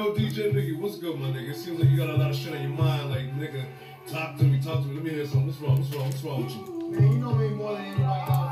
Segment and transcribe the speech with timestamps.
[0.00, 1.50] Yo, DJ Nigga, what's good, my nigga?
[1.50, 3.10] It seems like you got a lot of shit on your mind.
[3.10, 3.66] Like, nigga,
[4.10, 4.94] talk to me, talk to me.
[4.94, 5.48] Let me hear something.
[5.48, 5.76] What's wrong?
[5.76, 6.06] What's wrong?
[6.10, 7.00] What's wrong with you?
[7.00, 8.48] Man, you know me more than anybody else.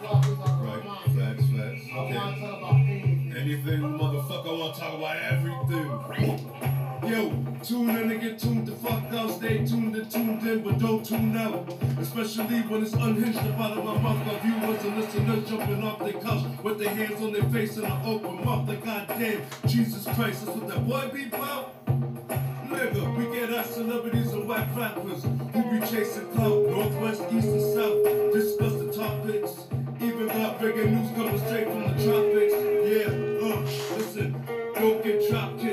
[0.00, 0.82] why we talk about Right.
[1.12, 1.84] Facts, facts.
[1.92, 2.40] I want to Okay.
[2.40, 3.34] talk about anything.
[3.36, 6.75] Anything, motherfucker, I want to talk about everything.
[7.04, 7.30] Yo,
[7.62, 9.30] tune in and get tuned the fuck out.
[9.30, 11.70] Stay tuned and tuned in, but don't tune out.
[12.00, 14.26] Especially when it's unhinged about my mouth.
[14.26, 17.86] My viewers and listeners jumping off their couch with their hands on their face and
[17.86, 18.68] an open mouth.
[18.68, 21.86] Like, goddamn, Jesus Christ, that's what that boy be about.
[21.86, 27.74] Nigga, we get our celebrities and white rappers who be chasing clout, northwest, east, and
[27.74, 28.32] south.
[28.32, 29.52] Discuss the topics.
[30.00, 32.54] Even got bigger news coming straight from the tropics.
[32.86, 33.60] Yeah, uh,
[33.96, 34.44] listen,
[34.74, 35.65] don't get kicked.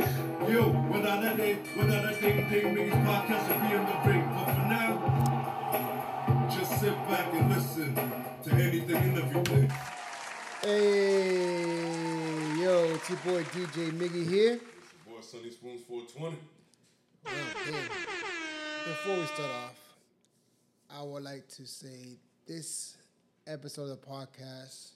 [0.53, 3.95] Yo, without that day, without that ding ding, niggas podcast will be in the.
[4.35, 4.89] But for now,
[6.48, 9.71] just sit back and listen to anything and everything.
[10.61, 14.53] Hey, yo, it's your boy DJ Miggy here.
[14.53, 16.38] It's your Boy, Sunny Spoons 420.
[17.25, 17.31] Oh.
[18.86, 19.80] Before we start off,
[20.92, 22.97] I would like to say this
[23.47, 24.92] episode of the podcast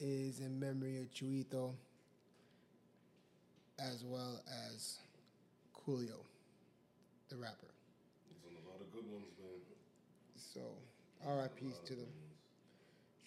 [0.00, 1.74] is in memory of Chuito
[3.78, 4.40] as well
[4.72, 4.98] as
[5.74, 6.24] Coolio,
[7.28, 7.72] the rapper.
[8.28, 9.60] There's been a lot of good ones, man.
[10.36, 10.60] So,
[11.26, 12.08] RIPs to them.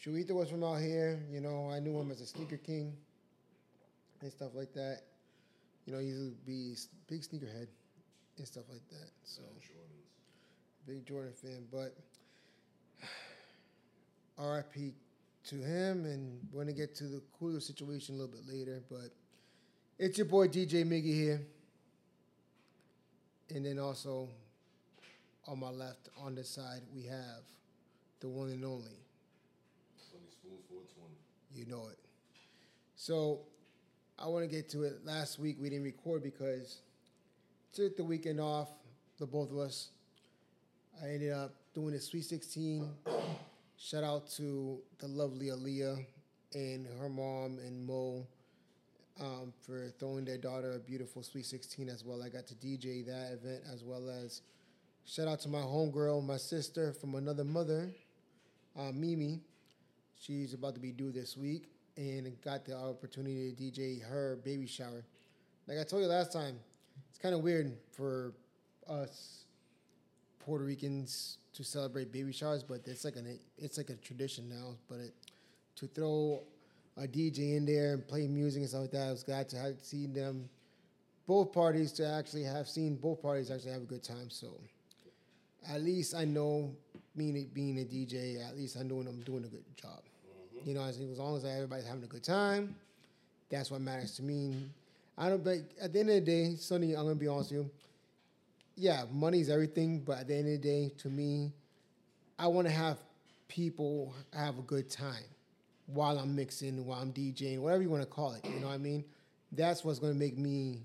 [0.03, 2.94] Chuito was from out here, you know, I knew him as a sneaker king
[4.22, 5.02] and stuff like that.
[5.86, 6.75] You know, he used to be
[7.08, 7.67] big sneakerhead
[8.38, 9.09] and stuff like that.
[9.23, 9.41] So,
[10.88, 11.95] big Jordan fan, but
[14.38, 14.94] RIP
[15.45, 18.81] to him, and we're gonna get to the Coolio situation a little bit later.
[18.89, 19.11] But
[20.00, 21.42] it's your boy DJ Miggy here,
[23.50, 24.30] and then also
[25.45, 27.44] on my left on this side we have
[28.22, 28.95] the one and only.
[29.97, 31.16] Sunny Spoons 420.
[31.53, 32.00] You know it.
[32.95, 33.41] So
[34.17, 35.06] I want to get to it.
[35.06, 36.80] Last week we didn't record because
[37.73, 38.69] took the weekend off,
[39.19, 39.89] the both of us.
[41.03, 42.90] I ended up doing the Sweet 16.
[43.78, 46.06] Shout out to the lovely Aaliyah
[46.53, 48.25] and her mom and Mo
[49.19, 52.24] um, for throwing their daughter a beautiful Sweet 16 as well.
[52.24, 54.41] I got to DJ that event as well as
[55.06, 57.91] shout out to my homegirl, my sister from another mother,
[58.78, 59.41] uh, Mimi.
[60.19, 64.68] She's about to be due this week and got the opportunity to DJ her baby
[64.68, 65.06] shower.
[65.68, 66.59] Like I told you last time,
[67.09, 68.34] it's kind of weird for
[68.88, 69.46] us
[70.40, 74.75] Puerto Ricans to celebrate baby showers, but it's like an it's like a tradition now.
[74.88, 75.13] But it,
[75.75, 76.41] to throw
[77.00, 79.58] a DJ in there and play music and stuff like that, I was glad to
[79.58, 80.50] have seen them
[81.28, 84.30] both parties to actually have seen both parties actually have a good time.
[84.30, 84.48] So
[85.70, 86.72] at least I know
[87.16, 90.02] being being a DJ, at least I know I'm doing a good job.
[90.58, 90.70] Mm-hmm.
[90.70, 92.76] You know, as, as long as everybody's having a good time,
[93.50, 94.70] that's what matters to me.
[95.18, 95.44] I don't.
[95.44, 97.72] But at the end of the day, Sonny, I'm gonna be honest with you.
[98.76, 101.52] Yeah, money's everything, but at the end of the day, to me,
[102.38, 102.98] I want to have
[103.50, 105.26] people have a good time
[105.94, 108.45] while I'm mixing, while I'm DJing, whatever you want to call it.
[108.45, 109.03] You know what I mean?
[109.51, 110.83] That's what's gonna make me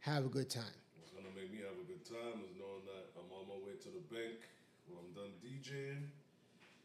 [0.00, 0.64] have a good time.
[0.96, 3.76] What's gonna make me have a good time is knowing that I'm on my way
[3.76, 4.40] to the bank
[4.88, 6.08] when I'm done DJing.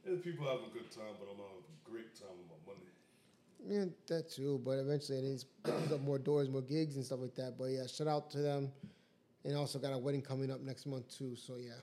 [0.06, 2.74] And people have a good time, but I'm gonna have a great time with my
[2.74, 2.90] money.
[3.66, 4.60] Yeah, that too.
[4.66, 7.58] But eventually, it is opens up more doors, more gigs, and stuff like that.
[7.58, 8.74] But yeah, shout out to them,
[9.46, 11.38] and also got a wedding coming up next month too.
[11.38, 11.80] So yeah,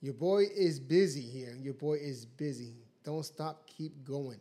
[0.00, 1.54] your boy is busy here.
[1.60, 2.72] Your boy is busy.
[3.04, 3.66] Don't stop.
[3.66, 4.40] Keep going.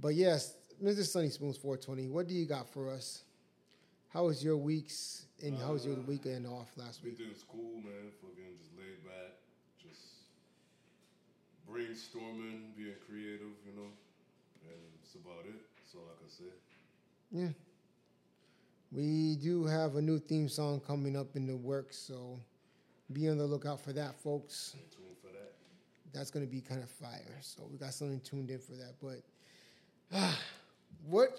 [0.00, 1.04] But yes, Mr.
[1.04, 2.08] Sunny Spoons 420.
[2.08, 3.22] What do you got for us?
[4.08, 7.14] How was your weeks and how was your uh, weekend off last week?
[7.14, 8.12] Everything's cool, man.
[8.22, 9.34] Fucking just laid back,
[9.82, 10.30] just
[11.68, 13.90] brainstorming, being creative, you know.
[14.62, 15.60] And that's about it.
[15.76, 16.52] That's all I can say.
[17.32, 17.48] Yeah.
[18.92, 22.38] We do have a new theme song coming up in the works, so
[23.12, 24.54] be on the lookout for that, folks.
[24.54, 25.54] Stay tuned for that.
[26.12, 27.38] That's gonna be kind of fire.
[27.40, 28.94] So we got something tuned in for that.
[29.02, 29.22] But
[30.12, 30.38] ah,
[31.08, 31.38] what?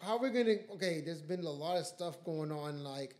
[0.00, 0.56] How are we gonna?
[0.74, 2.84] Okay, there's been a lot of stuff going on.
[2.84, 3.14] Like,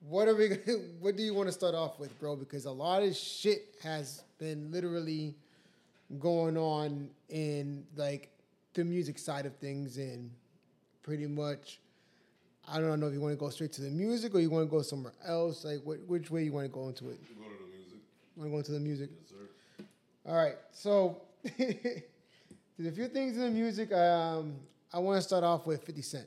[0.00, 0.48] what are we?
[0.48, 2.36] Gonna, what do you want to start off with, bro?
[2.36, 5.34] Because a lot of shit has been literally
[6.18, 8.30] going on in like
[8.74, 10.30] the music side of things, and
[11.02, 11.80] pretty much.
[12.66, 14.66] I don't know if you want to go straight to the music or you want
[14.66, 15.66] to go somewhere else.
[15.66, 17.20] Like, what, which way you want to go into it?
[17.28, 17.98] We go to the music.
[18.34, 19.10] You want to go into the music?
[19.12, 19.84] Yes, sir.
[20.26, 21.20] All right, so
[22.76, 23.92] there's a few things in the music.
[23.92, 24.54] Um,
[24.92, 26.26] I want to start off with 50 Cent,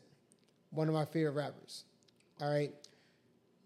[0.72, 1.84] one of my favorite rappers.
[2.42, 2.72] All right,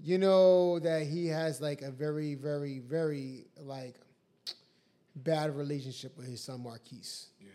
[0.03, 3.95] you know that he has like a very, very, very like
[5.15, 7.27] bad relationship with his son Marquise.
[7.39, 7.47] Yeah.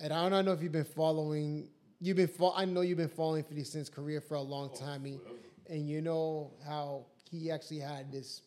[0.00, 1.68] And I don't know if you've been following
[2.00, 4.76] you've been fo- I know you've been following 50 Cent's career for a long Oh,
[4.78, 5.18] time, and,
[5.70, 8.42] and you know how he actually had this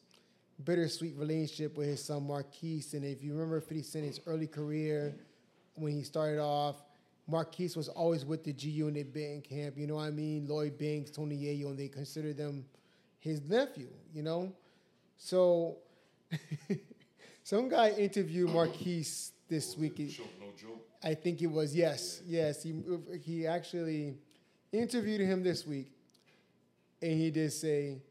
[0.63, 2.94] bittersweet relationship with his son Marquise.
[2.94, 5.15] And if you remember 50 Cent his early career,
[5.77, 6.75] when he started off,
[7.27, 9.77] Marquise was always with the GU and they Unit band camp.
[9.77, 10.47] You know what I mean?
[10.47, 12.65] Lloyd Banks, Tony Yayo, and they considered them
[13.19, 13.89] his nephew.
[14.13, 14.53] You know,
[15.18, 15.77] so
[17.44, 19.97] some guy interviewed Marquise this oh, week.
[20.09, 20.81] Joke, no joke.
[21.03, 22.63] I think it was yes, yes.
[22.63, 22.81] He
[23.21, 24.15] he actually
[24.71, 25.91] interviewed him this week,
[27.01, 28.01] and he did say,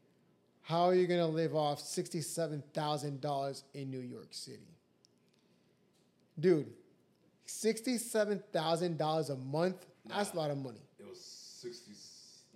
[0.61, 4.77] "How are you gonna live off sixty-seven thousand dollars in New York City,
[6.39, 6.71] dude?
[7.47, 9.85] Sixty-seven thousand dollars a month.
[10.05, 10.83] That's a lot of money.
[10.99, 11.93] It was sixty.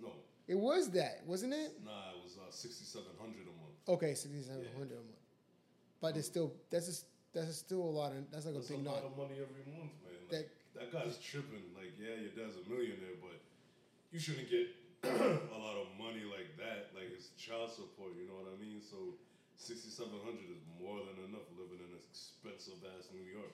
[0.00, 0.12] No,
[0.46, 1.72] It was that, wasn't it?
[1.84, 3.72] nah, it was uh, sixty-seven hundred a month.
[3.88, 5.24] Okay, sixty-seven hundred a month.
[6.00, 8.76] But it's still that's just that's still a lot of that's like a That's a
[8.76, 9.10] big lot knot.
[9.10, 10.12] of money every month, man.
[10.28, 11.72] That- Like, that, guy's tripping.
[11.76, 13.36] Like, yeah, your dad's a millionaire, but
[14.12, 14.72] you shouldn't get
[15.04, 16.92] a lot of money like that.
[16.96, 18.12] Like, it's child support.
[18.16, 18.80] You know what I mean?
[18.84, 19.16] So,
[19.56, 23.52] sixty-seven hundred is more than enough living in an expensive ass New York.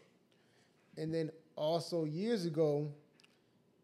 [0.98, 2.90] And then also years ago,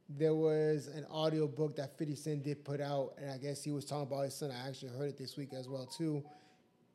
[0.08, 3.70] there was an audio book that 50 Cent did put out, and I guess he
[3.70, 4.50] was talking about his son.
[4.50, 6.22] I actually heard it this week as well too.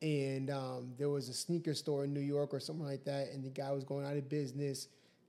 [0.01, 3.44] And um, there was a sneaker store in New York or something like that, and
[3.44, 4.88] the guy was going out of business.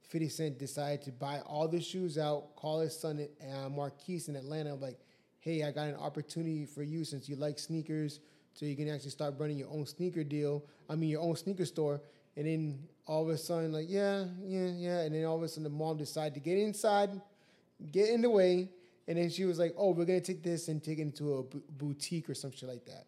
[0.09, 4.37] 50 Cent decided to buy all the shoes out, call his son uh, Marquise in
[4.37, 4.99] Atlanta, like,
[5.39, 8.21] hey, I got an opportunity for you since you like sneakers,
[8.55, 10.65] so you can actually start running your own sneaker deal.
[10.89, 12.03] I mean, your own sneaker store.
[12.37, 15.00] And then all of a sudden, like, yeah, yeah, yeah.
[15.00, 17.11] And then all of a sudden, the mom decided to get inside,
[17.93, 18.69] get in the way.
[19.09, 21.35] And then she was like, oh, we're going to take this and take it into
[21.38, 21.43] a
[21.73, 23.06] boutique or some shit like that.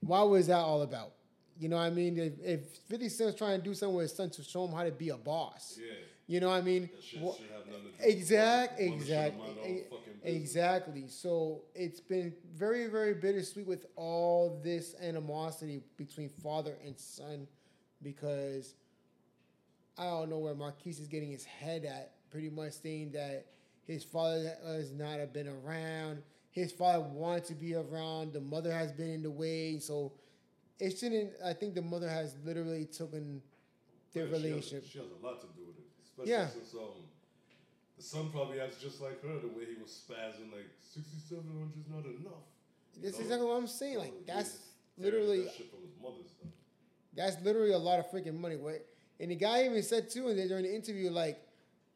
[0.00, 1.12] Why was that all about?
[1.58, 2.16] You know what I mean?
[2.18, 4.84] If, if 50 Cent's trying to do something with his son to show him how
[4.84, 5.92] to be a boss, Yeah.
[6.26, 6.82] you know what I mean?
[6.92, 9.64] That shit Wha- should have nothing to do Exact, fucking- women should exact, mind their
[9.64, 10.36] own fucking business.
[10.42, 11.08] exactly.
[11.08, 17.48] So it's been very, very bittersweet with all this animosity between father and son,
[18.02, 18.74] because
[19.96, 22.12] I don't know where Marquise is getting his head at.
[22.30, 23.46] Pretty much saying that
[23.84, 26.22] his father has not have been around.
[26.50, 28.32] His father wanted to be around.
[28.32, 30.12] The mother has been in the way, so
[30.78, 31.30] it shouldn't.
[31.44, 33.40] I think the mother has literally taken
[34.12, 34.84] their Yeah, she has- relationship.
[34.90, 36.48] She has, a lot to do with it, especially Yeah.
[36.48, 37.04] since um,
[37.96, 39.38] the son probably acts just like her.
[39.40, 42.44] The way he was spazzing, like sixty-seven hundred is not enough.
[42.94, 43.24] You This is know?
[43.24, 43.98] exactly what I'm saying.
[43.98, 44.58] Like that's
[44.98, 46.26] literally that shit from his mother's.
[47.18, 48.56] That's literally a lot of freaking money.
[48.56, 48.86] What?
[49.18, 51.40] And the guy even said too, and during the interview, like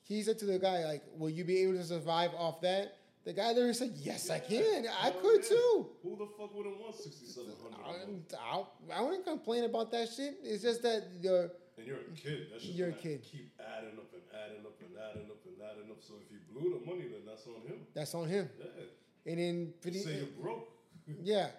[0.02, 3.32] he said to the guy, like, "Will you be able to survive off that?" The
[3.32, 4.84] guy literally said, "Yes, I can.
[5.00, 5.48] I could yeah.
[5.48, 8.24] too." Who the fuck wouldn't want sixty-seven hundred?
[8.34, 10.38] I, I, I wouldn't complain about that shit.
[10.42, 12.48] It's just that the And you're a kid.
[12.52, 13.22] That shit's You're a kid.
[13.22, 15.98] Keep adding up and adding up and adding up and adding up.
[16.00, 17.86] So if he blew the money, then that's on him.
[17.94, 18.50] that's on him.
[18.58, 19.30] Yeah.
[19.32, 20.68] And then pretty, Say you're broke.
[21.22, 21.50] yeah,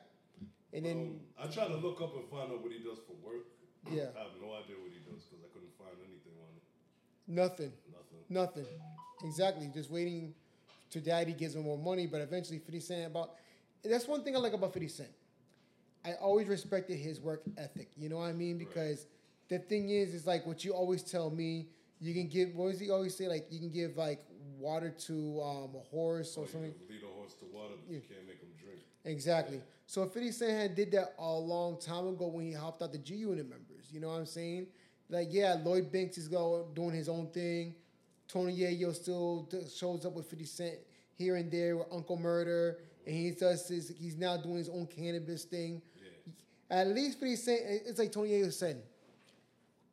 [0.73, 3.13] and then Um, I try to look up and find out what he does for
[3.25, 3.45] work.
[3.91, 4.09] Yeah.
[4.15, 6.63] I have no idea what he does because I couldn't find anything on it.
[7.27, 7.73] nothing.
[7.91, 8.19] Nothing.
[8.29, 8.65] Nothing.
[9.23, 9.69] Exactly.
[9.73, 10.33] Just waiting
[10.91, 13.35] to daddy gives him more money, but eventually 50 Cent about
[13.83, 15.09] that's one thing I like about 50 Cent.
[16.05, 17.89] I always respected his work ethic.
[17.97, 18.57] You know what I mean?
[18.57, 19.05] Because
[19.49, 21.67] the thing is, is like what you always tell me,
[21.99, 23.27] you can give what does he always say?
[23.27, 24.23] Like you can give like
[24.59, 26.73] water to um, a horse Or you something.
[26.73, 28.79] can lead a horse to water, but you can't make him drink.
[29.05, 29.61] Exactly.
[29.93, 32.97] So 50 Cent had did that a long time ago when he helped out the
[32.97, 33.91] G Unit members.
[33.91, 34.65] You know what I'm saying?
[35.07, 37.75] Like, yeah, Lloyd Banks is go doing his own thing.
[38.27, 40.75] Tony Yayo still shows up with 50 Cent
[41.13, 43.93] here and there with Uncle Murder, and he does his.
[43.95, 45.79] He's now doing his own cannabis thing.
[45.95, 46.75] Yeah.
[46.75, 48.81] At least 50 Cent, it's like Tony Yayo said.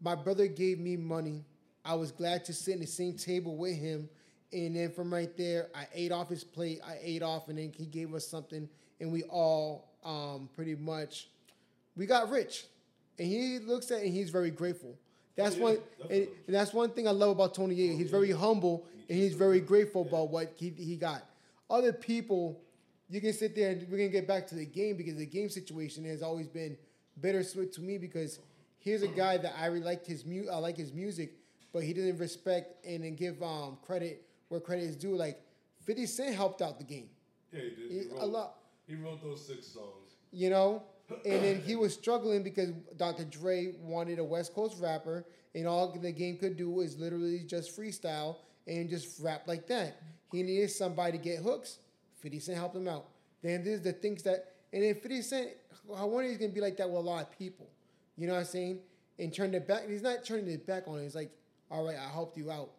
[0.01, 1.45] My brother gave me money.
[1.85, 4.09] I was glad to sit in the same table with him.
[4.51, 6.81] And then from right there, I ate off his plate.
[6.87, 8.67] I ate off, and then he gave us something,
[9.01, 11.29] and we all um, pretty much
[11.97, 12.65] we got rich.
[13.19, 14.99] And he looks at it and he's very grateful.
[15.37, 15.79] That's yeah, one,
[16.11, 17.97] and, and that's one thing I love about Tony Yayo.
[17.97, 21.23] He's very humble and he's very grateful about what he, he got.
[21.69, 22.61] Other people,
[23.09, 25.49] you can sit there and we're gonna get back to the game because the game
[25.49, 26.77] situation has always been
[27.21, 28.39] bittersweet to me because
[28.79, 31.33] here's a guy that I really liked his mu I like his music,
[31.73, 35.15] but he didn't respect and then give um, credit where credit is due.
[35.17, 35.41] Like
[35.85, 37.09] 50 Cent helped out the game.
[37.53, 37.91] Yeah, he did.
[37.91, 38.57] He- He, a lot.
[38.91, 40.15] He wrote those six songs.
[40.33, 40.83] you know.
[41.25, 43.25] And then he was struggling because Dr.
[43.25, 45.25] Dre wanted a West Coast rapper,
[45.57, 48.37] and all the game could do was literally just freestyle
[48.69, 49.97] and just rap like that.
[50.31, 51.79] He needed somebody to get hooks.
[52.21, 53.07] 50 Cent helped him out.
[53.43, 55.49] Then there's the things that, and then 50 Cent,
[55.97, 57.67] I wonder he's gonna be like that with a lot of people.
[58.17, 58.79] You know what I'm saying?
[59.19, 61.03] And turn their back, he's not turning his back on it.
[61.03, 61.33] He's like,
[61.73, 62.71] all right, I helped you out.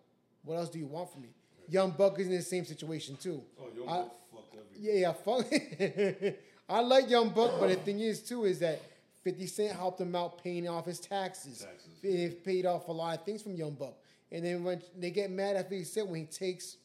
[0.46, 1.30] What else do you want from me?
[1.68, 3.42] Young Buck is in the same situation too.
[3.60, 4.31] Oh, Young I- Buck fucked everything.
[4.80, 5.46] Yeah, yeah, fuck.
[6.70, 8.82] I like Young Buck, but the thing is too is that
[9.24, 11.60] Fifty Cent helped him out paying off his taxes.
[11.60, 11.92] Taxes.
[12.02, 13.96] He paid off a lot of things from Young Buck,
[14.32, 16.78] and then when they get mad at Fifty Cent when he takes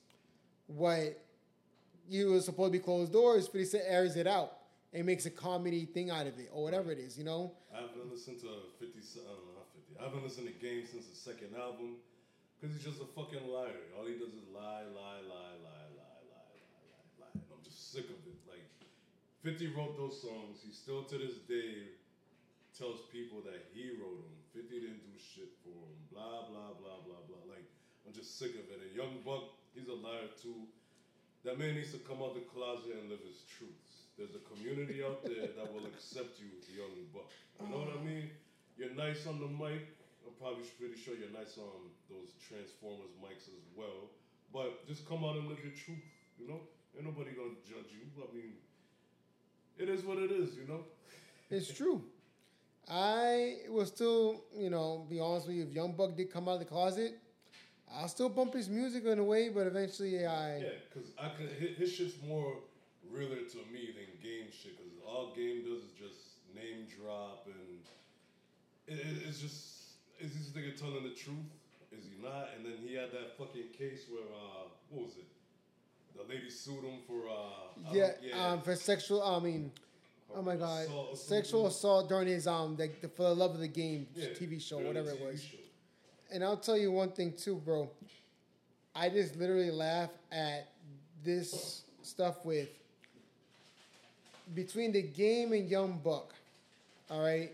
[0.66, 1.18] what
[2.08, 4.52] you was supposed to be closed doors, Fifty Cent airs it out
[4.92, 7.52] and makes a comedy thing out of it or whatever it is, you know.
[7.72, 8.48] I haven't listened to
[8.80, 10.00] 50, Ce- uh, not 50.
[10.00, 11.96] I haven't listened to Game since the second album
[12.56, 13.92] because he's just a fucking liar.
[13.98, 16.56] All he does is lie, lie, lie, lie, lie, lie,
[17.20, 17.34] lie.
[17.34, 18.36] And I'm just sick of it.
[18.44, 18.68] Like,
[19.40, 20.60] 50 wrote those songs.
[20.60, 21.96] He still to this day
[22.76, 24.36] tells people that he wrote them.
[24.52, 25.96] 50 didn't do shit for him.
[26.12, 27.40] Blah, blah, blah, blah, blah.
[27.48, 27.64] Like,
[28.04, 28.84] I'm just sick of it.
[28.84, 30.68] And Young Buck, he's a liar too.
[31.48, 34.12] That man needs to come out the closet and live his truths.
[34.20, 37.32] There's a community out there that will accept you, Young Buck.
[37.56, 38.28] You know what I mean?
[38.76, 39.88] You're nice on the mic.
[40.28, 44.12] I'm probably pretty sure you're nice on those Transformers mics as well.
[44.52, 46.04] But just come out and live your truth.
[46.36, 46.60] You know,
[46.96, 48.06] ain't nobody gonna judge you.
[48.22, 48.52] I mean,
[49.78, 50.56] it is what it is.
[50.56, 50.84] You know.
[51.50, 52.02] It's true.
[52.88, 55.64] I will still, you know, be honest with you.
[55.64, 57.18] If Young Buck did come out of the closet,
[57.92, 60.58] I'll still bump his music in a way, but eventually I.
[60.58, 62.58] Yeah, because I could his, his shit's more
[63.10, 64.76] realer to me than game shit.
[64.76, 66.20] Because all game does is just
[66.54, 67.78] name drop and
[68.88, 69.76] it, it, it's just
[70.18, 71.52] is this nigga telling the truth?
[71.92, 72.48] Is he not?
[72.56, 75.28] And then he had that fucking case where uh what was it?
[76.16, 79.22] The lady sued him for uh I Yeah, um, for sexual.
[79.22, 79.70] I mean,
[80.34, 83.60] oh my god, Assault sexual assault during his um, the, the, for the love of
[83.60, 85.42] the game Yeah, TV show, whatever it was.
[85.42, 85.56] show.
[86.32, 87.90] And I'll tell you one thing too, bro.
[88.94, 90.68] I just literally laugh at
[91.22, 92.68] this stuff with
[94.54, 96.34] between the game and Young Buck.
[97.10, 97.52] All right,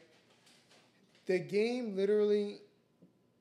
[1.27, 2.59] the game literally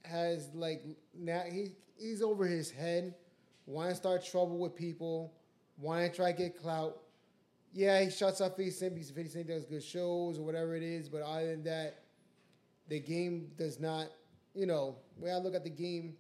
[0.04, 0.84] has like
[1.18, 3.14] now he he's over his head,
[3.66, 5.34] want to start trouble with people,
[5.78, 6.98] want to try to get clout.
[7.74, 10.84] Yeah, he shuts up 50 Cent because 50 Cent does good shows or whatever it
[10.84, 12.04] is, but other than that,
[12.90, 14.08] the game does not,
[14.54, 16.16] you know, when I look at the game,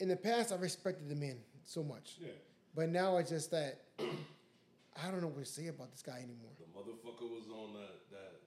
[0.00, 2.16] in the past I respected the man so much.
[2.20, 2.28] Yeah.
[2.74, 6.52] But now it's just that I don't know what to say about this guy anymore.
[6.58, 8.40] The motherfucker was on that that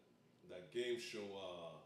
[0.50, 1.81] that game show uh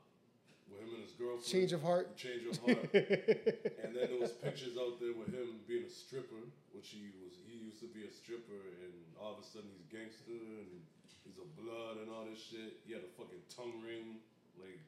[0.69, 1.45] with him and his girlfriend.
[1.45, 2.17] Change of heart.
[2.17, 2.89] Change of heart.
[2.93, 6.43] and then there was pictures out there with him being a stripper,
[6.73, 7.37] which he was.
[7.45, 10.81] He used to be a stripper, and all of a sudden he's gangster and
[11.23, 12.81] he's a blood and all this shit.
[12.85, 14.21] He had a fucking tongue ring,
[14.59, 14.81] like.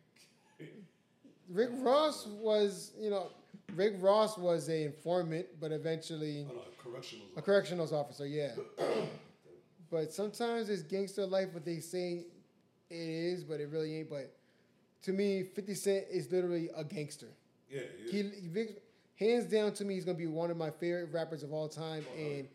[1.49, 3.31] Rick Ross was, you know,
[3.75, 7.25] Rick Ross was a informant, but eventually I don't know, correctional.
[7.35, 8.51] a correctional officer, yeah.
[9.89, 12.25] but sometimes it's gangster life what they say
[12.89, 14.09] it is, but it really ain't.
[14.09, 14.33] But
[15.07, 17.29] to me, 50 Cent is literally a gangster.
[17.71, 18.23] Yeah, yeah.
[18.51, 18.65] He,
[19.15, 22.05] hands down to me, he's gonna be one of my favorite rappers of all time.
[22.17, 22.49] And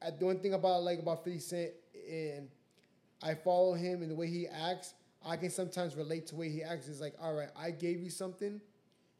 [0.00, 1.70] I, the one thing about like about 50 Cent,
[2.08, 2.48] and
[3.24, 4.94] I follow him and the way he acts,
[5.26, 6.86] I can sometimes relate to the way he acts.
[6.86, 8.60] It's like, all right, I gave you something.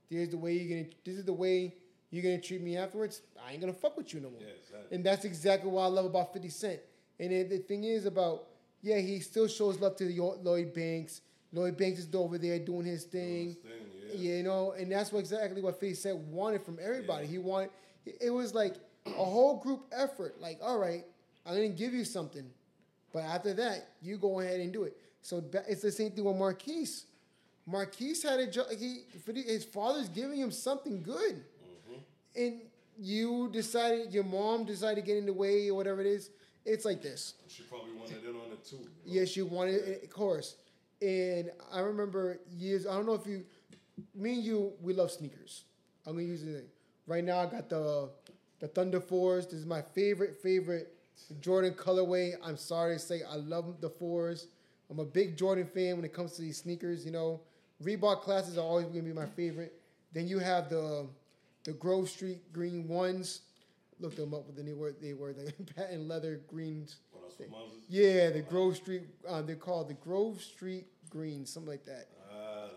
[0.08, 0.94] There's the way you're gonna.
[1.04, 1.74] This is the way
[2.10, 3.22] you're gonna treat me afterwards.
[3.44, 4.40] I ain't gonna fuck with you no more.
[4.40, 4.94] Yeah, exactly.
[4.94, 6.80] And that's exactly what I love about 50 Cent.
[7.18, 8.44] And the thing is about,
[8.80, 10.04] yeah, he still shows love to
[10.40, 11.22] Lloyd Banks.
[11.52, 13.46] Lloyd Banks is over there doing his thing.
[13.46, 13.72] His thing,
[14.12, 14.36] yeah.
[14.36, 17.26] You know, and that's what exactly what 50 Cent wanted from everybody.
[17.26, 17.70] He wanted,
[18.20, 18.76] it was like
[19.06, 20.40] a whole group effort.
[20.40, 21.04] Like, all right,
[21.46, 22.48] I'm to give you something.
[23.12, 24.96] But after that, you go ahead and do it.
[25.22, 27.06] So it's the same thing with Marquise.
[27.66, 28.66] Marquise had a job.
[28.78, 32.00] He, his father's giving him something good mm-hmm.
[32.36, 32.60] and
[32.98, 36.30] you decided, your mom decided to get in the way or whatever it is,
[36.64, 37.34] it's like this.
[37.46, 38.76] She probably wanted in on it too.
[38.76, 38.88] you know?
[39.20, 40.56] Yes, you wanted it, of course.
[41.00, 43.44] And I remember years, I don't know if you,
[44.14, 45.64] me and you, we love sneakers.
[46.06, 46.68] I'm gonna use it.
[47.06, 48.10] Right now, I got the
[48.60, 49.46] the Thunder Fours.
[49.46, 50.94] This is my favorite, favorite
[51.40, 52.32] Jordan colorway.
[52.42, 54.48] I'm sorry to say, I love the fours.
[54.90, 57.04] I'm a big Jordan fan when it comes to these sneakers.
[57.04, 57.40] You know,
[57.82, 59.74] Reebok classes are always gonna be my favorite.
[60.12, 61.06] Then you have the
[61.64, 63.42] the Grove Street green ones.
[64.00, 64.46] Look them up.
[64.46, 66.96] What they were they were the patent leather greens.
[67.28, 67.84] Well, that's what mine was.
[67.88, 69.02] Yeah, the Grove Street.
[69.26, 72.08] Uh, they're called the Grove Street Greens, something like that.
[72.32, 72.68] Ah,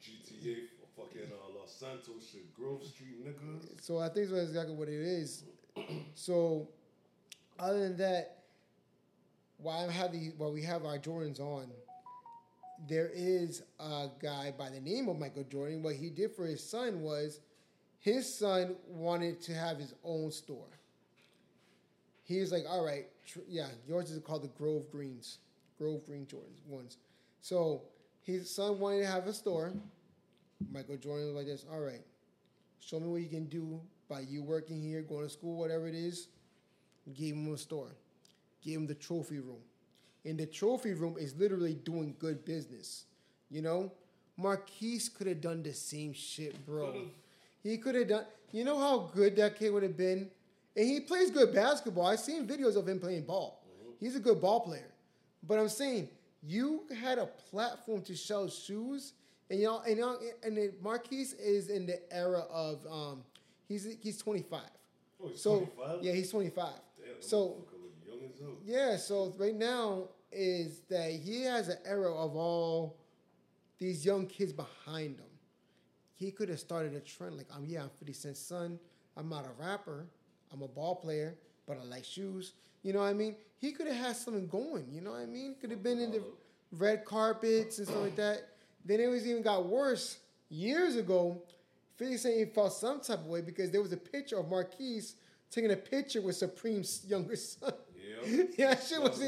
[0.00, 0.56] GTA,
[0.96, 3.82] fucking uh, Los Santos shit, Grove Street niggas.
[3.82, 5.44] So I think that's exactly what it is.
[6.14, 6.68] So,
[7.58, 8.44] other than that,
[9.58, 11.66] while I have the while we have our Jordans on,
[12.88, 15.82] there is a guy by the name of Michael Jordan.
[15.82, 17.40] What he did for his son was,
[17.98, 20.68] his son wanted to have his own store.
[22.24, 25.38] He was like, "All right, tr- yeah, yours is called the Grove Greens,
[25.78, 26.98] Grove Green Jordans ones."
[27.40, 27.82] So
[28.22, 29.72] his son wanted to have a store.
[30.72, 32.02] Michael Jordan was like this, "All right,
[32.80, 35.94] show me what you can do by you working here, going to school, whatever it
[35.94, 36.28] is.
[37.12, 37.96] Gave him a store.
[38.62, 39.60] Gave him the trophy room.
[40.24, 43.04] And the trophy room is literally doing good business.
[43.50, 43.92] You know?
[44.36, 46.92] Marquise could have done the same shit, bro.
[47.62, 48.24] He could have done.
[48.52, 50.30] You know how good that kid would have been?
[50.76, 52.06] And he plays good basketball.
[52.06, 53.62] I've seen videos of him playing ball.
[54.00, 54.90] He's a good ball player.
[55.46, 56.08] But I'm saying,
[56.42, 59.12] you had a platform to sell shoes,
[59.50, 63.22] and y'all, and y'all, and Marquise is in the era of, um,
[63.68, 64.60] he's he's 25.
[65.22, 66.02] Oh, he's So 25?
[66.02, 66.66] yeah, he's 25.
[66.66, 67.64] Damn, so
[68.06, 68.56] young as hell.
[68.64, 72.96] yeah, so right now is that he has an era of all
[73.78, 75.26] these young kids behind him.
[76.16, 78.78] He could have started a trend like, um, yeah, I'm 50 Cent's son.
[79.16, 80.06] I'm not a rapper.
[80.54, 81.34] I'm a ball player,
[81.66, 82.52] but I like shoes.
[82.82, 83.34] You know what I mean?
[83.58, 84.86] He could have had something going.
[84.90, 85.56] You know what I mean?
[85.60, 86.22] Could have been in the
[86.72, 88.48] red carpets and stuff like that.
[88.84, 90.18] Then it was even got worse
[90.48, 91.42] years ago.
[91.96, 95.16] 50 Cent he felt some type of way because there was a picture of Marquise
[95.50, 97.72] taking a picture with Supreme's younger son.
[97.96, 98.44] Yeah.
[98.58, 99.22] yeah, that shit was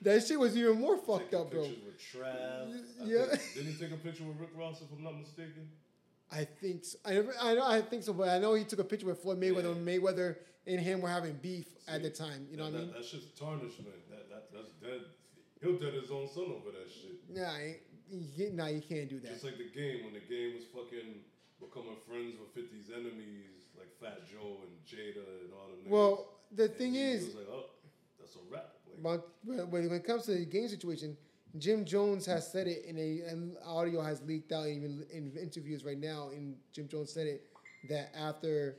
[0.00, 1.60] that shit was even more fucked Taking up, bro.
[1.62, 2.80] with Trav.
[3.04, 3.26] Yeah.
[3.26, 5.68] think- didn't he take a picture with Rick Ross, if I'm not mistaken?
[6.30, 6.98] I think so.
[7.04, 9.38] I, I know I think so, but I know he took a picture with Floyd
[9.40, 9.74] Mayweather.
[9.74, 9.98] Yeah.
[9.98, 10.36] Mayweather
[10.66, 12.46] and him were having beef at the time.
[12.50, 12.92] You know that, what I mean?
[12.92, 13.88] That, that shit's tarnishment.
[14.10, 15.00] That, that that's dead.
[15.60, 17.22] He'll dead his own son over that shit.
[17.28, 17.54] Nah,
[18.36, 19.30] you, nah, you can't do that.
[19.32, 21.22] Just like the game when the game was fucking
[21.60, 25.86] becoming friends with 50's enemies, like Fat Joe and Jada and all them.
[25.86, 25.88] niggas.
[25.88, 27.66] well, the And thing is, was like, oh,
[28.18, 28.74] that's a wrap.
[29.02, 31.16] Like, But but when it comes to the game situation,
[31.58, 35.84] Jim Jones has said it in a and audio has leaked out even in interviews
[35.84, 36.30] right now.
[36.32, 37.42] And Jim Jones said it
[37.88, 38.76] that after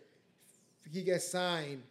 [0.91, 1.83] he gets signed,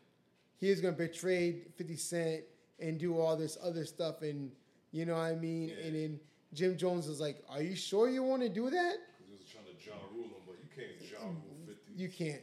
[0.59, 2.43] he is going to betray Fifty Cent
[2.79, 4.51] and do all this other stuff, and
[4.93, 5.69] you know what I mean.
[5.69, 5.87] Yeah.
[5.87, 6.21] And then
[6.55, 8.97] Jim Jones is like, "Are you sure you want to do that?
[9.27, 11.81] He was trying to Ja Rule him, but you can't Ja Rule 50.
[11.97, 12.43] You can't."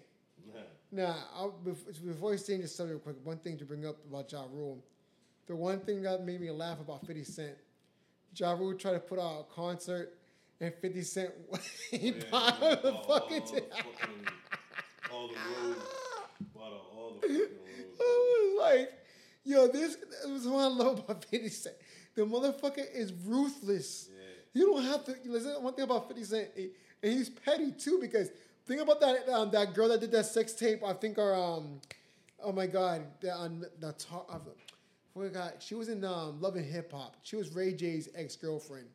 [0.91, 1.07] Nah.
[1.07, 3.97] Nah, I'll, bef- before I change the subject real quick, one thing to bring up
[4.09, 4.83] about Ja Rule.
[5.47, 7.53] The one thing that made me laugh about 50 Cent,
[8.35, 10.15] Ja Rule tried to put out a concert
[10.61, 11.31] and 50 Cent,
[11.91, 14.25] he oh, Yeah, bought yeah, the all- fucking oh, all, the fucking,
[15.11, 15.79] all the roads.
[17.21, 17.99] Bought out all the fucking roads.
[17.99, 18.93] I was like,
[19.43, 21.75] yo, this, this was what I love about 50 Cent.
[22.15, 24.09] The motherfucker is ruthless.
[24.11, 24.61] Yeah.
[24.61, 25.15] You don't have to.
[25.25, 26.69] Listen, one thing about 50 Cent, and
[27.01, 28.29] he's petty too, because
[28.65, 30.83] think about that um, that girl that did that sex tape.
[30.83, 31.79] I think, or um,
[32.43, 34.37] oh my god, the um, the I
[35.13, 35.55] forgot.
[35.59, 37.17] She was in um, Love and Hip Hop.
[37.23, 38.87] She was Ray J's ex girlfriend.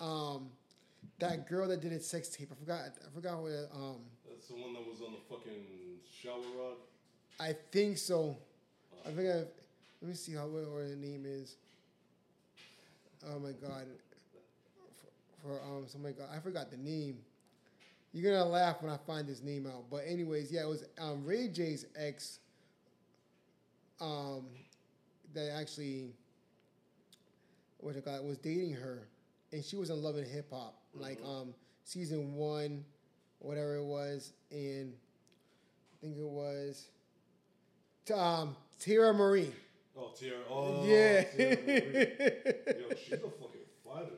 [0.00, 0.48] Um,
[1.18, 2.48] that girl that did it sex tape.
[2.52, 2.80] I forgot.
[2.80, 3.52] I forgot what.
[3.74, 3.96] Um,
[4.28, 5.64] That's the one that was on the fucking
[6.22, 6.76] shower rod.
[7.40, 8.36] I think so.
[9.06, 9.44] I think I.
[10.00, 11.56] Let me see how what her name is.
[13.26, 13.86] Oh my god.
[15.42, 17.18] For, for um, so my god, I forgot the name.
[18.12, 19.84] You're gonna laugh when I find this name out.
[19.90, 22.38] But anyways, yeah, it was um, Ray J's ex.
[24.00, 24.46] Um,
[25.34, 26.10] that actually,
[27.78, 29.08] what I got was dating her,
[29.52, 32.84] and she was in Love and Hip Hop, like um season one,
[33.40, 36.88] whatever it was, and I think it was
[38.10, 39.52] um Teairra Mari.
[39.96, 40.42] Oh, Teairra.
[40.50, 41.24] Oh, yeah.
[41.36, 42.06] Marie.
[42.80, 44.12] Yo, she's a fucking fighter.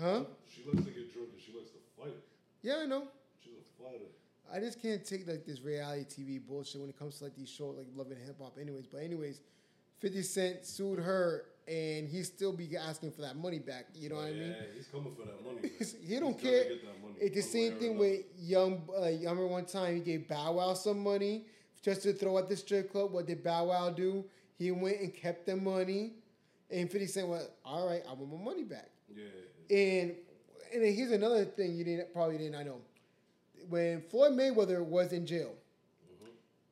[0.00, 0.24] huh?
[0.50, 2.14] She looks like a drunk and she likes to fight.
[2.62, 3.04] Yeah, I know.
[3.42, 4.06] She's a fighter.
[4.52, 7.50] I just can't take like this reality TV bullshit when it comes to like these
[7.50, 8.56] shows like Love and Hip Hop.
[8.60, 9.40] Anyways, but anyways,
[10.00, 13.86] Fifty Cent sued her, and he still be asking for that money back.
[13.94, 14.48] You know what I mean?
[14.50, 15.70] yeah, he's coming for that money.
[16.06, 16.64] He don't He's care.
[16.64, 18.82] get that money It's the same thing with Young.
[18.96, 21.46] Uh, I remember one time he gave Bow Wow some money
[21.84, 23.12] just to throw at the strip club.
[23.12, 24.24] What did Bow Wow do?
[24.58, 26.14] He went and kept the money,
[26.70, 29.24] and Fifty Cent went, "All right, I want my money back." Yeah.
[29.70, 30.14] And
[30.72, 32.80] and then here's another thing you didn't probably didn't I know.
[33.68, 35.52] When Floyd Mayweather was in jail,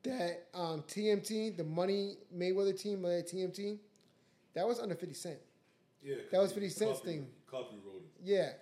[0.04, 3.78] that um, TMT, the Money Mayweather team, uh, TMT,
[4.54, 5.38] that was under Fifty Cent.
[6.02, 6.16] Yeah.
[6.32, 7.26] That was 50 'cause he Cent's copy- thing.
[7.48, 7.76] Copy.
[8.24, 8.52] Yeah,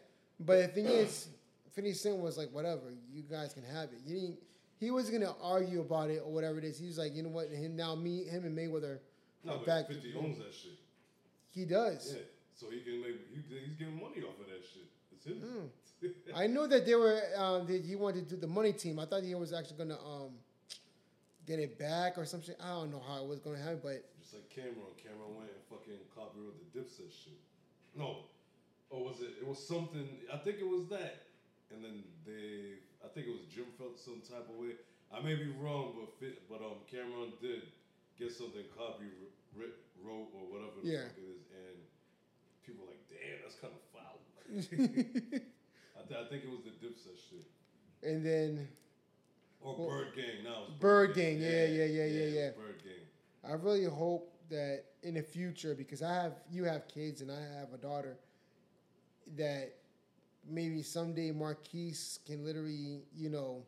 [0.41, 1.29] but the thing is,
[1.73, 4.39] Fifty Cent was like, "Whatever, you guys can have it." You didn't.
[4.81, 6.79] He was gonna argue about it or whatever it is.
[6.79, 7.51] He was like, "You know what?
[7.51, 8.99] Him now, me, him, and Mayweather
[9.45, 10.79] No, but back." 50 owns that shit.
[11.51, 12.15] He does.
[12.15, 12.23] Yeah.
[12.55, 14.89] So he can make, he, he's getting money off of that shit.
[15.13, 15.39] It's his.
[15.39, 15.67] Hmm.
[16.35, 18.99] I know that they were um, that he wanted to do the money team.
[18.99, 20.31] I thought he was actually gonna um,
[21.47, 22.55] get it back or something.
[22.59, 24.97] I don't know how it was gonna happen, but Just like Cam'ron.
[24.97, 27.37] Cam'ron went and fucking copyrighted the Dipset shit.
[27.95, 28.25] No.
[28.89, 29.35] Or was it?
[29.41, 30.09] It was something.
[30.33, 31.27] I think it was that.
[31.71, 32.81] And then they.
[33.05, 34.77] I think it was Jim felt some type of way.
[35.13, 37.63] I may be wrong, but fit, but um Cam'ron did
[38.19, 39.33] get something copyright
[40.05, 41.03] wrote or whatever the Yeah.
[41.09, 41.77] fuck it is, and
[42.65, 44.21] people were like, damn, that's kind of foul.
[45.99, 47.47] I, th- I think it was the Dipset shit.
[48.03, 48.69] and then
[49.61, 50.65] Or Well, Bird Gang now.
[50.69, 52.51] it's Bird Gang, yeah, yeah, yeah, yeah, it's yeah.
[52.51, 53.05] Bird Gang.
[53.51, 57.41] I really hope that in the future, because I have you have kids and I
[57.59, 58.17] have a daughter,
[59.37, 59.75] that
[60.49, 63.63] maybe someday Marquise can literally, you know,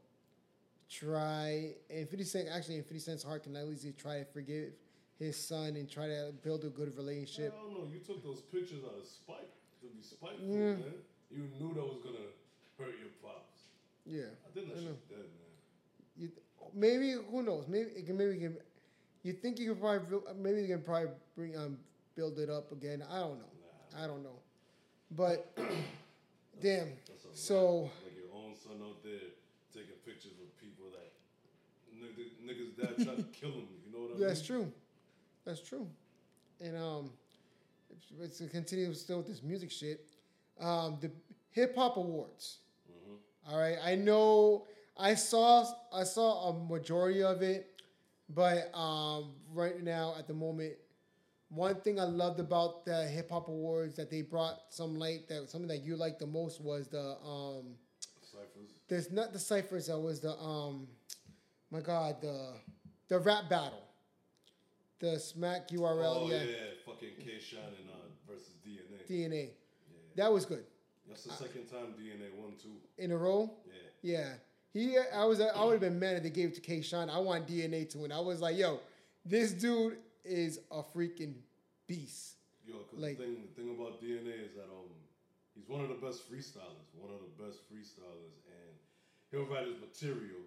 [0.90, 4.72] try and Fifty Cent actually in Fifty Cent's heart can at least try to forgive
[5.18, 7.54] his son and try to build a good relationship.
[7.56, 7.88] I don't know.
[7.92, 9.48] You took those pictures out of spite
[9.80, 10.74] to be spiteful, Yeah.
[10.74, 10.94] man.
[11.30, 12.26] You knew that was gonna
[12.78, 13.60] hurt your pops.
[14.04, 15.28] Yeah, I think that shit's dead, man.
[16.16, 16.30] you,
[16.74, 17.66] maybe who knows?
[17.68, 18.16] Maybe it can.
[18.16, 18.56] Maybe it can.
[19.22, 21.78] You think you can probably build- maybe you can probably bring um
[22.16, 23.02] build it up again.
[23.08, 23.48] I don't know.
[23.94, 24.40] Nah, I don't know,
[25.12, 25.56] but
[26.62, 26.88] damn.
[27.34, 29.32] So like your own son out there
[29.72, 31.12] taking pictures with people that
[32.46, 33.68] niggas, dad tried to kill him.
[33.86, 34.28] You know what I mean?
[34.28, 34.72] that's true.
[35.44, 35.88] That's true.
[36.60, 37.10] And um,
[38.20, 40.06] it's, it's continue still with this music shit.
[40.60, 41.10] Um, the
[41.50, 42.58] hip hop awards.
[42.90, 43.16] Mhm.
[43.50, 47.80] All right, I know I saw I saw a majority of it,
[48.28, 50.74] but um, right now at the moment,
[51.54, 55.50] one thing I loved about the hip hop awards that they brought some light that
[55.50, 57.74] something that you liked the most was the um,
[58.22, 58.70] Ciphers.
[58.88, 60.86] there's not the ciphers that was the um,
[61.70, 62.54] my god the
[63.08, 63.82] the rap battle,
[65.00, 66.54] the smack URL Oh yeah, yeah,
[66.86, 69.10] fucking K Shine and uh, versus DNA.
[69.10, 69.98] DNA yeah.
[70.16, 70.64] that was good
[71.06, 72.70] That's the second time DNA won too.
[72.96, 73.50] in a row.
[73.66, 74.18] Yeah.
[74.18, 74.28] Yeah.
[74.72, 76.80] He, I was, I would have been mad if they gave it to K.
[76.80, 77.10] Shine.
[77.10, 78.10] I want DNA to win.
[78.10, 78.80] I was like, yo,
[79.22, 81.34] this dude is a freaking
[81.86, 82.36] beast.
[82.66, 84.90] Yo, cause Like- the thing, the thing about DNA is that um,
[85.54, 88.72] he's one of the best freestylers, one of the best freestylers, and
[89.30, 90.40] he'll write his material,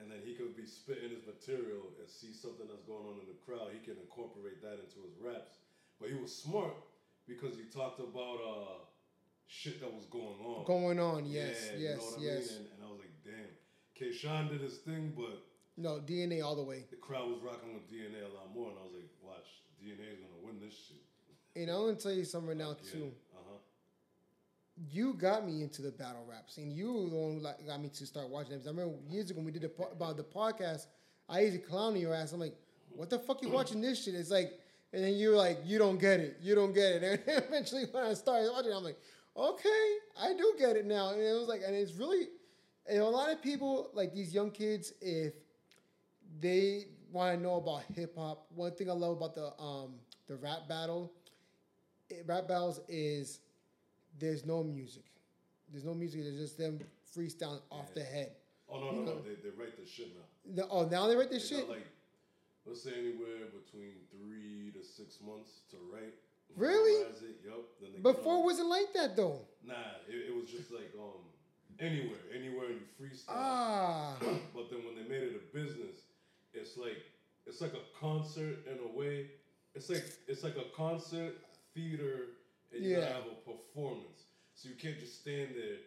[0.00, 3.26] and then he could be spitting his material and see something that's going on in
[3.28, 3.68] the crowd.
[3.72, 5.60] He can incorporate that into his raps.
[6.00, 6.72] But he was smart
[7.28, 8.78] because he talked about uh
[9.46, 10.64] shit that was going on.
[10.64, 12.48] Going on, yes, Yeah, you yes, know what I yes.
[12.48, 12.56] mean?
[12.58, 13.50] And, and I was like, damn.
[13.94, 14.10] K.
[14.10, 15.44] Shine did his thing, but
[15.76, 16.84] No, DNA all the way.
[16.90, 19.46] the crowd was rocking with DNA a lot more, and I was like, watch,
[19.82, 21.02] DNA is gonna win this shit.
[21.60, 23.12] And I'm gonna tell you something right now too.
[23.34, 23.58] Uh huh.
[24.90, 26.70] You got me into the battle rap scene.
[26.70, 28.62] You were the one who got me to start watching them.
[28.66, 30.86] I remember years ago when we did the po- about the podcast.
[31.28, 32.32] I used to clown your ass.
[32.32, 32.56] I'm like,
[32.90, 34.14] what the fuck you watching this shit?
[34.14, 34.58] It's like,
[34.92, 36.36] and then you're like, you don't get it.
[36.42, 37.02] You don't get it.
[37.26, 38.98] And eventually, when I started watching, I'm like,
[39.36, 39.88] okay,
[40.20, 41.10] I do get it now.
[41.12, 42.26] And it was like, and it's really,
[42.86, 45.32] and a lot of people like these young kids, if
[46.42, 49.94] they want to know about hip hop, one thing I love about the um
[50.28, 51.12] the rap battle,
[52.10, 53.40] eh, rap battles is
[54.18, 55.04] there's no music.
[55.70, 56.22] There's no music.
[56.22, 56.78] There's just them
[57.16, 58.32] freestyling off the head.
[58.68, 59.14] Oh no, no, no!
[59.22, 60.54] They, they write the shit now.
[60.62, 61.60] The- oh, now they write They this shit.
[61.66, 61.86] got like,
[62.66, 66.14] let's say anywhere between three to six months to write.
[66.56, 66.92] Really?
[67.08, 67.40] It.
[67.46, 67.64] Yup.
[67.80, 69.40] Then they Before go- it wasn't like that though.
[69.66, 69.74] Nah,
[70.08, 71.24] it, it was just like um
[71.80, 73.24] anywhere, anywhere you freestyle.
[73.28, 74.16] Ah,
[74.54, 75.96] But then when they made it a business,
[76.52, 77.00] it's like
[77.46, 79.26] it's like a concert in a way.
[79.74, 81.34] It's like it's like a concert
[81.74, 82.30] theater,
[82.72, 83.00] and you Yeah.
[83.00, 84.26] gotta have a performance.
[84.54, 85.78] So you can't just stand there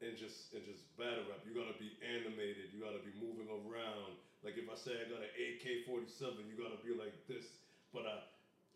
[0.00, 1.40] and just and just battle rap.
[1.44, 2.72] You gotta be animated.
[2.72, 4.16] You gotta be moving around.
[4.42, 7.58] Like if I say I got an AK forty seven, you gotta be like this.
[7.92, 8.18] But I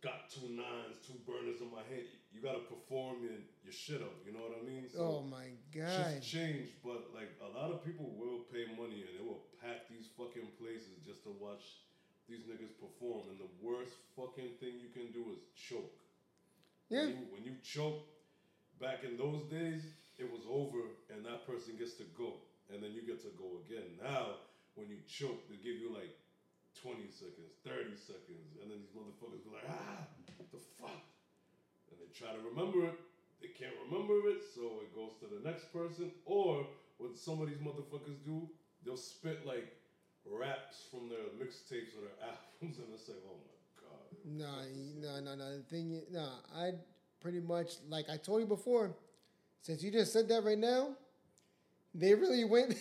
[0.02, 2.04] got two nines, two burners in my hand.
[2.32, 4.12] You gotta perform your, your shit up.
[4.26, 4.84] You know what I mean?
[4.98, 6.20] oh my god.
[6.20, 9.88] Shit's changed, but like a lot of people will pay money and they will pack
[9.88, 11.80] these fucking places just to watch
[12.28, 13.28] these niggas perform.
[13.32, 15.96] And the worst fucking thing you can do is choke.
[16.88, 17.08] Yeah.
[17.08, 18.04] When you, when you choke,
[18.80, 19.82] back in those days,
[20.18, 22.40] it was over and that person gets to go.
[22.72, 23.96] And then you get to go again.
[24.02, 24.42] Now,
[24.74, 26.12] when you choke, they give you like
[26.86, 28.54] 20 seconds, 30 seconds.
[28.62, 30.06] And then these motherfuckers be like, ah,
[30.38, 31.02] what the fuck?
[31.90, 32.94] And they try to remember it.
[33.42, 36.14] They can't remember it, so it goes to the next person.
[36.24, 36.62] Or
[36.98, 38.46] what some of these motherfuckers do,
[38.84, 39.74] they'll spit like
[40.22, 44.06] raps from their mixtapes or their albums, and it's like, oh my god.
[44.24, 44.62] Nah,
[45.02, 45.56] no, no, no.
[45.58, 46.70] The thing, is, nah, I
[47.20, 48.94] pretty much like I told you before.
[49.62, 50.90] Since you just said that right now,
[51.92, 52.76] they really went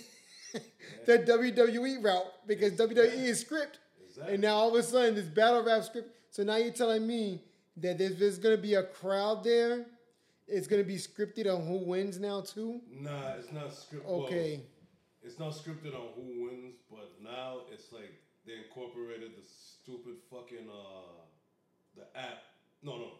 [1.05, 3.79] the WWE route because WWE is script,
[4.15, 4.33] Exactly.
[4.35, 6.09] and now all of a sudden this battle rap script.
[6.29, 7.41] So now you're telling me
[7.77, 9.85] that there's, there's gonna be a crowd there.
[10.47, 12.81] It's gonna be scripted on who wins now too.
[12.89, 14.05] Nah, it's not scripted.
[14.05, 14.61] Okay.
[15.21, 18.13] it's not scripted on who wins, but now it's like
[18.45, 21.23] they incorporated the stupid fucking uh
[21.95, 22.43] the app.
[22.83, 23.11] No, no,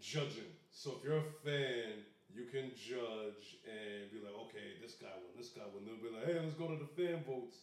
[0.00, 0.50] judging.
[0.72, 2.02] So if you're a fan,
[2.34, 5.84] you can judge and be like, okay, this guy won, this guy won.
[5.84, 7.56] They'll be like, hey, let's go to the fan votes.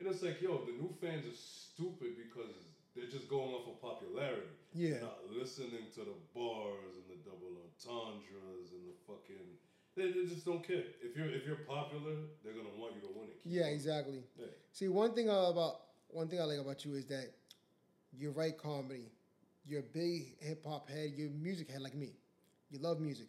[0.00, 2.56] And it's like, yo, the new fans are stupid because
[2.96, 4.48] they're just going off of popularity.
[4.72, 5.00] Yeah.
[5.04, 9.44] Not listening to the bars and the double entendres and the fucking
[9.94, 10.84] They, they just don't care.
[11.02, 13.40] If you're if you're popular, they're gonna want you to win it.
[13.44, 14.24] Yeah, exactly.
[14.38, 14.46] Yeah.
[14.72, 17.30] See, one thing about one thing I like about you is that
[18.16, 19.12] you write comedy.
[19.66, 21.12] You're a big hip hop head.
[21.14, 22.14] You're a music head like me.
[22.70, 23.28] You love music.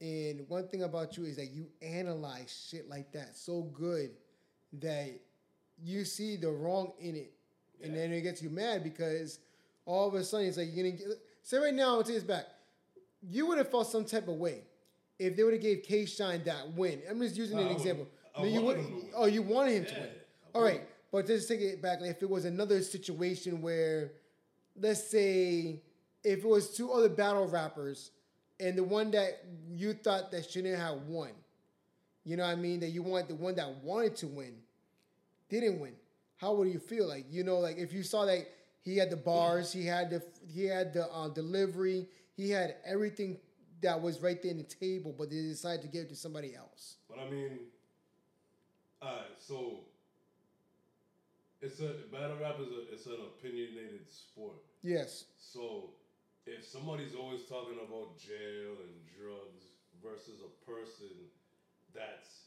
[0.00, 4.10] And one thing about you is that you analyze shit like that so good
[4.80, 5.20] that
[5.82, 7.32] you see the wrong in it,
[7.82, 7.98] and Yeah.
[8.00, 9.38] then it gets you mad because
[9.84, 11.06] all of a sudden it's like you're gonna get.
[11.42, 12.46] Say right now, I'll take this back.
[13.22, 14.64] You would have felt some type of way
[15.18, 17.02] if they would have gave K Shine that win.
[17.08, 18.06] I'm just using an example.
[18.34, 19.10] I No, you would- him to win.
[19.14, 20.10] Oh, you wanted him to win.
[20.54, 22.00] All right, but just take it back.
[22.00, 24.12] Like if it was another situation where,
[24.74, 25.82] let's say,
[26.24, 28.10] if it was two other battle rappers,
[28.58, 31.30] and the one that you thought that shouldn't have won,
[32.24, 32.80] you know what I mean?
[32.80, 34.62] That you want the one that wanted to win,
[35.48, 35.94] didn't win.
[36.36, 37.08] How would you feel?
[37.08, 38.46] Like you know, like if you saw that
[38.82, 42.06] he had the bars, he had the he had the uh, delivery,
[42.36, 43.38] he had everything
[43.82, 46.54] that was right there in the table, but they decided to give it to somebody
[46.54, 46.96] else.
[47.08, 47.58] But I mean,
[49.02, 49.80] alright, so
[51.60, 54.56] it's a battle rap is a it's an opinionated sport.
[54.82, 55.24] Yes.
[55.38, 55.90] So
[56.46, 61.10] if somebody's always talking about jail and drugs versus a person
[61.94, 62.45] that's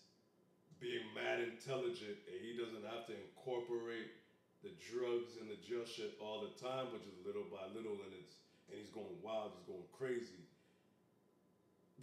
[0.80, 4.16] being mad intelligent and he doesn't have to incorporate
[4.64, 8.12] the drugs and the jail shit all the time, which is little by little, and
[8.16, 8.40] it's
[8.70, 10.46] and he's going wild, he's going crazy.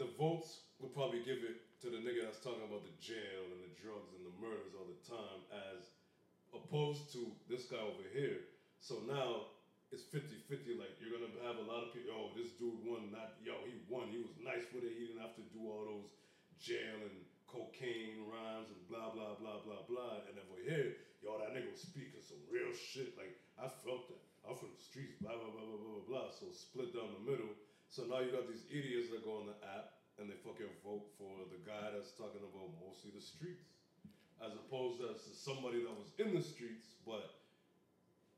[0.02, 3.62] The votes will probably give it to the nigga that's talking about the jail and
[3.62, 5.94] the drugs and the murders all the time, as
[6.50, 8.50] opposed to this guy over here.
[8.82, 9.54] So now
[9.94, 10.74] it's 50 50.
[10.74, 13.78] Like, you're gonna have a lot of people, oh, this dude won, not, yo, he
[13.86, 16.10] won, he was nice with it, he didn't have to do all those
[16.58, 20.26] jail and cocaine rhymes and blah, blah, blah, blah, blah.
[20.26, 23.14] And over here, yo, that nigga was speaking some real shit.
[23.16, 24.22] Like, I felt that.
[24.46, 26.26] I'm from the streets, blah, blah, blah, blah, blah, blah, blah.
[26.30, 27.50] So split down the middle.
[27.90, 31.06] So now you got these idiots that go on the app and they fucking vote
[31.18, 33.66] for the guy that's talking about mostly the streets.
[34.38, 37.40] As opposed to somebody that was in the streets, but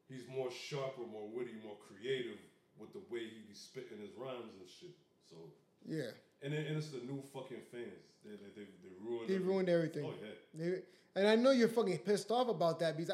[0.07, 2.39] he's more sharper, more witty, more creative
[2.79, 4.95] with the way he be spitting his rhymes and shit.
[5.29, 5.37] So,
[5.85, 6.15] Yeah.
[6.43, 7.85] And, then, and it's the new fucking fans.
[8.25, 9.47] They, they, they, they ruined They everything.
[9.47, 10.05] ruined everything.
[10.07, 10.71] Oh, yeah.
[10.73, 10.83] They-
[11.17, 13.11] and I know you're fucking pissed off about that because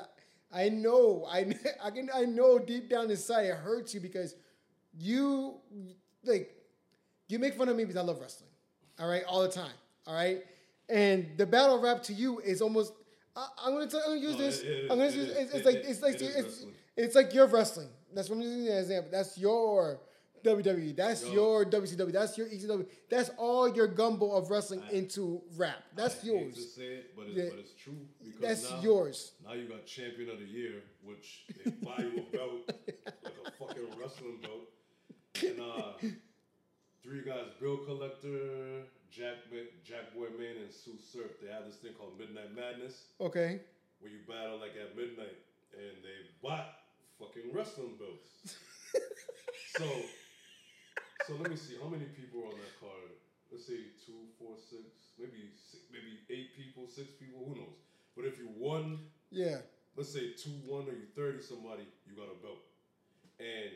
[0.53, 1.47] I, I know, I,
[1.83, 4.35] I can, I know deep down inside it hurts you because
[4.99, 5.55] you,
[6.25, 6.55] like,
[7.29, 8.51] you make fun of me because I love wrestling,
[9.01, 9.73] all right, all the time,
[10.07, 10.45] all right,
[10.91, 12.93] and the battle rap to you is almost.
[13.35, 14.01] I, I'm gonna tell.
[14.01, 14.61] I'm gonna use No, this.
[14.61, 15.29] it- I'm gonna it use.
[15.31, 17.89] It's, it's it- like it- it's like it's, it's like your wrestling.
[18.15, 19.11] That's what I'm using as an example.
[19.13, 19.99] That's your
[20.45, 20.95] WWE.
[20.95, 21.33] That's Yo.
[21.33, 22.13] your WCW.
[22.13, 22.87] That's your ECW.
[23.11, 25.83] That's all your gumbo of wrestling I- into rap.
[25.97, 26.55] That's I hate yours.
[26.55, 27.45] to say it, but it's, Yeah.
[27.51, 28.07] but it's true.
[28.23, 29.33] Because That's now, yours.
[29.45, 32.71] Now you got champion of the year, which they buy you a belt,
[33.25, 34.69] like a fucking wrestling belt.
[35.43, 35.93] And uh,
[37.03, 39.35] three guys, Bill Collector, Jack
[39.85, 41.33] Jack Boy Main, and Sue Surf.
[41.43, 43.61] They have this thing called Midnight Madness, Okay.
[44.01, 45.37] where you battle like at midnight,
[45.73, 46.69] and they bought
[47.19, 48.57] fucking wrestling belts.
[49.77, 49.85] so,
[51.27, 53.11] so let me see how many people are on that card.
[53.53, 54.83] Let's say two, four, six,
[55.19, 57.45] maybe six, maybe eight people, six people.
[57.47, 57.77] Who knows?
[58.17, 58.99] But if you won
[59.31, 59.59] Yeah.
[59.97, 62.63] let's say two one or you thirty somebody, you got a belt.
[63.39, 63.71] And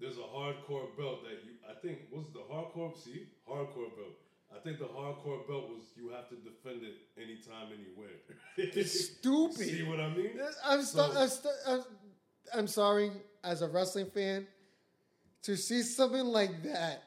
[0.00, 4.16] there's a hardcore belt that you I think was the hardcore see hardcore belt.
[4.54, 8.16] I think the hardcore belt was you have to defend it anytime, anywhere.
[8.56, 9.56] It's stupid.
[9.68, 10.38] See what I mean?
[10.64, 11.82] I'm, So- I'm, stu- I'm,
[12.54, 13.10] I'm sorry,
[13.44, 14.46] as a wrestling fan,
[15.42, 17.04] to see something like that.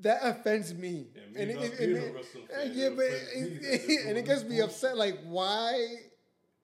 [0.00, 1.06] That offends me.
[1.14, 4.18] Yeah, me not being a wrestling fan, yeah, but offends me that they're it, and
[4.18, 4.96] it gets me upset.
[4.96, 5.96] Like, why?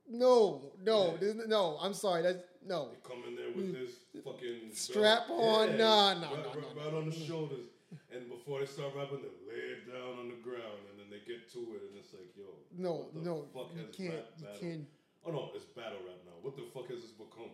[0.08, 1.32] No, no, Yeah.
[1.46, 1.76] no.
[1.80, 2.22] I'm sorry.
[2.22, 2.88] That's no.
[2.90, 3.92] They come in there with this
[4.24, 4.74] fucking Mm.
[4.74, 5.40] Strap belt.
[5.40, 5.76] on?
[5.78, 7.66] Nah, nah, right, nah, right, nah, right on the shoulders.
[8.12, 11.20] And before they start rapping, they lay it down on the ground, and then they
[11.30, 12.44] get to it, and it's like, yo,
[12.76, 14.86] No, what the no, fuck you has can't, you can't.
[15.24, 16.32] Oh no, it's battle rap now.
[16.42, 17.52] What the fuck has this become?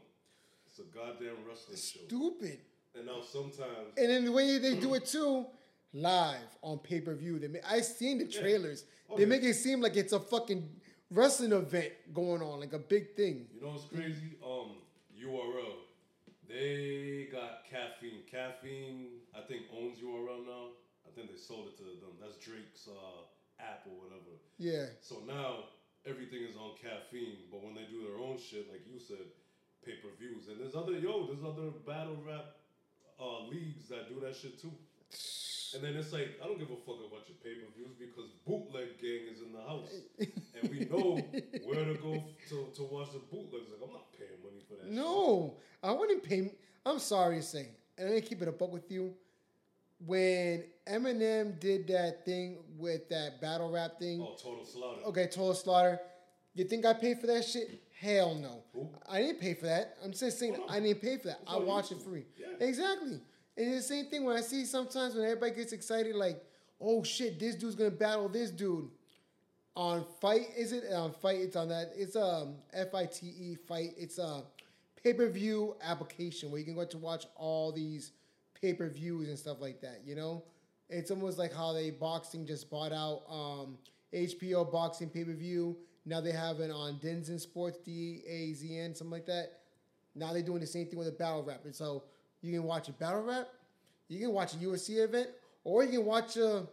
[0.66, 2.00] It's a goddamn wrestling show.
[2.06, 2.60] Stupid.
[2.96, 5.46] And now sometimes And then the way they do it too,
[5.92, 7.38] live on pay per view.
[7.38, 8.84] They I seen the trailers.
[9.10, 9.28] Oh, they yeah.
[9.28, 10.68] make it seem like it's a fucking
[11.10, 13.46] wrestling event going on, like a big thing.
[13.54, 14.36] you know what's crazy?
[14.44, 14.78] Um,
[15.18, 15.84] URL.
[16.48, 18.22] They got caffeine.
[18.30, 20.74] Caffeine, I think owns URL now.
[21.06, 22.14] I think they sold it to them.
[22.20, 23.26] That's Drake's uh,
[23.60, 24.38] app or whatever.
[24.58, 25.70] Yeah, So now
[26.06, 29.24] everything is on caffeine, but when they do their own shit, like you said,
[29.84, 32.54] pay per views, and there's other yo, there's other battle rap
[33.20, 34.72] uh, leagues that do that shit too.
[35.74, 38.30] And then it's like I don't give a fuck about your pay per views because
[38.46, 41.16] bootleg gang is in the house, and we know
[41.66, 43.70] where to go f- to, to watch the bootlegs.
[43.70, 44.84] Like I'm not paying money for that.
[44.84, 44.92] shit.
[44.92, 46.52] no, I wouldn't pay.
[46.86, 49.14] I'm sorry to say, and I keep it a buck with you.
[50.06, 54.20] when Eminem did that thing with that battle rap thing.
[54.22, 55.00] Oh, total slaughter.
[55.06, 56.00] Okay, Total Slaughter.
[56.54, 57.82] You think I paid for that shit?
[58.00, 58.64] Hell no.
[58.72, 58.88] Who?
[59.08, 59.96] I didn't pay for that.
[60.04, 60.66] I'm just saying Oh.
[60.68, 61.40] I didn't pay for that.
[61.46, 62.24] I watch it free.
[62.36, 62.66] Yeah.
[62.66, 63.20] Exactly.
[63.56, 66.42] And it's the same thing when I see sometimes when everybody gets excited, like,
[66.80, 68.90] oh shit, this dude's gonna battle this dude.
[69.76, 71.40] On fight, is it on fight?
[71.40, 71.92] It's on that.
[71.96, 73.90] It's um F I T E fight.
[73.96, 74.42] It's a
[75.02, 78.12] pay per view application where you can go to watch all these
[78.60, 80.02] pay per views and stuff like that.
[80.04, 80.44] You know,
[80.88, 83.78] it's almost like how they boxing just bought out um
[84.12, 85.76] HBO boxing pay per view.
[86.06, 89.60] Now they have it on Denzen Sports D A Z N something like that.
[90.14, 92.04] Now they're doing the same thing with a battle rap, and so
[92.40, 93.48] you can watch a battle rap,
[94.08, 95.28] you can watch a UFC event,
[95.64, 96.66] or you can watch a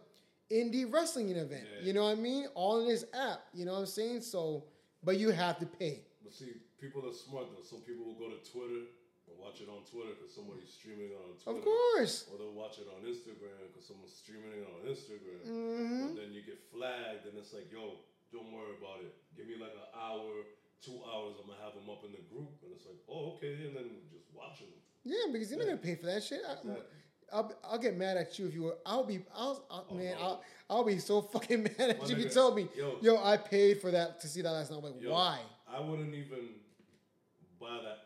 [0.52, 1.64] indie wrestling event.
[1.64, 1.86] Yeah.
[1.86, 2.46] You know what I mean?
[2.54, 3.40] All in this app.
[3.54, 4.20] You know what I'm saying?
[4.20, 4.64] So,
[5.02, 6.04] but you have to pay.
[6.22, 7.64] But see, people are smart though.
[7.64, 8.84] Some people will go to Twitter
[9.26, 11.58] and watch it on Twitter because somebody's streaming it on Twitter.
[11.58, 12.28] Of course.
[12.30, 15.40] Or they'll watch it on Instagram because someone's streaming it on Instagram.
[15.48, 16.06] Mm-hmm.
[16.12, 17.96] But then you get flagged and it's like, yo,
[18.32, 19.14] don't worry about it.
[19.36, 20.44] Give me like an hour,
[20.84, 21.36] two hours.
[21.40, 23.88] I'm gonna have them up in the group, and it's like, oh, okay, and then
[24.10, 24.80] just watching them.
[25.04, 26.40] Yeah, because you're not gonna pay for that shit.
[26.46, 26.82] I, Exactly.
[27.32, 28.76] I'll, I'll get mad at you if you were.
[28.84, 29.24] I'll be.
[29.34, 30.14] I'll, I'll Oh, man.
[30.18, 30.20] no.
[30.20, 32.98] I'll, I'll be so fucking mad at My you if you tell me, yo.
[33.00, 34.78] yo, I paid for that to see that last night.
[34.78, 35.38] I'm like, Yo, why?
[35.68, 36.60] I wouldn't even
[37.58, 37.98] buy that.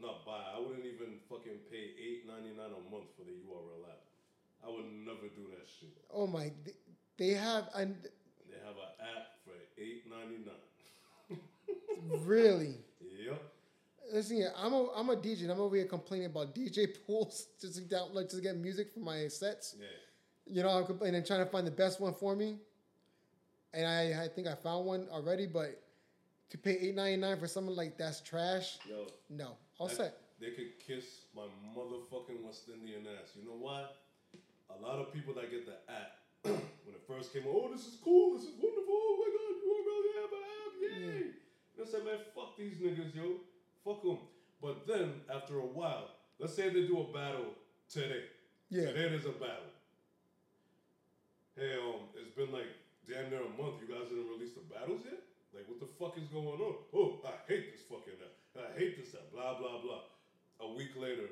[0.00, 0.44] Not buy.
[0.54, 4.04] I wouldn't even fucking pay eight ninety nine a month for the URL app.
[4.62, 5.90] I would never do that shit.
[6.12, 6.52] Oh my!
[7.16, 7.68] They have.
[7.74, 7.96] And
[8.46, 11.38] They have an app for eight ninety nine.
[12.26, 12.76] really.
[13.24, 13.42] Yep.
[14.12, 15.42] Listen here, I'm a I'm a DJ.
[15.42, 18.92] and I'm over here complaining about DJ pools just to down, like to get music
[18.92, 19.76] for my sets.
[19.78, 19.86] Yeah.
[20.46, 22.56] You know, I'm complaining and trying to find the best one for me.
[23.74, 25.82] And I, I think I found one already, but
[26.50, 29.06] to pay eight ninety nine for something like that's trash, Yo.
[29.28, 29.56] no.
[29.78, 30.14] All that- set.
[30.40, 31.42] They could kiss my
[31.76, 33.30] motherfucking West Indian ass.
[33.34, 33.86] You know why?
[34.70, 36.12] A lot of people that get the app
[36.42, 36.54] when
[36.94, 38.86] it first came, oh, this is cool, this is wonderful.
[38.94, 39.47] Oh my god,
[40.18, 41.30] you really have an app, yay!
[41.78, 43.38] And I said, man, fuck these niggas, yo.
[43.84, 44.18] Fuck them.
[44.60, 47.54] But then, after a while, let's say they do a battle
[47.88, 48.24] today.
[48.70, 48.90] Yeah.
[48.90, 49.70] Today there's a battle.
[51.54, 52.70] Hey, um, it's been like
[53.06, 53.82] damn near a month.
[53.82, 55.22] You guys didn't release the battles yet?
[55.54, 56.74] Like, what the fuck is going on?
[56.92, 58.34] Oh, I hate this fucking app.
[58.58, 59.30] I hate this app.
[59.32, 60.06] Blah, blah, blah.
[60.60, 61.30] A week later,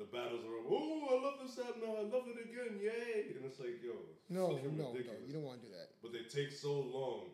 [0.00, 1.94] the battles are, oh, I love this app now.
[2.00, 2.80] I love it again.
[2.80, 3.36] Yay.
[3.36, 4.96] And it's like, yo, it's No, no, no.
[4.96, 5.94] You don't want to do that.
[6.02, 7.30] But they take so long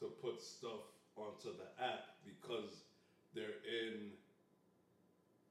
[0.00, 2.84] to put stuff onto the app because
[3.34, 4.10] they're in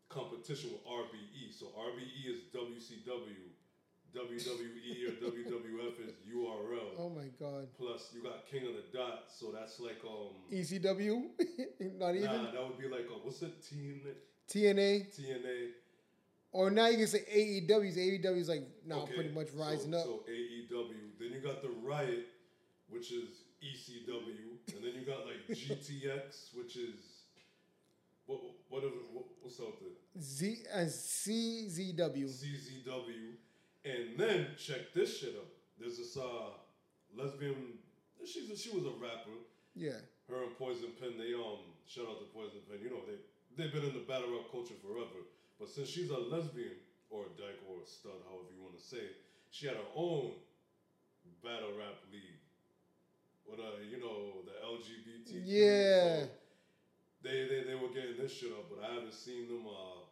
[0.10, 1.58] competition with RBE.
[1.58, 3.54] So RBE is WCW,
[4.16, 6.94] WWE or WWF is URL.
[6.98, 7.68] Oh my god.
[7.78, 10.36] Plus, you got King of the Dot, so that's like um.
[10.52, 11.24] ECW?
[11.98, 12.26] Not even?
[12.26, 13.62] Nah, that would be like uh, what's it?
[13.62, 14.14] TNA,
[14.50, 15.20] TNA?
[15.20, 15.70] TNA.
[16.52, 17.98] Or now you can say AEW's.
[17.98, 20.04] AEW's like now Okay, pretty much rising so, up.
[20.06, 21.18] So AEW.
[21.20, 22.28] Then you got the Riot,
[22.90, 27.24] which is ECW, and then you got like GTX, which is
[28.26, 30.22] what what, what what's out there?
[30.22, 32.26] Z and CZW.
[32.28, 33.34] CZW,
[33.86, 35.48] and then check this shit up.
[35.80, 36.52] There's this uh
[37.16, 37.80] lesbian.
[38.26, 39.38] She's a, she was a rapper.
[39.76, 40.00] Yeah.
[40.30, 41.18] Her and Poison Pen.
[41.18, 42.80] They um shout out to Poison Pen.
[42.84, 43.20] You know they
[43.56, 45.24] they've been in the battle rap culture forever.
[45.60, 46.76] But since she's a lesbian
[47.10, 49.16] or a dyke or a stud, however you want to say, it,
[49.52, 50.32] she had her own
[51.44, 52.43] battle rap league.
[53.50, 55.42] With uh, you know, the LGBT.
[55.44, 56.26] Yeah.
[57.24, 59.66] they, they they were getting this shit up, but I haven't seen them.
[59.68, 60.04] Uh,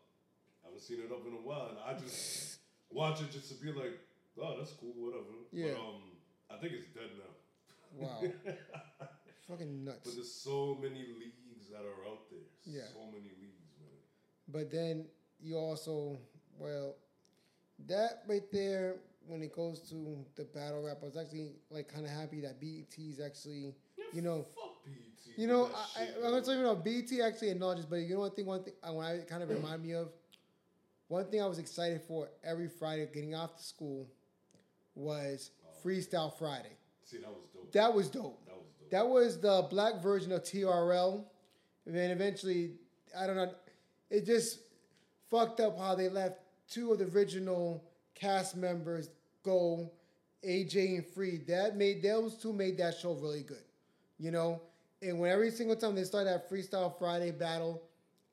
[0.64, 3.56] I haven't seen it up in a while, and I just watch it just to
[3.56, 3.98] be like,
[4.42, 5.48] oh, that's cool, whatever.
[5.52, 5.74] Yeah.
[5.74, 6.02] But um,
[6.52, 7.32] I think it's dead now.
[7.94, 8.22] Wow.
[9.50, 10.00] Fucking nuts.
[10.04, 12.48] But there's so many leagues that are out there.
[12.66, 12.88] Yeah.
[12.94, 13.98] So many leagues, man.
[14.48, 15.06] But then
[15.42, 16.18] you also,
[16.58, 16.96] well,
[17.88, 22.06] that right there, when it goes to the battle rap, I was actually like kind
[22.06, 23.74] of happy that BET's actually,
[24.14, 24.46] you know,
[25.38, 26.32] you know, I, shit, I, I'm man.
[26.32, 28.88] gonna tell you, know, BET actually acknowledges, but you know one thing, one thing, uh,
[28.88, 30.10] I, when I kind of remind me of,
[31.08, 34.08] one thing I was excited for every Friday getting off to school
[34.96, 35.88] was oh.
[35.88, 36.78] Freestyle Friday.
[37.04, 37.72] See, that was dope.
[37.72, 38.46] That was dope.
[38.46, 38.92] That was dope.
[38.92, 41.26] That was the black version of TRL.
[41.86, 42.74] And then eventually,
[43.18, 43.52] I don't know,
[44.10, 44.60] it just
[45.30, 46.40] fucked up how they left
[46.70, 47.84] two of the original
[48.16, 49.10] cast members
[49.44, 49.92] go,
[50.48, 51.38] AJ and Free.
[51.48, 53.64] That made those two made that show really good.
[54.20, 54.62] You know?
[55.02, 57.82] And when every single time they started that Freestyle Friday battle,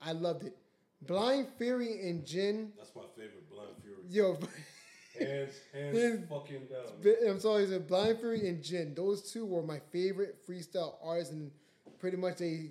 [0.02, 0.56] I loved it.
[1.02, 3.96] Blind Fury and Jin, That's my favorite Blind Fury.
[4.10, 4.38] yo,
[5.18, 7.14] Hands, hands fucking down.
[7.28, 8.94] I'm sorry, it's Blind Fury and Jin.
[8.94, 11.50] Those two were my favorite freestyle artists, and
[11.98, 12.70] pretty much they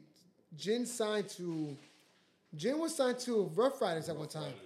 [0.56, 1.76] Jin signed to
[2.56, 4.60] Jin was signed to Ruff Ryders at one time, Ryders,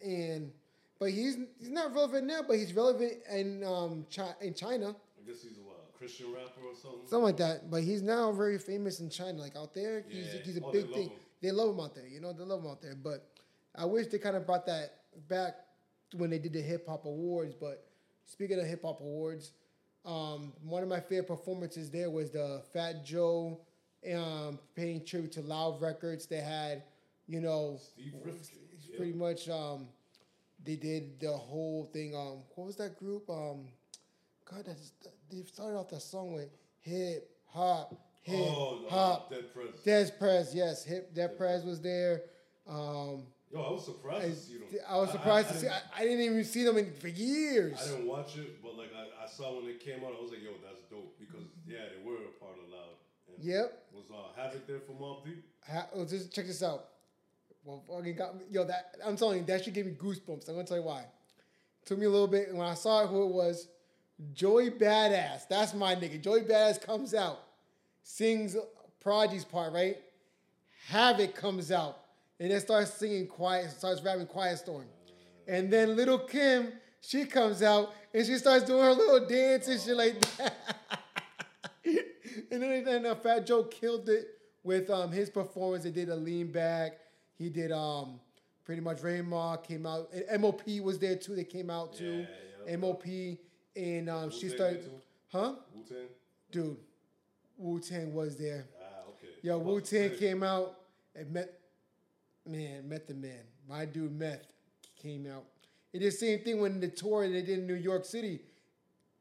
[0.00, 0.08] yeah.
[0.08, 0.52] and
[0.98, 2.40] but he's he's not relevant now.
[2.46, 4.88] But he's relevant in um Chi- in China,
[5.18, 7.00] I guess he's a what, Christian rapper or something.
[7.06, 7.70] something like that.
[7.70, 10.04] But he's now very famous in China, like out there.
[10.08, 10.40] He's Yeah.
[10.42, 11.08] he's a Oh, big love thing.
[11.10, 11.18] him.
[11.40, 12.06] They love him out there.
[12.06, 12.94] You know, they love him out there.
[12.96, 13.26] But
[13.74, 14.90] I wish they kind of brought that
[15.28, 15.54] back
[16.16, 17.54] when they did the hip hop awards.
[17.54, 17.86] But
[18.24, 19.52] speaking of hip hop awards,
[20.04, 23.60] um, one of my favorite performances there was the Fat Joe
[24.14, 26.26] um, paying tribute to Loud Records.
[26.26, 26.82] They had,
[27.26, 28.96] you know, Steve Rifkind, it's yeah.
[28.96, 29.88] pretty much um,
[30.64, 32.14] they did the whole thing.
[32.14, 33.28] Um, what was that group?
[33.28, 33.68] Um,
[34.44, 34.92] God, that's,
[35.30, 36.48] they started off that song with
[36.80, 39.30] hip hop, hip oh, hop.
[39.30, 39.68] Dead Prez.
[39.84, 41.14] Dead Prez, yes, hip.
[41.14, 42.22] Dead Prez was there.
[42.68, 44.68] Um, Yo, I was surprised I, to see them.
[44.88, 45.68] I was surprised to see.
[45.68, 47.80] I, I didn't even see them in, for years.
[47.80, 50.30] I didn't watch it, but like I, I saw when it came out, I was
[50.30, 52.98] like, yo, that's dope because yeah, they were a part of Loud.
[53.40, 53.84] Yep.
[53.94, 55.44] Was uh, Havoc there for Mobb Deep?
[55.70, 56.84] Ha- oh, just check this out.
[57.68, 58.44] Well, fucking got me.
[58.50, 60.48] Yo, that I'm telling you, that should give me goosebumps.
[60.48, 61.04] I'm gonna tell you why.
[61.84, 63.68] Took me a little bit, and when I saw who it was,
[64.32, 65.46] Joey Badass.
[65.50, 66.18] That's my nigga.
[66.18, 67.40] Joey Badass comes out,
[68.02, 68.56] sings
[69.02, 69.98] Prodigy's part, right?
[70.86, 71.98] Havoc comes out,
[72.40, 74.86] and then starts singing quiet, starts rapping Quiet Storm.
[75.46, 79.78] And then Little Kim, she comes out and she starts doing her little dance and
[79.78, 80.56] shit like that.
[81.84, 84.26] and then, then uh, Fat Joe killed it
[84.62, 85.84] with um, his performance.
[85.84, 86.98] They did a lean back.
[87.38, 88.20] He did um,
[88.64, 90.10] pretty much Remy Ma came out.
[90.12, 91.36] And MOP was there too.
[91.36, 92.26] They came out too.
[92.66, 92.76] Yeah, yeah.
[92.76, 93.04] MOP
[93.76, 94.90] and um, she started,
[95.30, 95.54] huh?
[95.74, 96.08] Wu Tang.
[96.50, 96.76] Dude,
[97.56, 98.66] Wu Tang was there.
[98.82, 99.32] Ah, okay.
[99.42, 100.80] Yo, Wu Tang came out
[101.14, 101.60] and met,
[102.44, 103.40] man, met the man.
[103.68, 104.46] My dude Meth
[105.00, 105.44] came out.
[105.92, 108.40] It did the same thing when the tour they did in New York City.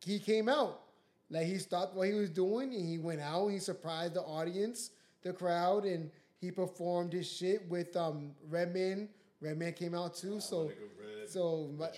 [0.03, 0.81] He came out.
[1.29, 3.47] Like he stopped what he was doing and he went out.
[3.49, 4.91] He surprised the audience,
[5.23, 6.09] the crowd, and
[6.39, 9.09] he performed his shit with um Redman.
[9.41, 10.39] Redman came out too.
[10.39, 11.91] So, Red, so, Red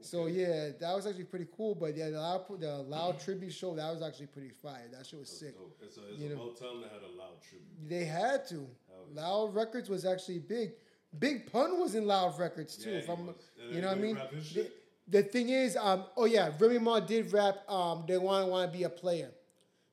[0.00, 1.74] so yeah, that was actually pretty cool.
[1.74, 4.84] But yeah, the loud, the loud tribute show that was actually pretty fire.
[4.92, 5.58] That shit was That's sick.
[5.58, 5.76] dope.
[5.82, 6.34] It's, a, it's You know.
[6.42, 7.88] about time they had a loud tribute.
[7.88, 8.54] They had to.
[8.54, 9.22] Yeah.
[9.22, 10.72] Loud Records was actually big.
[11.18, 12.90] Big Pun was in Loud Records too.
[12.90, 13.30] Yeah, if I'm,
[13.70, 14.18] you know what I mean.
[14.54, 14.70] The,
[15.08, 17.58] the thing is, um, oh yeah, Remy Ma did rap.
[17.70, 19.30] Um, they want to want to be a player.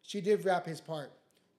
[0.02, 1.12] She did rap his part,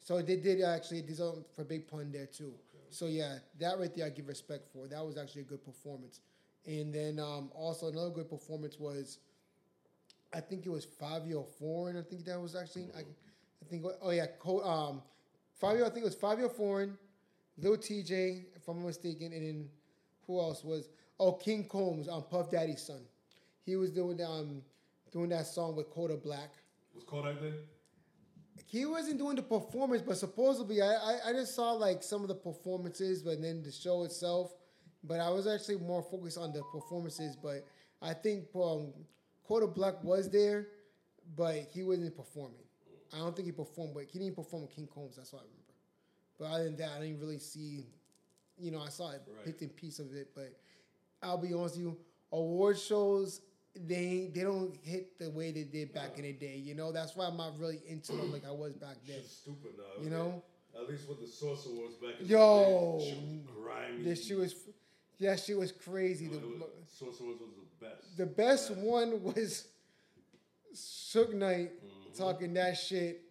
[0.05, 2.53] so they did actually something for Big Pun there too.
[2.91, 4.87] So yeah, that right there I give respect for.
[4.87, 6.21] That was actually a good performance.
[6.67, 9.19] And then um, also another good performance was,
[10.35, 11.97] I think it was Fivio Foreign.
[11.97, 15.03] I think that was actually I, I think oh yeah, um,
[15.61, 15.87] Fivio.
[15.87, 16.99] I think it was Fivio Foreign,
[17.57, 19.69] Lil Tjay, if I'm not mistaken, and then
[20.27, 20.91] who else was?
[21.19, 23.01] Oh, King Combs, um, Puff Daddy's son.
[23.65, 24.61] He was doing um
[25.13, 26.51] doing that song with Kodak Black.
[26.95, 27.55] Was Kodak there?
[28.67, 32.29] He wasn't doing the performance, but supposedly I, I I just saw like some of
[32.29, 34.55] the performances, but then the show itself.
[35.03, 37.37] But I was actually more focused on the performances.
[37.37, 37.67] But
[38.01, 38.93] I think um,
[39.47, 40.69] Kodak Black was there,
[41.37, 42.59] but he wasn't performing.
[43.13, 45.17] I don't think he performed, but he didn't perform with King Combs.
[45.17, 45.63] That's what I remember.
[46.39, 47.87] But other than that, I didn't really see.
[48.59, 49.45] You know, I saw a Right.
[49.45, 50.53] picked in piece of it, but
[51.23, 51.97] I'll be honest with you,
[52.33, 53.41] award shows
[53.77, 56.57] they they don't hit the way they did back in the day.
[56.57, 59.17] You know, that's why I'm not really into them like I was back then.
[59.17, 60.03] Shit's stupid now.
[60.05, 60.43] You know?
[60.77, 64.03] At least with the Source Awards back in Yo, the day, grimy.
[64.03, 64.55] This shit was,
[65.21, 66.27] that shit was crazy.
[66.27, 67.51] The, was- Source Awards was
[67.81, 68.17] the best.
[68.17, 68.81] the best Best.
[68.81, 69.67] one was
[70.75, 72.23] Suge Knight Mm-hmm.
[72.23, 73.23] talking that shit,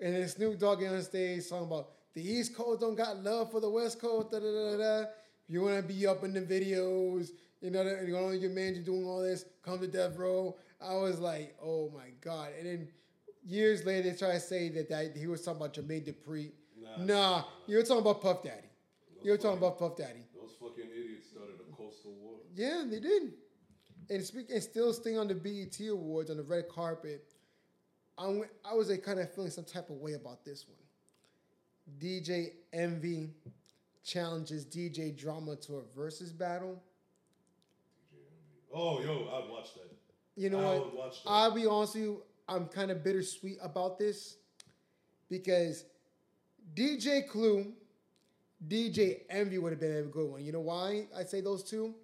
[0.00, 3.60] and then Snoop Dogg on stage talking about the East Coast don't got love for
[3.60, 4.30] the West Coast.
[4.30, 5.06] Da da da da.
[5.48, 7.30] You want to be up in the videos,
[7.60, 9.44] you know, that- you know your man, you doing all this.
[9.62, 10.56] Come to Death Row.
[10.80, 12.52] I was like, oh my god.
[12.58, 12.88] And then
[13.44, 16.52] years later, they try to say that, that he was talking about Jermaine Dupri.
[16.80, 18.68] Nah, Nah, you were talking about Puff Daddy.
[19.22, 20.24] You were talking about Puff Daddy.
[20.34, 22.34] Those fucking idiots started a coastal war.
[22.54, 23.32] Yeah, they did.
[24.10, 27.34] And speak and still staying on the BET Awards on the red carpet.
[28.16, 30.78] I went, I was like, kind of feeling some type of way about this one.
[31.98, 33.30] DJ Envy
[34.04, 36.82] challenges DJ Drama to a versus battle.
[38.74, 39.90] Oh, yo, I'd watch that.
[40.36, 40.84] You know I what?
[40.86, 41.30] would watch that.
[41.30, 44.36] I'll be honest with you, I'm kind of bittersweet about this
[45.28, 45.84] because
[46.74, 47.72] DJ Clue,
[48.66, 50.44] DJ Envy would have been a good one.
[50.44, 51.94] You know why I say those two?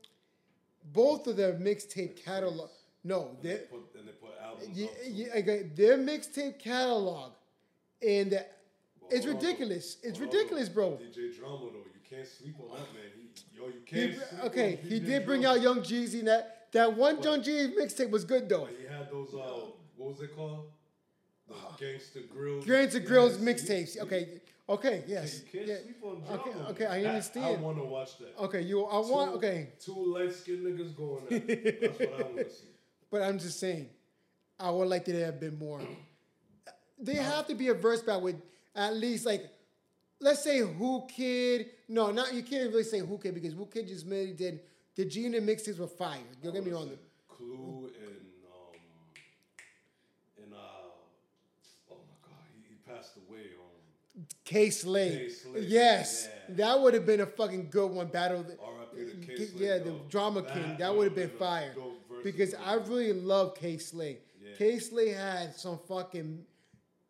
[0.92, 2.70] Both of their mixtape catalog.
[3.04, 7.32] No, they they put, and they put albums yeah, yeah, okay, their mixtape catalog,
[8.06, 8.46] and the-
[9.00, 9.96] But it's hold on, ridiculous.
[10.02, 10.90] It's Hold on, ridiculous, bro.
[10.92, 13.10] DJ Drama though, you can't sleep on that man.
[13.14, 13.23] He,
[13.56, 14.14] yo, you can't.
[14.14, 15.56] sleep okay, on he DJ did bring Drama.
[15.58, 16.18] out Young Jeezy.
[16.20, 18.66] and That that one But- Young Jeezy mixtape was good though.
[18.66, 19.32] But he had those.
[19.34, 20.66] Uh, what was it called?
[21.48, 22.64] The Gangsta Grillz.
[22.64, 23.92] Gangsta Grillz Yes, mixtapes.
[23.94, 25.42] he- Okay, Okay, yes.
[25.42, 25.76] You can't yeah.
[25.82, 26.68] sleep on Okay, drama.
[26.70, 27.44] okay, I understand.
[27.44, 28.34] I want to watch that.
[28.44, 28.82] Okay, you.
[28.86, 29.32] I want.
[29.32, 31.80] Two- Okay, Two light skinned niggas going at it.
[31.82, 32.68] That's what I want to see.
[33.10, 33.90] but I'm just saying,
[34.58, 35.82] I would like to have been more.
[36.98, 38.36] They have to be a verse battle with
[38.74, 39.44] at least like,
[40.20, 41.70] let's say Whoo Kid.
[41.88, 44.60] No, not you can't really say Whoo Kid because Whoo Kid just really did
[44.96, 46.18] the G Unit mixtapes were fire.
[46.42, 46.84] Don't get me wrong.
[46.84, 48.16] Listen, Clue and
[48.46, 48.80] um
[50.44, 50.56] and uh
[51.90, 53.40] oh my god, he, he passed away.
[53.58, 55.10] Um, Kay Slay.
[55.10, 55.28] K.
[55.28, 56.54] Slay, Yes, yeah.
[56.56, 58.06] that would have been a fucking good one.
[58.06, 58.46] Battle.
[58.62, 59.26] R.I.P.
[59.26, 59.36] to.
[59.36, 60.08] G- Slay, yeah, the dog.
[60.08, 60.76] drama king.
[60.78, 61.74] That would would have been fire.
[62.22, 64.18] Because I really love Kay Slay.
[64.42, 64.50] Yeah.
[64.56, 66.44] K Slay had some fucking.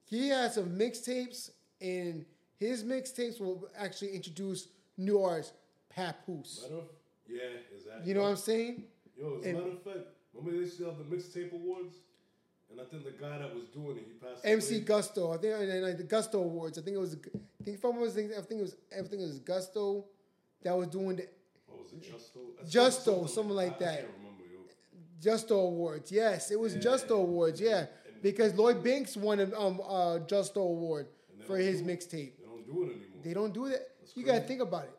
[0.07, 1.51] He had some mixtapes,
[1.81, 2.25] and
[2.67, 5.53] his mixtapes will actually introduce new artists.
[5.91, 6.63] Papoose.
[6.63, 6.85] Matter of,
[7.29, 7.39] yeah,
[7.75, 8.09] exactly.
[8.09, 8.85] You know what I'm saying?
[9.17, 9.99] Yo, as a and- matter of fact,
[10.35, 11.95] remember they used to have the mixtape awards,
[12.71, 14.45] and I think the guy that was doing it, he passed.
[14.45, 14.85] MC away.
[14.85, 15.33] Gusto.
[15.33, 16.79] I think and like the Gusto Awards.
[16.79, 17.15] I think it was.
[17.15, 18.77] I think if I was thinking, I think it was.
[18.93, 20.05] I think it was Gusto
[20.63, 21.29] that was doing the
[21.69, 22.41] What was it, Justo?
[22.61, 23.93] I Justo, think something like I- that.
[23.93, 24.59] I can't remember, yo.
[25.21, 26.11] Justo Awards.
[26.11, 26.81] Yes, it was Yeah.
[26.81, 27.61] Justo Awards.
[27.61, 31.07] Yeah, And- because Lloyd Banks won a um, uh, Justo Award
[31.47, 32.33] for his mixtape.
[32.67, 33.23] They don't do it anymore.
[33.23, 33.89] They don't do that.
[34.01, 34.97] That's you gotta think about it.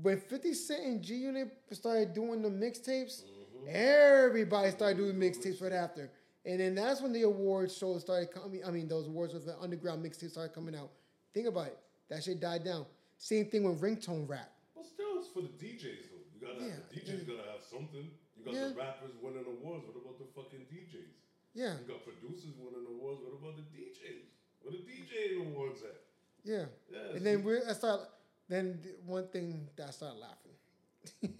[0.00, 3.22] When 50 Cent and G Unit started doing the mixtapes,
[3.62, 3.78] Mm-hmm.
[3.78, 6.10] everybody started doing mixtapes right after.
[6.44, 8.58] And then that's when the awards shows started coming.
[8.66, 10.90] I mean, those awards with the underground mixtapes started coming out.
[11.32, 11.78] Think about it.
[12.10, 12.86] That shit died down.
[13.18, 14.50] Same thing with ringtone rap.
[14.74, 16.26] Well, still, it's for the DJs though.
[16.34, 18.10] You gotta, Yeah, the DJs gotta have something.
[18.34, 18.68] You got Yeah.
[18.68, 19.86] the rappers winning awards.
[19.86, 21.14] What about the fucking DJs?
[21.54, 23.22] Yeah, You got producers winning awards.
[23.22, 24.26] What about the DJs?
[24.66, 26.02] Where the DJ awards at?
[26.44, 26.64] Yeah.
[26.90, 28.00] Yeah, And then we I start.
[28.48, 31.34] Then one thing that I started laughing.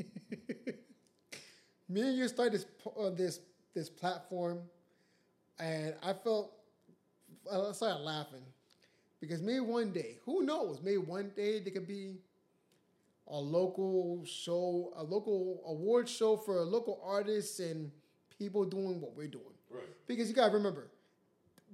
[1.88, 2.66] Me and you started this
[2.98, 3.40] uh, this
[3.74, 4.60] this platform,
[5.58, 6.52] and I felt
[7.50, 8.44] I started laughing
[9.20, 10.80] because maybe one day, who knows?
[10.82, 12.16] Maybe one day there could be
[13.28, 17.90] a local show, a local award show for local artists and
[18.38, 19.44] people doing what we're doing.
[19.70, 19.82] Right.
[20.06, 20.88] Because you gotta remember,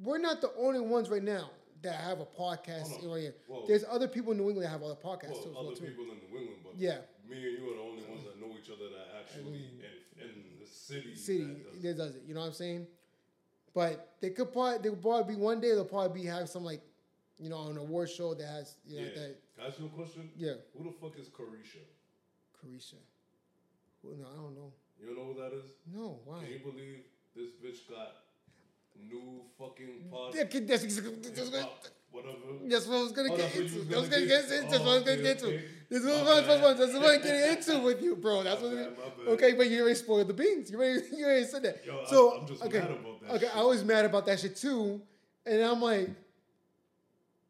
[0.03, 1.51] we're not the only ones right now
[1.83, 3.35] that have a podcast Oh, here.
[3.47, 3.65] Whoa.
[3.67, 5.87] There's other people in New England that have other podcasts Well, well, other too.
[5.87, 6.99] people in New England, but Yeah.
[7.29, 9.71] me and you are the only ones that know each other that actually
[10.19, 11.15] in, in the city.
[11.15, 12.23] City that does that does it.
[12.27, 12.87] You know what I'm saying?
[13.75, 16.65] But they could probably they could probably be one day they'll probably be have some
[16.65, 16.81] like,
[17.39, 19.15] you know, an award show that has you know Yeah.
[19.15, 19.37] that.
[19.55, 20.31] Can I ask you a question?
[20.37, 21.83] Yeah, Who the fuck is Caresha?
[22.59, 22.95] Caresha.
[24.03, 24.73] Well, no, I don't know.
[25.01, 25.65] You know who that is?
[25.93, 26.41] No, why?
[26.43, 27.05] Can you believe
[27.37, 28.17] this bitch got
[29.07, 30.11] new fucking mm.
[30.11, 30.35] pod?
[30.35, 31.67] Yeah, kid, that's, that's, that's,
[32.11, 32.37] whatever.
[32.67, 33.97] that's what I was gonna Oh, get into.
[33.97, 34.57] I was gonna get into.
[34.59, 34.71] into.
[34.71, 35.47] That's what I was gonna get to.
[35.47, 35.65] Oh, okay.
[35.91, 36.77] This is My what I was bad.
[36.79, 38.43] that's what I'm getting into with you, bro.
[38.43, 39.19] That's My what.
[39.19, 39.29] bad.
[39.29, 40.71] Okay, but you already spoiled the beans.
[40.71, 41.85] You already, you already said that.
[41.87, 43.57] Yo, so I'm just okay, mad about that okay, shit.
[43.57, 45.01] I was mad about that shit too,
[45.47, 46.11] and I'm like,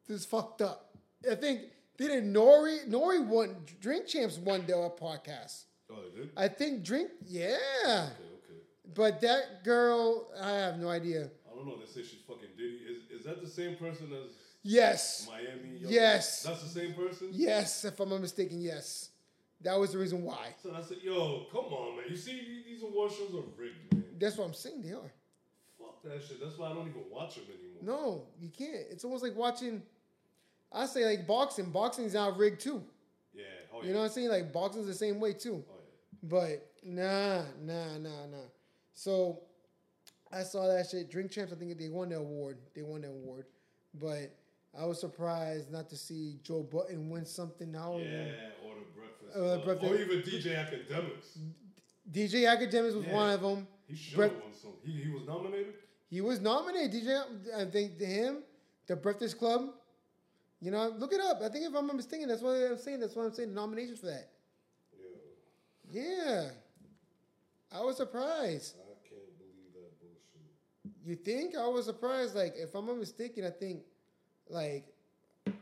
[0.06, 0.96] this is fucked up.
[1.30, 1.62] I think
[1.96, 5.64] didn't Nori Nori won Drink Champs won their podcast.
[5.90, 6.30] Oh, they did?
[6.36, 8.60] I think Drink, yeah, Okay, okay.
[8.94, 11.30] but that girl, I have no idea.
[11.58, 11.78] I don't know.
[11.78, 12.80] They say she's fucking Diddy.
[12.88, 15.78] Is, is that the same person as Yes, Miami?
[15.78, 16.42] Yo, Yes.
[16.42, 17.28] That's the same person?
[17.32, 19.10] yes, if I'm not mistaken, yes,
[19.62, 20.54] that was the reason why.
[20.62, 22.04] So I said, yo, come on, man.
[22.08, 24.04] You see, these award shows are rigged, man.
[24.18, 24.82] That's what I'm saying.
[24.82, 25.10] They are.
[25.78, 26.40] Fuck that shit.
[26.40, 27.98] That's why I don't even watch them anymore.
[27.98, 28.86] No, you can't.
[28.90, 29.82] It's almost like watching.
[30.72, 31.70] I say like boxing.
[31.70, 32.82] Boxing's now rigged too.
[33.32, 33.44] Yeah.
[33.72, 34.28] Oh, You know what I'm saying?
[34.28, 35.64] Like boxing's the same way too.
[35.68, 36.18] Oh, yeah.
[36.22, 38.46] But nah, nah, nah, nah.
[38.94, 39.40] So
[40.32, 41.10] I saw that shit.
[41.10, 42.58] Drink Champs, I think they won the award.
[42.74, 43.46] They won the award.
[43.94, 44.34] But
[44.78, 47.70] I was surprised not to see Joe Budden win something.
[47.72, 48.26] Now Yeah,
[48.64, 49.30] or the breakfast.
[49.30, 49.64] Uh, Club.
[49.64, 51.38] Breakfast- Or even DJ Akademiks.
[52.10, 53.14] DJ Akademiks was Yeah.
[53.14, 53.66] one of them.
[53.86, 54.72] He should have won some.
[54.84, 55.74] He, he was nominated?
[56.10, 56.92] He was nominated.
[56.92, 58.42] DJ, I think to him,
[58.86, 59.74] the Breakfast Club.
[60.60, 61.40] You know, look it up.
[61.40, 63.00] I think if I'm mistaken, that's what I'm saying.
[63.00, 63.50] That's what I'm saying.
[63.50, 64.28] The Nominations for that.
[65.90, 66.02] Yeah.
[66.02, 66.50] Yeah,
[67.72, 68.74] I was surprised.
[68.76, 70.97] I can't believe that bullshit.
[71.08, 72.36] You think I was surprised?
[72.36, 73.80] Like, if I'm not mistaken, I think,
[74.50, 74.84] like,
[75.46, 75.56] let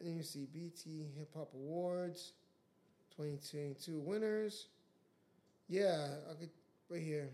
[0.00, 0.82] me see, BET
[1.16, 2.32] Hip Hop Awards,
[3.16, 4.66] 2022 winners.
[5.68, 6.50] Yeah, I could
[6.90, 7.28] right here.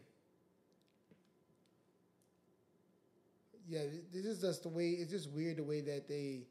[3.67, 4.91] Yeah, this is just the way.
[4.91, 6.43] It's just weird the way that they.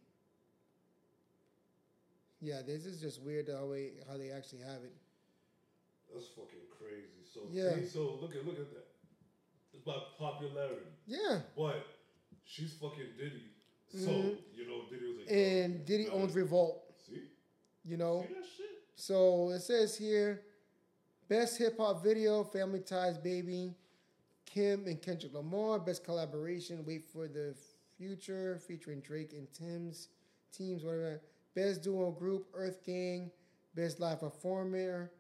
[2.42, 4.94] Yeah, this is just weird the way how they actually have it.
[6.12, 7.22] That's fucking crazy.
[7.32, 7.86] So Yeah.
[7.88, 8.89] so look at look at that.
[9.74, 10.86] It's by popularity.
[11.06, 11.86] Yeah, But
[12.46, 13.44] she's fucking Diddy.
[13.90, 14.38] So, Mhm.
[14.56, 16.94] you know, Diddy was like and Diddy owns Revolt.
[17.08, 17.28] See?
[17.84, 18.24] You know.
[18.28, 18.84] See that shit?
[18.96, 20.44] So it says here,
[21.28, 23.76] best hip hop video, Family Ties, Baby,
[24.46, 25.80] Keem and Kendrick Lamar.
[25.80, 27.56] Best collaboration, Wait for the
[27.98, 30.10] Future, featuring Drake and Tim's.
[30.52, 31.22] teams, whatever.
[31.54, 33.32] Best duo group, Earth Gang.
[33.76, 35.12] Best live performer,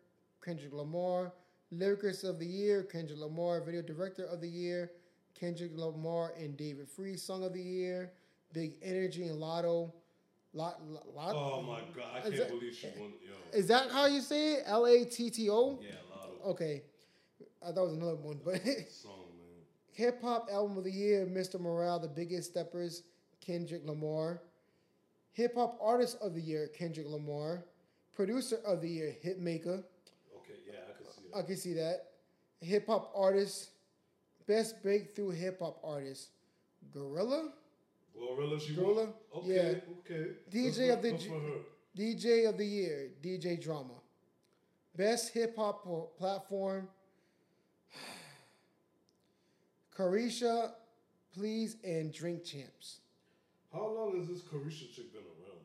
[0.43, 1.31] Kendrick Lamar.
[1.73, 3.61] Lyricist of the year, Kendrick Lamar.
[3.63, 4.91] Video director of the year,
[5.39, 7.15] Kendrick Lamar and David Free.
[7.15, 8.11] Song of the year,
[8.53, 9.91] Big Energy and Latto.
[10.53, 10.81] Lot,
[11.13, 13.13] lot, Oh my god, I can't that- believe she won.
[13.23, 14.63] Yo, Is that how you say it?
[14.65, 15.79] L A T T O?
[15.81, 16.49] yeah, Latto.
[16.51, 16.81] Okay.
[17.61, 18.55] I thought it was another one, but
[18.89, 19.63] Song, man.
[19.91, 21.59] Hip Hop Album of the Year, Mr.
[21.59, 23.03] Morale, The Biggest Steppers,
[23.41, 24.41] Kendrick Lamar.
[25.33, 27.63] Hip Hop Artist of the Year, Kendrick Lamar.
[28.13, 29.83] Producer of the Year, Hitmaker.
[31.35, 31.81] I can see that.
[31.85, 32.05] I can see that.
[32.61, 33.69] Hip Hop Artist,
[34.47, 36.29] Best Breakthrough Hip Hop Artist,
[36.93, 37.51] Gorilla.
[38.17, 39.13] Glorilla, she Gorilla?
[39.35, 39.79] Okay, Yeah.
[40.15, 40.31] okay.
[40.51, 41.59] DJ of the for- good for her.
[41.95, 43.93] DJ of the Year, DJ Drama.
[44.95, 46.89] Best Hip Hop po- Platform,
[49.95, 50.71] Caresha,
[51.33, 52.99] Please, and Drink Champs.
[53.71, 55.59] How long has this Caresha chick been around?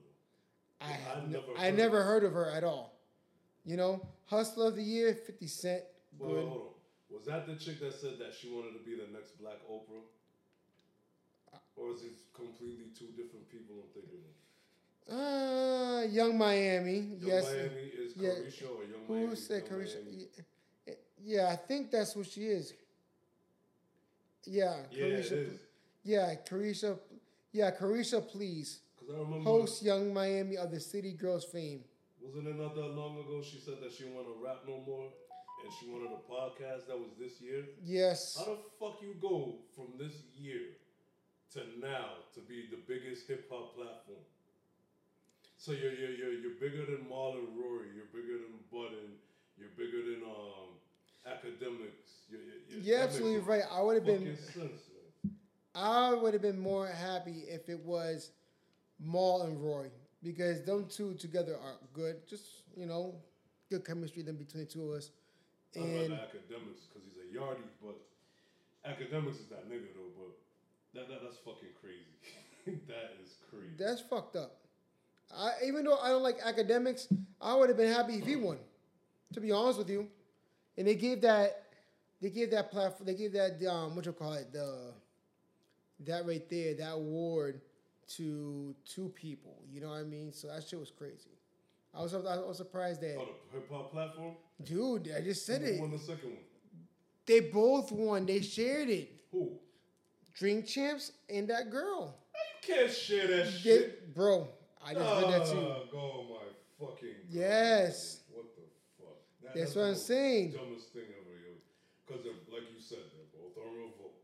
[0.80, 2.93] I have never I heard never heard of her at all.
[3.64, 5.82] You know, Hustler of the Year, 50 Cent.
[6.18, 6.44] Well, Good.
[6.48, 6.68] hold on.
[7.16, 10.02] Was that the chick that said that she wanted to be the next Black Oprah?
[11.76, 14.34] Or is it completely two different people I'm thinking of?
[15.16, 16.98] Uh, Young Miami.
[16.98, 17.44] Young yes.
[17.44, 18.28] Miami is yeah.
[18.30, 19.36] Caresha or Young Who Miami?
[19.36, 19.96] said Young Caresha?
[20.86, 20.94] Yeah,
[21.24, 22.74] yeah, I think that's who she is.
[24.46, 25.32] Yeah, Yeah, Caresha.
[25.32, 25.60] is.
[26.04, 26.98] Yeah, Caresha.
[27.52, 28.80] Yeah, Caresha, please.
[28.98, 31.82] Because I remember, Host Young Miami of the City Girls fame.
[32.24, 34.80] Wasn't it not that long ago she said that she didn't want to rap no
[34.86, 35.12] more?
[35.62, 37.64] And she wanted a podcast that was this year?
[37.84, 38.36] Yes.
[38.36, 40.72] How the fuck you go from this year
[41.52, 44.24] to now to be the biggest hip hop platform?
[45.58, 47.92] So you're you're you're, you're bigger than Mal and Rory.
[47.94, 49.20] You're bigger than Budden.
[49.56, 50.80] You're bigger than um
[51.28, 52.28] Akademiks.
[52.28, 53.62] You're, you're, You're absolutely right.
[53.70, 54.36] I would have been.
[54.36, 54.80] sense.
[55.74, 58.30] I would have been more happy if it was
[59.00, 59.90] Maul and Roy
[60.24, 62.26] because them two together are good.
[62.26, 63.14] Just you know,
[63.70, 65.10] good chemistry then between the two of us.
[65.76, 67.96] And Akademiks because he's a yardie, but
[68.88, 70.10] Akademiks is that nigga though.
[70.16, 70.34] But
[70.94, 72.80] that, that that's fucking crazy.
[72.88, 73.74] that is crazy.
[73.78, 74.56] that's fucked up.
[75.36, 77.06] I even though I don't like Akademiks,
[77.40, 78.58] I would have been happy if he won.
[79.34, 80.06] To be honest with you,
[80.78, 81.64] and they gave that,
[82.22, 84.92] they gave that platform, they gave that um, what you call it, the,
[86.06, 87.60] that right there, that award
[88.16, 89.62] to two people.
[89.70, 90.32] You know what I mean?
[90.32, 91.30] So that shit was crazy.
[91.94, 94.34] I was I was surprised that, oh, the hip hop platform.
[94.64, 95.10] dude.
[95.16, 95.80] I just said Who it.
[95.80, 96.38] won the second one?
[97.26, 98.26] They both won.
[98.26, 99.10] They shared it.
[99.32, 99.52] Who?
[100.34, 102.16] Drink champs and that girl.
[102.66, 104.14] You can't share that They, shit.
[104.14, 104.48] bro,
[104.84, 105.58] I just heard that too.
[105.96, 107.08] Oh my fucking.
[107.08, 107.30] God.
[107.30, 108.20] Yes.
[108.32, 108.62] What the
[108.98, 109.14] fuck?
[109.44, 110.50] That- That's the what I'm saying.
[110.52, 111.54] Dumbest thing ever, yo.
[112.06, 114.14] Because like you said, they're both on revolt.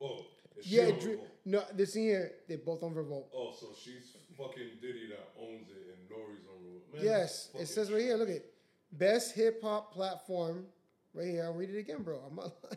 [0.00, 0.26] Oh,
[0.62, 1.28] Yeah, on Dr- revolt?
[1.44, 3.28] No, this here they both on revolt.
[3.34, 6.94] Oh, so she's fucking Diddy that owns it, and Nori's on revolt.
[6.94, 8.16] Man, Yes, it says right here.
[8.16, 8.44] Look at
[8.92, 10.66] best hip hop platform.
[11.14, 12.20] Right here, I'll read it again, bro.
[12.26, 12.76] I'm not lying.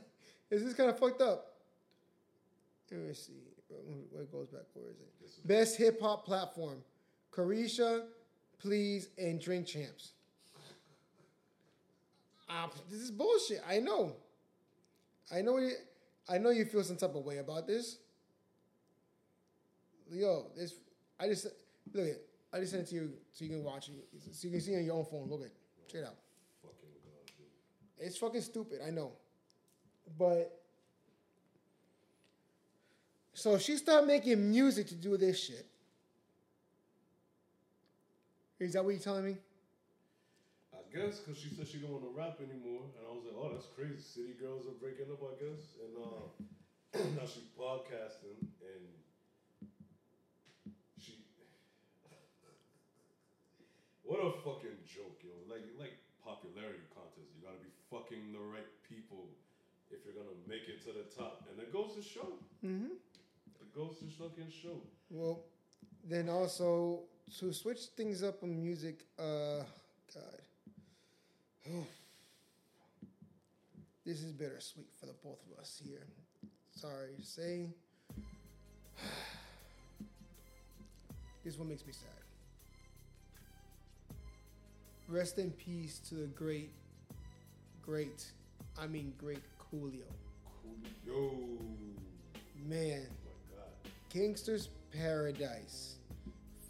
[0.50, 1.54] This is kind of fucked up.
[2.92, 3.34] Let me see.
[4.12, 4.62] Where it goes back?
[4.74, 5.48] Where is it?
[5.48, 6.82] Best hip hop platform:
[7.32, 8.04] Caresha,
[8.60, 10.12] Please, and Drink Champs.
[12.50, 13.62] Ah, this is bullshit.
[13.68, 14.16] I know.
[15.34, 15.58] I know.
[15.58, 15.72] You,
[16.30, 17.98] I know you feel some type of way about this.
[20.12, 20.74] Yo, this.
[21.20, 21.46] I just
[21.94, 22.10] look at.
[22.10, 22.30] It.
[22.54, 24.74] I just sent it to you so you can watch it, so you can see
[24.74, 25.28] it on your own phone.
[25.30, 25.52] Look at.
[25.92, 26.16] Check it out.
[26.62, 28.08] Fucking god, dude.
[28.08, 29.12] It's fucking stupid, I know.
[30.18, 30.62] But
[33.34, 35.66] so she started making music to do this shit.
[38.60, 39.36] Is that what you're telling me?
[40.74, 43.36] I guess because she said she don't want to rap anymore, and I was like,
[43.36, 44.00] oh, that's crazy.
[44.00, 46.24] City girls are breaking up, I guess, and uh,
[47.20, 48.88] now she's podcasting, and
[50.98, 51.20] she.
[54.06, 55.34] What a fucking joke, yo!
[55.50, 59.30] Like like popularity contest, you gotta be fucking the right people
[59.90, 62.38] if you're gonna make it to the top, and it goes to show.
[62.64, 62.94] Mm-hmm.
[63.62, 64.82] It goes to fucking show.
[65.10, 65.44] Well,
[66.08, 67.04] then also
[67.40, 69.64] to switch things up on music, uh,
[70.14, 70.42] God.
[74.06, 76.06] this is bittersweet for the both of us here.
[76.72, 77.68] Sorry to say.
[81.44, 82.25] this one makes me sad.
[85.08, 86.72] Rest in peace to the great,
[87.82, 88.26] great,
[88.80, 90.02] I mean great Coolio.
[91.08, 91.60] Coolio.
[92.68, 93.92] Man, Oh my god.
[94.10, 95.98] Gangster's Paradise.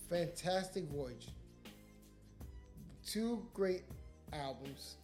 [0.10, 1.28] Fantastic Voyage.
[3.06, 3.84] Two great
[4.34, 4.96] albums.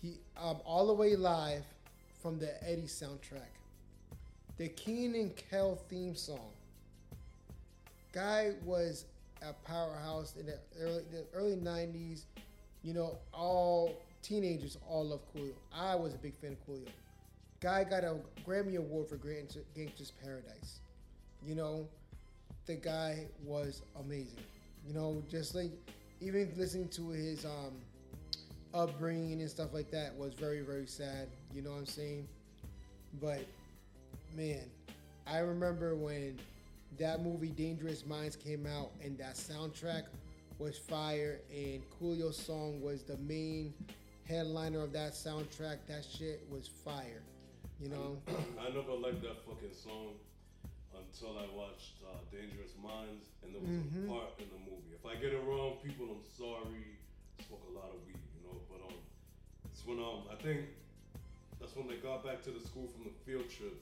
[0.00, 1.64] He um, all the way live
[2.22, 3.52] from the Eddie soundtrack.
[4.56, 6.50] The Kenan and Kel theme song.
[8.12, 9.04] Guy was
[9.42, 12.22] a powerhouse in the early the early '90s.
[12.86, 15.54] You know, all teenagers all love Coolio.
[15.74, 16.86] I was a big fan of Coolio.
[17.58, 18.14] Guy got a
[18.46, 20.78] Grammy Award for Gangster's Paradise.
[21.44, 21.88] You know,
[22.66, 24.38] the guy was amazing.
[24.86, 25.72] You know, just like
[26.20, 27.72] even listening to his um,
[28.72, 31.26] upbringing and stuff like that was very very sad.
[31.52, 32.28] You know what I'm saying?
[33.20, 33.44] But
[34.36, 34.62] man,
[35.26, 36.38] I remember when
[36.98, 40.04] that movie Dangerous Minds came out and that soundtrack
[40.58, 43.74] was fire and Coolio's song was the main
[44.28, 45.78] headliner of that soundtrack.
[45.88, 47.22] That shit was fire.
[47.80, 48.16] You know?
[48.58, 50.16] I never liked that fucking song
[50.96, 54.08] until I watched uh, Dangerous Minds, and there was Mhm.
[54.08, 54.96] a part in the movie.
[54.96, 56.96] If I get it wrong, people, I'm sorry.
[57.44, 58.56] Spoke a lot of weed, you know.
[58.72, 58.96] But um,
[59.70, 60.72] it's when um, I think
[61.60, 63.76] that's when they got back to the school from the field trip,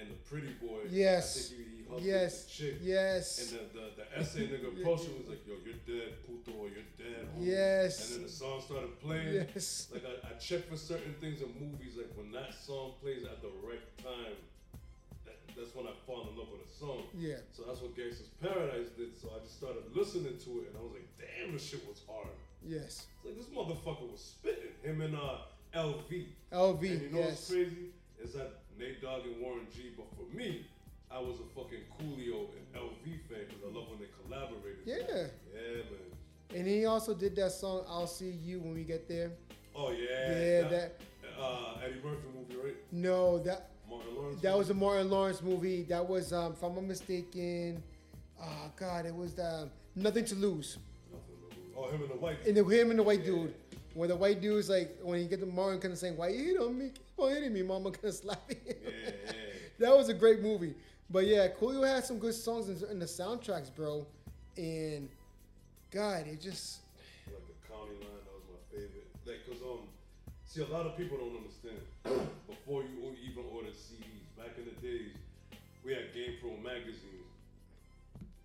[0.00, 0.80] and the pretty boy.
[0.90, 1.36] Yes.
[1.36, 2.44] I think he, he hugged Yes.
[2.44, 2.74] the chick.
[2.82, 3.52] Yes.
[3.52, 6.90] And the, the, the essay nigga him was like, yo, you're dead, puto, or you're
[6.98, 7.26] dead.
[7.36, 8.10] homie." Yes.
[8.10, 9.34] And then the song started playing.
[9.34, 9.88] Yes.
[9.92, 11.94] Like I, I check for certain things in movies.
[11.96, 14.36] Like when that song plays at the right time,
[15.24, 17.04] that, that's when I fall in love with a song.
[17.14, 17.38] Yeah.
[17.52, 19.16] So that's what Gangsta's Paradise did.
[19.20, 22.02] So I just started listening to it, and I was like, damn, this shit was
[22.08, 22.34] hard.
[22.66, 23.06] Yes.
[23.16, 24.72] It's like this motherfucker was spitting.
[24.82, 25.38] Him and uh
[25.74, 26.26] LV.
[26.52, 26.80] LV.
[26.90, 27.50] And you know what's yes.
[27.50, 27.90] crazy
[28.22, 29.92] is that Nate Dogg and Warren G.
[29.96, 30.66] But for me,
[31.10, 34.82] I was a fucking Coolio and LV fan because I love when they collaborated.
[34.84, 34.96] Yeah.
[35.54, 36.58] Yeah, man.
[36.58, 39.32] And he also did that song "I'll See You When We Get There."
[39.74, 40.30] Oh yeah.
[40.30, 41.00] Yeah, that.
[41.40, 42.76] uh, Eddie Murphy movie, right?
[42.92, 44.40] No, that Martin Lawrence.
[44.40, 44.58] that movie?
[44.58, 45.82] was a Martin Lawrence movie.
[45.84, 47.82] That was, um, if I'm not mistaken,
[48.40, 50.78] oh God, it was the Nothing to Lose.
[51.10, 51.74] Nothing to lose.
[51.76, 52.46] Oh, him and the white.
[52.46, 53.26] And the, him and the white Yeah.
[53.26, 53.54] dude.
[53.94, 56.44] When the white dude's like, when he get to Martin kind of saying, "Why you
[56.44, 56.90] hit on me?
[56.94, 58.58] Keep on hitting me, mama," kind of slapping.
[58.66, 58.76] him.
[58.84, 58.90] Yeah,
[59.26, 59.32] yeah.
[59.78, 60.74] that was a great movie.
[61.10, 64.06] But yeah, Coolio had some good songs in, in the soundtracks, bro.
[64.56, 65.08] And
[65.90, 66.80] God, it just
[67.26, 69.06] Like the county line, that was my favorite.
[69.26, 69.86] Like, cause um,
[70.44, 71.78] see, a lot of people don't understand.
[72.48, 75.14] Before you even ordered CDs, back in the days,
[75.84, 77.14] we had Game Pro magazines.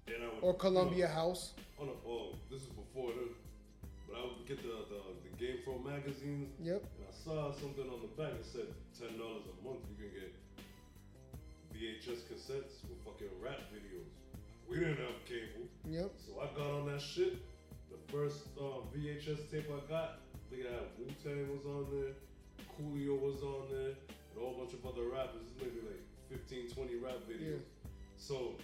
[0.07, 1.53] Would, or you Columbia know, House.
[1.79, 3.29] No, oh, this is before the.
[4.07, 6.83] But I would get the, the the Game Pro magazines, Yep.
[6.83, 8.67] and I saw something on the back that said
[8.97, 10.31] ten dollars a month you can get
[11.71, 14.11] VHS cassettes with fucking rap videos.
[14.69, 15.63] We didn't have cable.
[15.87, 16.11] Yep.
[16.19, 17.37] So I got on that shit.
[17.89, 21.87] The first uh, VHS tape I got, I think I had Wu Tang was on
[21.89, 22.13] there,
[22.75, 25.47] Coolio was on there, and a whole bunch of other rappers.
[25.57, 27.63] Maybe like 15, 20 rap videos.
[27.63, 27.89] Yeah.
[28.17, 28.55] So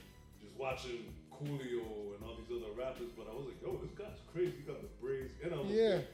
[0.44, 4.20] just watching Coolio and all these other rappers, but I was like, yo, this guy's
[4.34, 4.54] crazy.
[4.60, 6.04] He got the braids, and I'm Yeah.
[6.04, 6.08] a big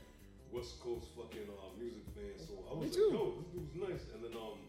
[0.52, 2.36] West Coast fucking uh, music fan.
[2.38, 3.10] So I Me was too.
[3.10, 4.06] like, yo, this dude's nice.
[4.14, 4.60] And then um,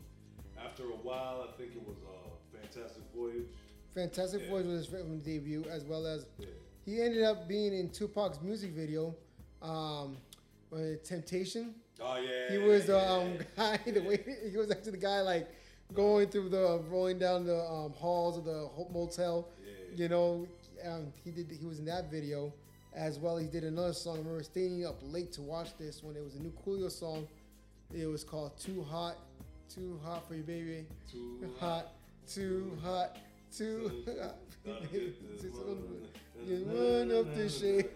[0.64, 2.30] after a while, I think it was uh,
[2.60, 3.46] Fantastic Voyage.
[3.94, 4.50] Fantastic Yeah.
[4.50, 6.46] Voice was his film debut, as well as Yeah.
[6.84, 9.14] he ended up being in Tupac's music video,
[9.60, 10.16] um,
[11.04, 11.74] Temptation.
[12.00, 12.50] Oh yeah.
[12.50, 13.78] He was the um, guy.
[13.86, 15.48] The way he was actually the guy like
[15.92, 19.48] going through the rolling down the um, halls of the motel.
[19.62, 19.96] Yeah.
[20.04, 20.46] You know,
[20.86, 21.50] um, he did.
[21.50, 22.52] He was in that video
[22.94, 23.36] as well.
[23.38, 24.16] He did another song.
[24.16, 27.26] I remember staying up late to watch this when it was a new Coolio song.
[27.92, 29.16] It was called "Too Hot,
[29.72, 31.92] Too Hot for You, Baby." Too Hot,
[32.26, 33.16] too hot,
[33.56, 34.36] too hot.
[34.64, 36.08] Gotta get this Just a money.
[36.46, 37.88] you run up the shade.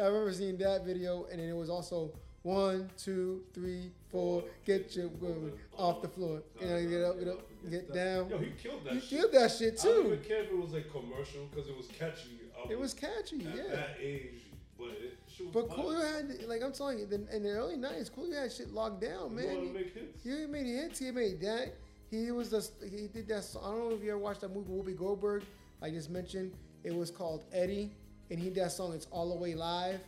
[0.00, 2.10] I remember seeing that video, and then it was also
[2.42, 4.44] one, two, three, four.
[4.64, 6.42] Get your woman off the floor.
[6.60, 8.30] You know, get up, get up, get down.
[8.30, 9.08] Yo, he killed that He shit.
[9.10, 11.86] killed that shit I don't even care if it was like commercial because it was
[11.88, 12.40] catchy.
[12.66, 13.62] I It was catchy, at yeah.
[13.74, 14.40] that age,
[14.78, 15.18] but it
[15.52, 15.68] But.
[15.68, 19.02] Coolio had, like I'm telling you, the- in the early '90s, Coolio had shit locked
[19.02, 19.72] down, man.
[19.74, 20.22] make hits?
[20.24, 20.98] He, he made hits.
[20.98, 21.74] He made that.
[22.10, 23.44] He was the he did that.
[23.44, 25.42] song- I don't know if you ever watched that movie Whoopi Goldberg.
[25.82, 26.52] I just mentioned
[26.84, 27.90] it was called Eddie,
[28.30, 28.94] and he did that song.
[28.94, 30.00] It's all the way live.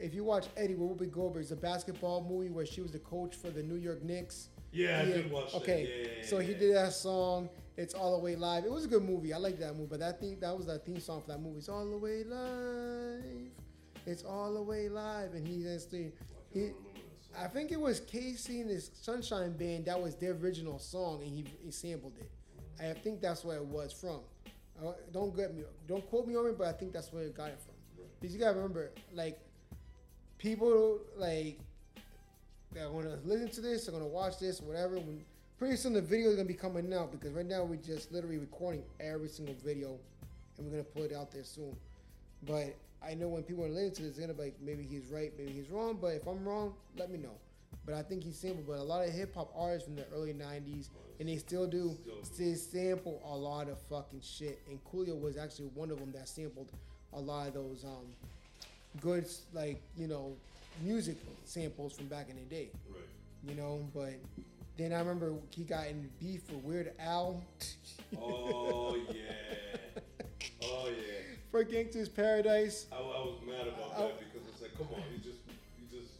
[0.00, 2.98] If you watch Eddie with Whoopi Goldberg, it's a basketball movie where she was the
[3.00, 4.48] coach for the New York Knicks.
[4.72, 5.58] Yeah, I did watch that.
[5.58, 7.50] Okay, Yeah, yeah, so he did that song.
[7.76, 8.64] It's all the way live.
[8.64, 9.32] It was a good movie.
[9.34, 11.58] I like that movie, but that thing that was the theme song for that movie.
[11.58, 13.24] It's all the way live.
[14.06, 16.10] It's all the way live, and he just I
[16.52, 16.60] he.
[16.60, 17.44] that song.
[17.44, 19.84] I think it was KC and his Sunshine Band.
[19.84, 22.30] That was their original song, and he, he sampled it.
[22.80, 24.20] I think that's where it was from.
[24.82, 27.36] Uh, don't get me, don't quote me on it, but I think that's where it
[27.36, 27.74] got it from.
[28.18, 29.38] Because you gotta remember, like,
[30.40, 31.58] people like
[32.72, 34.96] that are gonna listen to this, are gonna watch this, whatever.
[34.96, 35.20] When
[35.58, 38.38] pretty soon the video is gonna be coming out because right now we're just literally
[38.38, 39.98] recording every single video,
[40.56, 41.76] and we're gonna put it out there soon.
[42.46, 42.74] But
[43.06, 45.32] I know when people are listening to this, they're gonna be like, maybe he's right,
[45.38, 45.98] maybe he's wrong.
[46.00, 47.36] But if I'm wrong, let me know.
[47.84, 48.66] but I think he sampled.
[48.66, 50.88] But a lot of hip hop artists from the early '90s,
[51.18, 54.60] and they still do, still sample a lot of fucking shit.
[54.68, 56.70] And Coolio was actually one of them that sampled
[57.12, 58.06] a lot of those um,
[59.00, 60.32] good, like you know,
[60.82, 62.68] music samples from back in the day.
[62.88, 63.00] Right.
[63.48, 64.14] You know, but
[64.76, 67.42] then I remember he got in beef with Weird Al
[68.20, 70.00] Oh yeah.
[70.62, 71.36] Oh yeah.
[71.50, 72.86] for Gangsta's Paradise.
[72.92, 75.38] I, I was mad about I- that because it's like, come on, he's just
[75.78, 76.12] he's just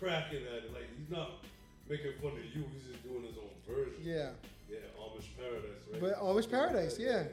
[0.00, 0.72] cracking at it.
[0.72, 1.32] Like he's not
[1.88, 2.64] making fun of you.
[2.72, 4.00] He's just doing his own version.
[4.02, 4.30] Yeah.
[4.70, 4.78] Yeah.
[4.98, 6.00] Amish Paradise, right?
[6.00, 7.24] But Amish Paradise, yeah.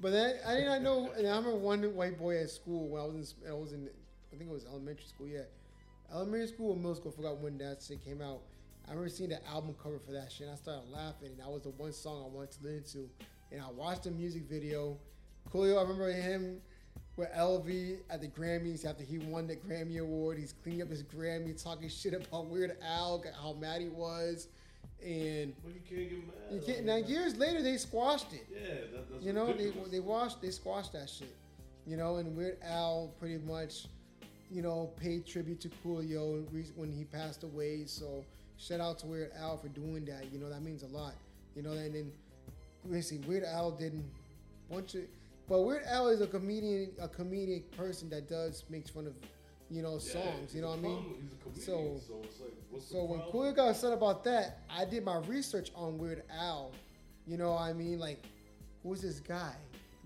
[0.00, 1.10] But then I did not know.
[1.16, 3.88] And I remember one white boy at school when I was in, I was in,
[4.32, 5.28] I think it was elementary school.
[5.28, 5.42] Yeah,
[6.12, 7.12] elementary school or middle school.
[7.12, 8.40] I forgot when that shit came out.
[8.86, 10.46] I remember seeing the album cover for that shit.
[10.46, 13.10] and I started laughing, and that was the one song I wanted to listen to.
[13.52, 14.96] And I watched the music video.
[15.52, 16.60] Coolio, I remember him
[17.16, 20.38] with LV at the Grammys after he won the Grammy Award.
[20.38, 24.48] He's cleaning up his Grammy, talking shit about Weird Al, how mad he was,
[25.04, 26.34] and But you can't get mad.
[26.52, 28.46] you can't, now years later they squashed it.
[28.50, 29.90] Yeah, that, that's You know, they ridiculous.
[29.90, 31.36] they washed they squashed that shit.
[31.86, 33.86] You know, and Weird Al pretty much,
[34.50, 36.44] you know, paid tribute to Coolio
[36.76, 37.84] when he passed away.
[37.86, 38.24] So
[38.58, 40.32] shout out to Weird Al for doing that.
[40.32, 41.14] You know, that means a lot.
[41.56, 42.12] You know, and then
[42.90, 44.04] basically Weird Al didn't
[44.70, 45.02] bunch of,
[45.48, 49.14] but Weird Al is a comedian, a comedic person that does makes fun of,
[49.70, 50.54] you know, songs.
[50.54, 51.04] You know what I mean?
[51.22, 53.20] He's a comedian, So- so, it's like, what's So when?
[53.20, 56.72] Coolio got upset about that, I did my research on Weird Al.
[57.26, 57.98] You know what I mean?
[57.98, 58.22] Like,
[58.82, 59.54] who's this guy?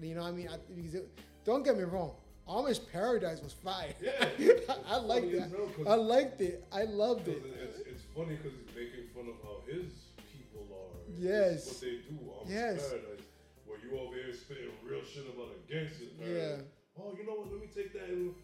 [0.00, 0.48] You know what I mean?
[0.48, 1.08] I, because it,
[1.44, 2.12] don't get me wrong.
[2.48, 3.94] Amish Paradise was fire.
[4.02, 4.12] Yeah.
[4.86, 5.46] I liked Funny that.
[5.46, 6.64] as hell, 'cause- I liked it.
[6.70, 7.42] I loved it.
[7.62, 9.92] It's, it's funny because he's making fun of how his
[10.30, 11.00] people are.
[11.18, 11.66] Yes.
[11.68, 12.18] What they do.
[12.20, 12.88] Amish Yes.
[12.90, 13.24] Paradise.
[13.66, 16.56] Where you over here spitting real shit about a gangster Yeah.
[17.00, 17.50] Oh, you know what?
[17.50, 18.34] Let me take that in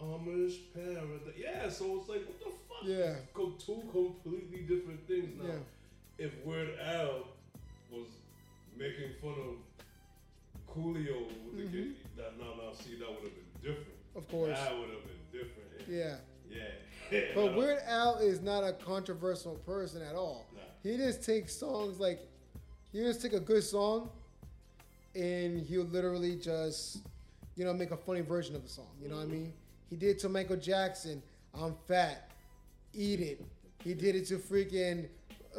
[0.00, 1.34] Amish Paradise.
[1.36, 2.82] Yeah, so it's like, what the fuck?
[2.84, 3.14] Yeah.
[3.32, 5.48] Go two completely different things now.
[5.48, 5.58] Yeah.
[6.26, 7.26] If Weird Al
[7.90, 8.06] was
[8.76, 11.72] making fun of Coolio with the Mhm.
[11.72, 13.98] kid, that now now see that would have been different.
[14.16, 14.58] Of course.
[14.58, 15.88] That would have been different.
[15.88, 16.18] Yeah.
[16.50, 16.70] Yeah.
[17.34, 20.46] But Weird Al is not a controversial person at all.
[20.54, 20.60] Nah.
[20.82, 22.20] He just takes songs like,
[22.92, 24.10] he just take a good song,
[25.14, 26.98] and he'll literally just,
[27.56, 28.88] you know, make a funny version of the song.
[29.00, 29.52] You know what I mean?
[29.90, 31.22] He did to Michael Jackson,
[31.54, 32.30] "I'm Fat,
[32.92, 33.44] Eat It."
[33.82, 35.08] He did it to freaking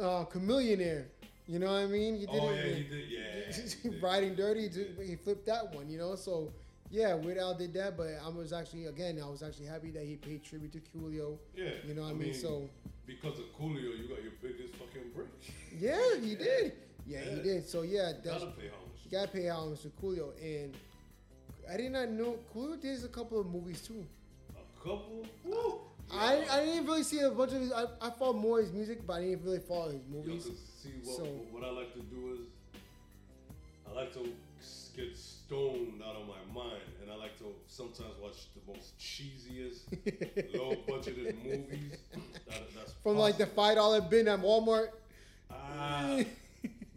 [0.00, 1.04] uh, Chamillionaire.
[1.46, 2.14] You know what I mean?
[2.18, 2.56] He did Oh it.
[2.56, 3.04] yeah, he did.
[3.08, 3.52] Yeah.
[3.84, 4.02] he did.
[4.02, 4.68] Riding Dirty,
[5.04, 5.88] he flipped that one.
[5.88, 6.52] You know, so.
[6.88, 10.04] Yeah, Weird Al did that, but I was actually again I was actually happy that
[10.04, 11.36] he paid tribute to Coolio.
[11.56, 11.70] Yeah.
[11.84, 12.32] You know what I, mean?
[12.32, 12.70] So
[13.08, 15.26] because of Coolio, you got your biggest fucking break.
[15.80, 16.74] Yeah, he did.
[17.04, 17.68] Yeah, he did.
[17.68, 19.00] So yeah, You that's gotta pay homage.
[19.04, 20.74] you gotta pay homage to Coolio, and
[21.72, 24.04] I did not know Coolio did a couple of movies too.
[24.50, 25.24] A couple.
[25.44, 25.80] Woo.
[26.12, 27.72] I, I didn't really see a bunch of his.
[27.72, 31.16] I, I followed more his music, but I didn't really follow his Yo, see what,
[31.16, 32.46] So- what I like to do is
[33.88, 34.32] I like to
[34.96, 39.80] get stoned out of my mind, and I like to sometimes watch the most cheesiest,
[40.58, 41.98] low budgeted movies.
[42.48, 44.88] That, that's From like the five dollar bin at Walmart.
[45.50, 46.18] Ah,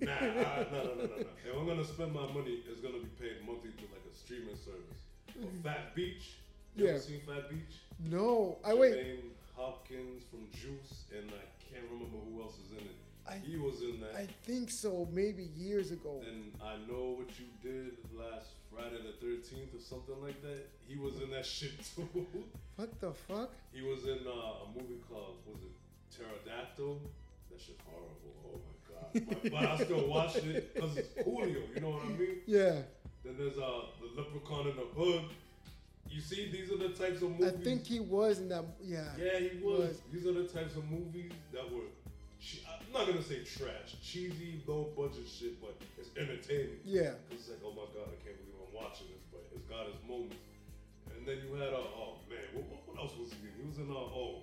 [0.01, 1.15] nah, ah, no, no, no, no, no.
[1.45, 3.98] If I'm gonna spend my money, it's gonna be paid monthly through like
[4.29, 5.01] streaming service.
[5.41, 6.37] But Fat Beach,
[6.75, 6.91] you Yeah.
[6.91, 7.81] ever seen Fat Beach?
[7.99, 8.93] No, I wait.
[8.93, 12.95] Jermaine Hopkins from Juice, and I can't remember who else is in it.
[13.25, 14.13] I- he was in that.
[14.15, 15.07] I think so.
[15.11, 16.21] Maybe years ago.
[16.27, 20.67] and I know what you did last Friday the 13th or something like that.
[20.87, 22.07] He was in that shit too.
[22.75, 23.51] What the fuck?
[23.73, 25.71] he was in uh, a movie called was it
[26.15, 27.01] Pterodactyl?
[27.49, 28.35] That shit's horrible.
[28.45, 29.41] Oh my god!
[29.43, 31.63] But, but I still watched it because it's Coolio.
[31.75, 32.41] You know what I mean?
[32.45, 32.81] Yeah,
[33.29, 35.29] Then there's uh the Leprechaun in the Hood.
[36.09, 37.53] You see, these are the types of movies.
[37.53, 38.65] I think he was in that.
[38.81, 39.05] Yeah.
[39.21, 39.93] Yeah, he was.
[39.93, 40.01] was.
[40.09, 41.85] These are the types of movies that were.
[42.65, 46.81] I'm not gonna say trash, cheesy, low budget shit, but it's entertaining.
[46.81, 47.21] Yeah.
[47.29, 49.85] Cause it's like, oh my god, I can't believe I'm watching this, but it's got
[49.85, 50.41] its moments.
[51.13, 53.53] And then you had, uh, oh man, what, what, else was he in?
[53.59, 54.41] He was in, uh, oh,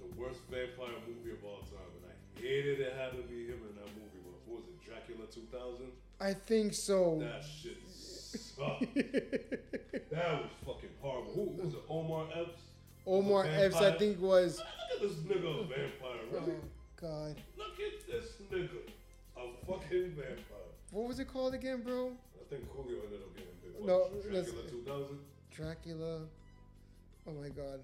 [0.00, 3.60] the worst vampire movie of all time, and I hated it had to be him
[3.68, 4.22] in that movie.
[4.22, 5.90] What was it, Dracula 2000?
[6.20, 7.18] I think so.
[7.20, 8.94] That shit sucked.
[8.94, 11.32] that was fucking horrible.
[11.34, 11.80] Who was it?
[11.88, 12.60] Omar Epps?
[13.06, 14.58] Omar Epps, I think was.
[14.58, 14.66] Look
[15.02, 16.50] at this nigga, a vampire, Oh?
[17.00, 18.78] God, Look at this nigga,
[19.36, 20.70] a fucking vampire.
[20.90, 22.12] what was it called again, bro?
[22.40, 23.74] I think Coolio ended up getting big.
[23.78, 25.18] What, No, Dracula 2000.
[25.54, 26.20] Dracula.
[27.26, 27.80] Oh my God.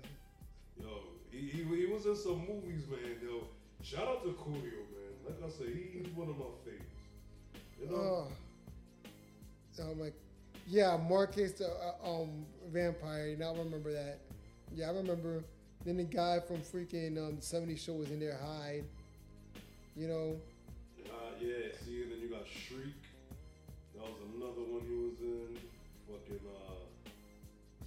[0.80, 0.86] Yo,
[1.30, 3.16] he, he, he was in some movies, man.
[3.22, 3.44] Yo,
[3.82, 5.12] shout out to Coolio, man.
[5.26, 6.86] Like I said, he, he's one of my favorites.
[7.80, 7.96] You know?
[7.96, 8.28] Oh.
[9.82, 10.10] Oh my.
[10.66, 13.34] Yeah, Marcus the uh, um vampire.
[13.38, 14.18] Now I remember that.
[14.74, 15.42] Yeah, I remember.
[15.84, 18.84] Then the guy from freaking um, 70 show was in there, Hyde.
[19.96, 20.36] You know,
[21.06, 22.92] Uh, yeah, see, and then you got Shriek.
[23.94, 25.56] That was another one he was in.
[26.06, 27.10] Fucking, uh,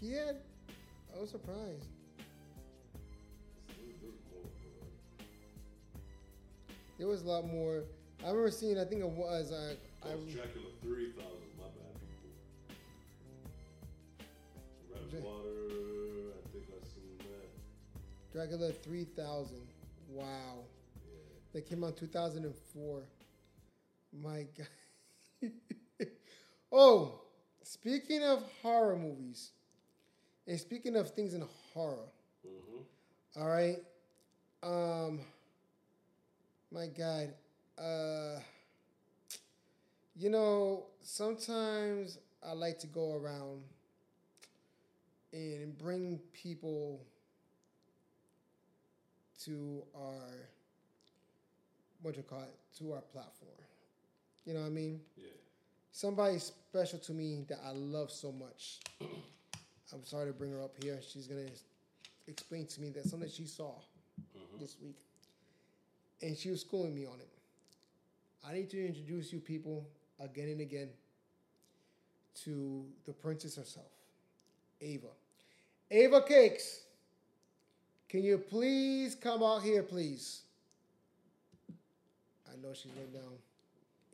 [0.01, 0.37] he had.
[1.15, 1.85] I was surprised.
[3.67, 4.49] there's- there's more,
[5.19, 5.25] but,
[6.97, 7.83] There was a lot more.
[8.23, 8.77] I remember seeing.
[8.79, 9.51] I think it was.
[9.51, 11.15] Uh, I That was Dracula 3000,
[11.57, 12.75] my bad, people.
[14.93, 18.31] Red Dra- Water, I think I seen that.
[18.31, 19.57] Dracula 3000.
[20.09, 20.25] Wow.
[21.05, 21.19] Yeah.
[21.53, 23.01] That came out 2004.
[24.21, 24.45] My
[25.41, 25.51] God.
[26.71, 27.19] oh,
[27.63, 29.51] speaking of horror movies,
[30.47, 31.43] and speaking of things in
[31.73, 32.09] horror,
[32.45, 33.41] Mm-hmm.
[33.41, 33.77] all right.
[34.61, 35.21] Um,
[36.71, 37.33] my God.
[37.77, 38.39] Uh,
[40.15, 43.63] you know, sometimes I like to go around
[45.31, 47.01] and bring people
[49.45, 50.13] to our
[52.01, 53.51] what you call it to our platform.
[54.45, 54.99] You know what I mean?
[55.17, 55.27] Yeah.
[55.91, 58.79] Somebody special to me that I love so much.
[59.01, 60.99] I'm sorry to bring her up here.
[61.07, 61.47] She's gonna
[62.27, 63.73] explain to me that something she saw
[64.59, 64.97] this week,
[66.21, 67.29] and she was schooling me on it.
[68.47, 69.87] I need to introduce you people
[70.19, 70.89] again and again
[72.43, 73.91] to the princess herself,
[74.81, 75.07] Ava.
[75.91, 76.81] Ava Cakes,
[78.09, 80.41] can you please come out here, please?
[82.51, 83.31] I know she's right now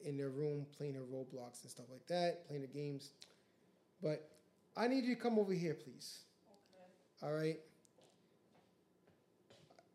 [0.05, 3.11] in their room playing her Roblox and stuff like that, playing the games.
[4.01, 4.30] But
[4.77, 6.19] I need you to come over here, please.
[7.21, 7.59] All right.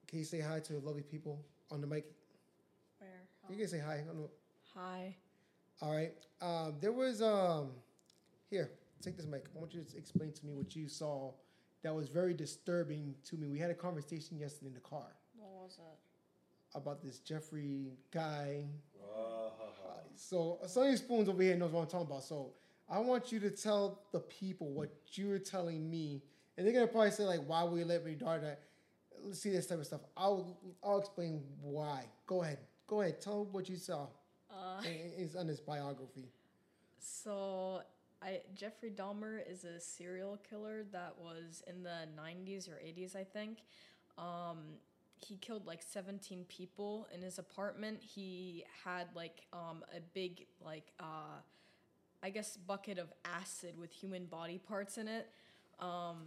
[0.09, 1.39] Can you say hi to the lovely people
[1.71, 2.05] on the mic?
[3.47, 3.59] Where?
[3.59, 4.03] You can say hi.
[4.09, 4.29] on
[4.75, 5.17] Hi.
[5.81, 6.13] All right.
[6.41, 7.71] Um, there was um,
[8.51, 8.71] here.
[9.03, 9.45] Take this mic.
[9.55, 11.33] I want you to explain to me what you saw
[11.83, 13.47] that was very disturbing to me.
[13.49, 16.79] We had a conversation yesterday in the car What was it?
[16.79, 18.65] about this Jeffrey guy.
[19.15, 19.95] Ha, ha.
[20.17, 22.23] So Sonny Spoons over here knows what I'm talking about.
[22.25, 22.53] So
[22.89, 26.23] I want you to tell the people what you were telling me,
[26.57, 28.61] and they're gonna probably say like, "Why will you let me daughter that?"
[29.23, 30.01] Let's see this type of stuff.
[30.17, 32.07] I'll I'll explain why.
[32.27, 32.59] Go ahead.
[32.95, 33.21] Go ahead.
[33.21, 34.07] Tell what you saw.
[34.49, 34.81] Uh,
[35.39, 36.29] on his biography.
[37.01, 37.81] so
[38.23, 43.25] I Jeffrey Dahmer is a serial killer that was in the 90s or 80s, I
[43.25, 43.65] think.
[44.17, 44.79] Um,
[45.17, 48.01] he killed like 17 people in his apartment.
[48.01, 51.41] He had like um, a big like uh,
[52.23, 55.29] I guess bucket of acid with human body parts in it.
[55.81, 56.19] Um,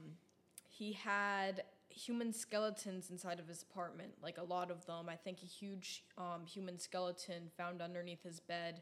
[0.67, 1.63] he had
[1.97, 5.09] human skeletons inside of his apartment, like a lot of them.
[5.09, 8.81] I think a huge um, human skeleton found underneath his bed.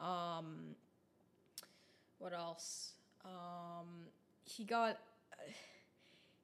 [0.00, 0.74] Um,
[2.18, 2.92] what else?
[3.24, 4.06] Um,
[4.44, 4.98] he got.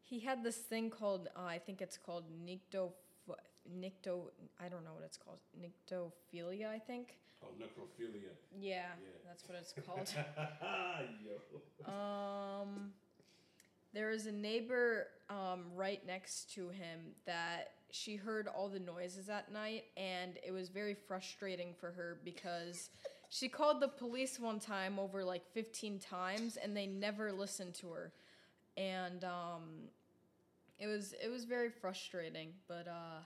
[0.02, 2.92] he had this thing called uh, I think it's called nicto
[3.78, 7.18] nicto I don't know what it's called nictophilia I think.
[7.42, 8.32] Oh, necrophilia.
[8.58, 9.18] Yeah, Yeah.
[9.26, 10.08] that's what it's called.
[11.86, 12.92] Um,
[13.94, 19.28] there is a neighbor um, right next to him that she heard all the noises
[19.28, 22.90] at night, and it was very frustrating for her because
[23.30, 27.88] she called the police one time over like 15 times, and they never listened to
[27.88, 28.12] her,
[28.76, 29.62] and um,
[30.78, 32.50] it was it was very frustrating.
[32.66, 33.20] But uh,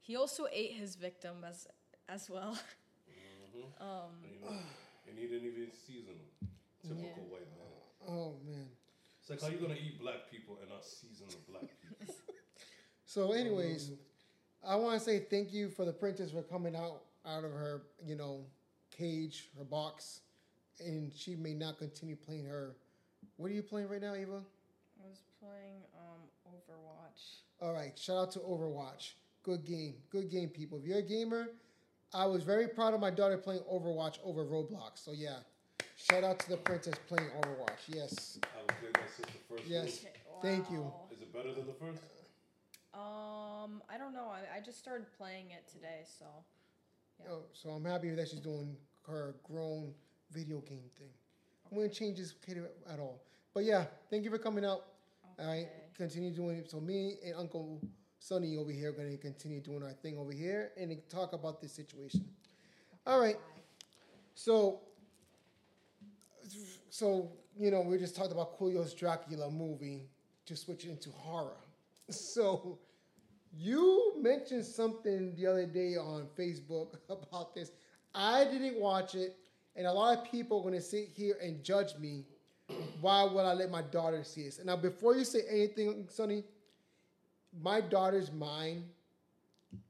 [0.00, 1.66] he also ate his victim as
[2.08, 2.58] as well.
[3.08, 3.82] Mm-hmm.
[3.82, 4.56] um, And, you know,
[5.08, 6.48] and he didn't even season them.
[6.82, 8.08] Typical white man.
[8.08, 8.66] Oh man.
[9.20, 11.62] It's like how you gonna eat black people and not season the black
[11.98, 12.14] people?
[13.04, 13.92] So, anyways,
[14.66, 17.82] I want to say thank you for the princess for coming out out of her,
[18.04, 18.44] you know,
[18.96, 20.20] cage, her box,
[20.78, 22.76] and she may not continue playing her.
[23.36, 24.40] What are you playing right now, Eva?
[25.02, 27.40] I was playing um, Overwatch.
[27.60, 29.12] All right, shout out to Overwatch.
[29.42, 30.78] Good game, good game, people.
[30.78, 31.48] If you're a gamer,
[32.12, 35.04] I was very proud of my daughter playing Overwatch over Roblox.
[35.04, 35.38] So yeah,
[36.08, 37.80] shout out to the princess playing Overwatch.
[37.88, 40.04] Yes, I haven't played that since the first Yes.
[40.26, 40.42] one.
[40.42, 40.80] Thank you.
[40.82, 41.08] Wow.
[41.10, 42.02] Is it better than the first?
[42.94, 44.26] Um, I don't know.
[44.28, 46.26] I, I just started playing it today, so
[47.20, 47.26] Yeah.
[47.32, 48.76] Oh, so I'm happy that she's doing
[49.06, 49.94] her grown
[50.30, 51.10] video game thing.
[51.70, 53.22] I'm gonna change this cater at all.
[53.52, 54.86] But yeah, thank you for coming out.
[55.38, 55.82] All right, Okay.
[55.94, 56.70] continue doing it.
[56.70, 57.80] So me and Uncle
[58.18, 61.72] Sonny over here are gonna continue doing our thing over here and talk about this
[61.72, 62.26] situation.
[63.06, 63.38] All right.
[64.34, 64.80] So,
[66.90, 70.08] so you know, we just talked about Coolio's Dracula movie
[70.46, 71.56] to switch into horror.
[72.10, 72.80] So,
[73.56, 77.70] you mentioned something the other day on Facebook about this.
[78.12, 79.36] I didn't watch it,
[79.76, 82.24] and a lot of people are going to sit here and judge me.
[83.00, 84.58] Why would I let my daughter see this?
[84.58, 86.42] And now, before you say anything, Sonny,
[87.62, 88.84] my daughter's mine,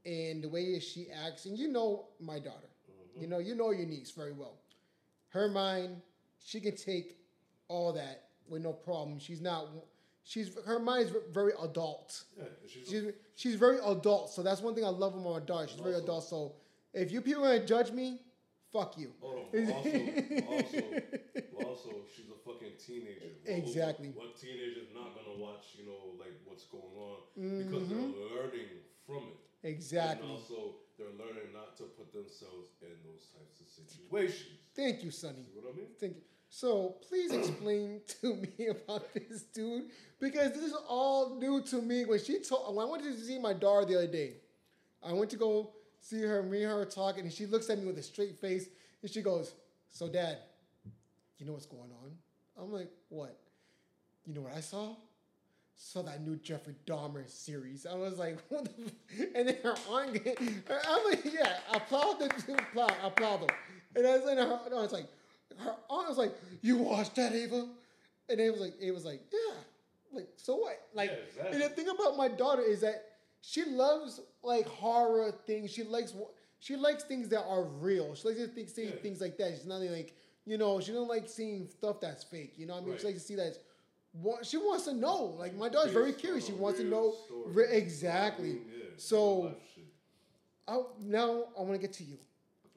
[0.04, 2.68] and the way she acts, and you know my daughter,
[3.14, 3.30] you mm-hmm.
[3.30, 4.58] know, you know your niece very well.
[5.30, 6.02] Her mind,
[6.44, 7.16] she can take
[7.68, 9.18] all that with no problem.
[9.18, 9.66] She's not.
[10.24, 12.24] She's her mind is very adult.
[12.36, 14.30] Yeah, she's, She's she's very adult.
[14.30, 15.68] So that's one thing I love about my daughter.
[15.68, 16.24] She's very Also- adult.
[16.24, 16.52] So
[16.92, 18.20] if you people are gonna judge me,
[18.72, 19.12] fuck you.
[19.20, 19.72] hold on.
[19.72, 19.88] Also,
[20.48, 20.82] also,
[21.66, 23.32] also, she's a fucking teenager.
[23.46, 24.08] Exactly.
[24.14, 25.74] What, teenager's not gonna watch?
[25.78, 27.70] You know, like what's going on Mm-hmm.
[27.70, 28.68] because they're learning
[29.06, 29.68] from it.
[29.68, 30.22] Exactly.
[30.26, 34.58] And also, they're learning not to put themselves in those types of situations.
[34.74, 35.42] Thank you, Sonny.
[35.44, 35.86] See what I mean?
[35.98, 36.22] Thank you.
[36.50, 39.84] So please explain to me about this dude
[40.18, 42.04] because this is all new to me.
[42.04, 44.34] When she told, when I went to see my daughter the other day,
[45.02, 45.70] I went to go
[46.00, 48.66] see her, me and her talking, and she looks at me with a straight face,
[49.00, 49.54] and she goes,
[49.90, 50.38] "So, Dad,
[51.38, 52.10] you know what's going on?"
[52.60, 53.38] I'm like, "What?"
[54.26, 54.96] You know what I saw?
[55.76, 57.86] Saw that new Jeffrey Dahmer series.
[57.86, 59.26] I was like, what the f-?
[59.34, 60.18] and then her aunt,
[60.88, 63.56] I'm like, yeah, applaud the applaud, applaud them.
[63.96, 65.06] And I was like, no, it's like,
[65.58, 66.32] her aunt was like,
[66.62, 67.68] you watched that, Ava?
[68.28, 69.54] And it was like, it was like, yeah,
[70.12, 70.80] like so what?
[70.94, 73.04] Like, Yeah, and the thing about my daughter is that
[73.42, 75.70] she loves like horror things.
[75.72, 76.14] She likes
[76.60, 78.14] she likes things that are real.
[78.14, 78.90] She likes to think, see Yeah.
[79.02, 79.52] things like that.
[79.56, 80.14] She's not like
[80.46, 82.54] you know she don't like seeing stuff that's fake.
[82.56, 82.98] You know what I mean?
[82.98, 83.12] She Right.
[83.14, 83.56] likes to see that.
[84.12, 85.36] What she wants to know.
[85.38, 86.46] Like my daughter's very curious.
[86.46, 87.14] She wants to know
[87.46, 88.48] re- exactly.
[88.48, 88.80] You know what I mean?
[88.82, 89.84] Yeah, So- real life shit.
[90.68, 92.18] I, now I want to get to you.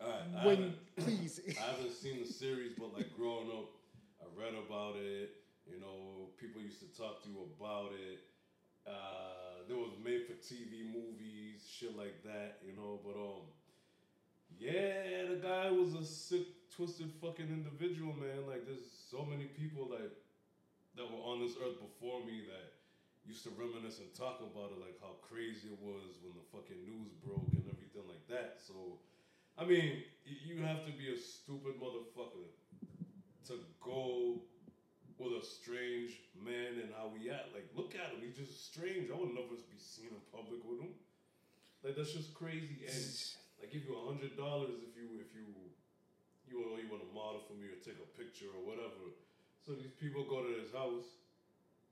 [0.04, 3.70] Alright, I When haven't- please, I haven't seen the series, but like growing up,
[4.22, 5.36] I read about it.
[5.66, 8.20] You know, people used to talk to you about it.
[8.86, 12.60] Uh, there was made for TV movies, shit like that.
[12.68, 13.48] You know, but um,
[14.60, 18.46] yeah, the guy was a sick, twisted fucking individual, man.
[18.48, 20.12] Like, there's so many people like
[20.96, 22.76] that were on this earth before me that
[23.26, 26.84] used to reminisce and talk about it, like how crazy it was when the fucking
[26.84, 28.60] news broke and everything like that.
[28.60, 29.00] So,
[29.58, 32.50] I mean, you have to be a stupid motherfucker
[33.48, 34.42] to go
[35.20, 37.54] with a strange man and how he act.
[37.54, 39.12] Like, look at him, he's just strange.
[39.12, 40.94] I would never be seen in public with him.
[41.84, 42.82] Like, that's just crazy.
[42.88, 43.06] And
[43.62, 45.48] I give you a hundred dollars if you if you
[46.50, 49.16] you know you want to model for me or take a picture or whatever.
[49.64, 51.08] So these people go to his house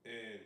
[0.04, 0.44] and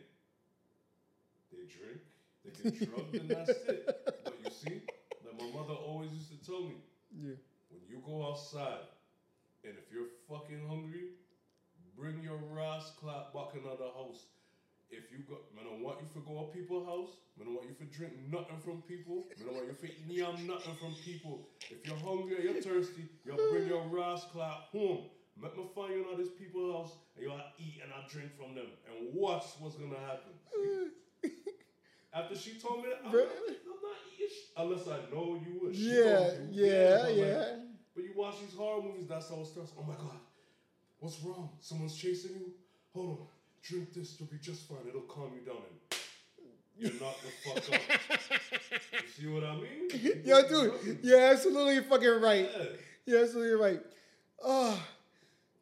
[1.51, 1.99] they drink,
[2.45, 3.83] they get drugged, and that's it.
[4.23, 4.79] But you see,
[5.25, 6.79] like my mother always used to tell me,
[7.11, 7.35] yeah,
[7.69, 8.87] when you go outside
[9.63, 11.15] and if you're fucking hungry,
[11.97, 14.27] bring your Ross clap back in the house.
[14.89, 17.19] If you go, I don't want you to go to people's house.
[17.35, 19.25] I don't want you to drink nothing from people.
[19.35, 21.49] I don't want you to yam nothing from people.
[21.69, 25.11] If you're hungry or you're thirsty, you'll bring your Ross clap home.
[25.41, 28.55] Let me find you at these people's house and you'll eat and I drink from
[28.55, 30.33] them and watch what's gonna happen.
[30.57, 30.89] Mm.
[32.13, 33.21] After she told me that, I'm, Bro.
[33.21, 35.73] not, I'm not eating sh- unless I know you.
[35.73, 36.65] she yeah, you.
[36.65, 37.45] yeah, but like, yeah.
[37.95, 39.71] but you watch these horror movies, that's how it starts.
[39.77, 40.17] Oh my god,
[40.99, 41.49] what's wrong?
[41.59, 42.51] Someone's chasing you?
[42.93, 43.17] Hold on,
[43.61, 44.79] drink this, you'll be just fine.
[44.87, 45.99] It'll calm you down and
[46.79, 47.81] you're not the fuck up.
[48.91, 50.21] You see what I mean?
[50.23, 52.49] Yo, dude, you're absolutely fucking right.
[52.55, 52.65] Yeah.
[53.05, 53.79] You're absolutely right.
[54.43, 54.81] Oh,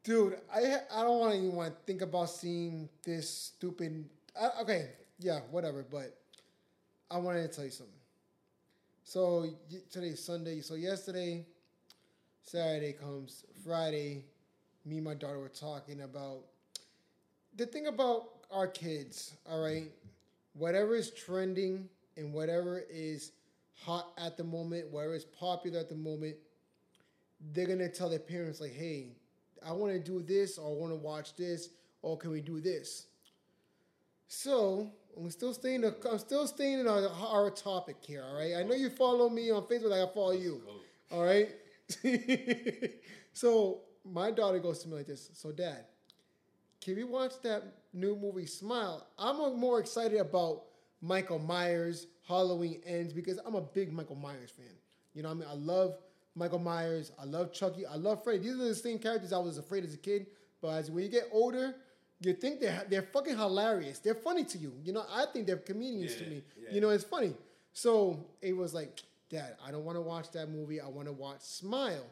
[0.04, 4.10] dude, I I don't want to even want to think about seeing this stupid.
[4.40, 4.90] I, okay,
[5.20, 5.86] yeah, whatever.
[5.90, 6.18] But
[7.12, 7.94] I wanted to tell you something.
[9.04, 9.48] So
[9.92, 10.62] today's Sunday.
[10.62, 11.46] So yesterday,
[12.42, 13.46] Saturday comes.
[13.64, 14.26] Friday,
[14.86, 16.40] me and my daughter were talking about
[17.56, 19.36] the thing about our kids.
[19.50, 19.92] All right,
[20.54, 21.88] whatever is trending
[22.18, 23.34] and whatever is
[23.84, 26.36] hot at the moment, whatever is popular at the moment,
[27.52, 29.16] they're gonna tell their parents like, "Hey,
[29.62, 31.70] I want to do this, or I want to watch this,
[32.02, 33.06] or can we do this?"
[34.28, 35.84] So I'm still staying.
[35.86, 38.24] I'm still staying in our, our topic here.
[38.28, 38.56] All right.
[38.56, 39.92] I know you follow me on Facebook.
[39.92, 40.62] Like I follow you.
[41.12, 41.50] All right.
[43.34, 45.30] so my daughter goes to me like this.
[45.34, 45.86] So dad,
[46.82, 49.08] can we watch that new movie Smile?
[49.18, 50.64] I'm more excited about
[51.02, 54.66] Michael Myers Halloween Ends because I'm a big Michael Myers fan.
[55.14, 55.50] You know what I mean?
[55.50, 55.98] I love
[56.36, 57.12] Michael Myers.
[57.20, 57.86] I love Chucky.
[57.86, 58.40] I love Freddy.
[58.40, 60.28] These are the same characters I was afraid as a kid.
[60.62, 61.76] But as when you get older,
[62.22, 64.00] you think they're they're fucking hilarious.
[64.00, 64.74] They're funny to you.
[64.84, 66.44] You know, I think they're comedians to me.
[66.58, 66.74] yeah.
[66.74, 67.34] You know, it's funny.
[67.74, 70.80] So it was like, Dad, I don't want to watch that movie.
[70.80, 72.06] I want to watch Smile.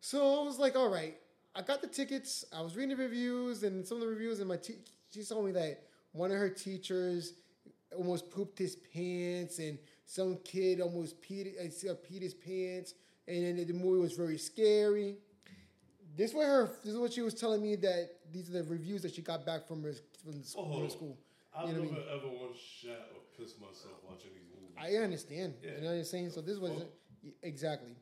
[0.00, 1.16] So I was like, all right.
[1.54, 2.44] I got the tickets.
[2.52, 4.76] I was reading the reviews and some of the reviews, and my te-
[5.12, 7.32] she told me that one of her teachers
[7.96, 12.92] almost pooped his pants, and some kid almost peed, uh, peed his pants,
[13.26, 15.16] and then the movie was very scary.
[16.16, 16.70] This was her.
[16.82, 19.44] This is what she was telling me that these are the reviews that she got
[19.44, 19.92] back from her
[20.24, 20.82] from the Oh, school.
[20.82, 21.18] her school.
[21.54, 24.76] I've You know what I never ever once shat or pissed myself watching these movies.
[24.78, 25.54] I understand.
[25.62, 25.72] Yeah.
[25.76, 26.30] You know what I'm saying?
[26.30, 26.88] So this was Well-
[27.42, 27.94] exactly.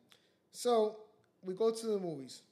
[0.52, 0.96] So
[1.42, 2.42] we go to the movies.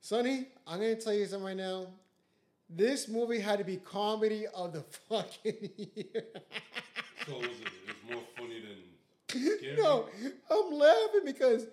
[0.00, 1.86] Sonny, I'm gonna tell you something right now.
[2.68, 6.24] This movie had to be comedy of the fucking year.
[7.26, 7.68] So was it?
[7.88, 8.78] It's more funny than
[9.58, 9.76] scary.
[9.76, 10.06] no,
[10.50, 11.66] I'm laughing because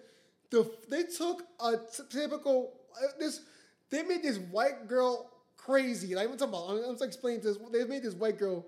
[0.52, 1.74] the they took a
[2.10, 3.42] typical uh, this
[3.90, 6.16] they made this white girl crazy.
[6.16, 7.58] Like I'm talking about, I'm, I'm just explaining this.
[7.72, 8.66] They made this white girl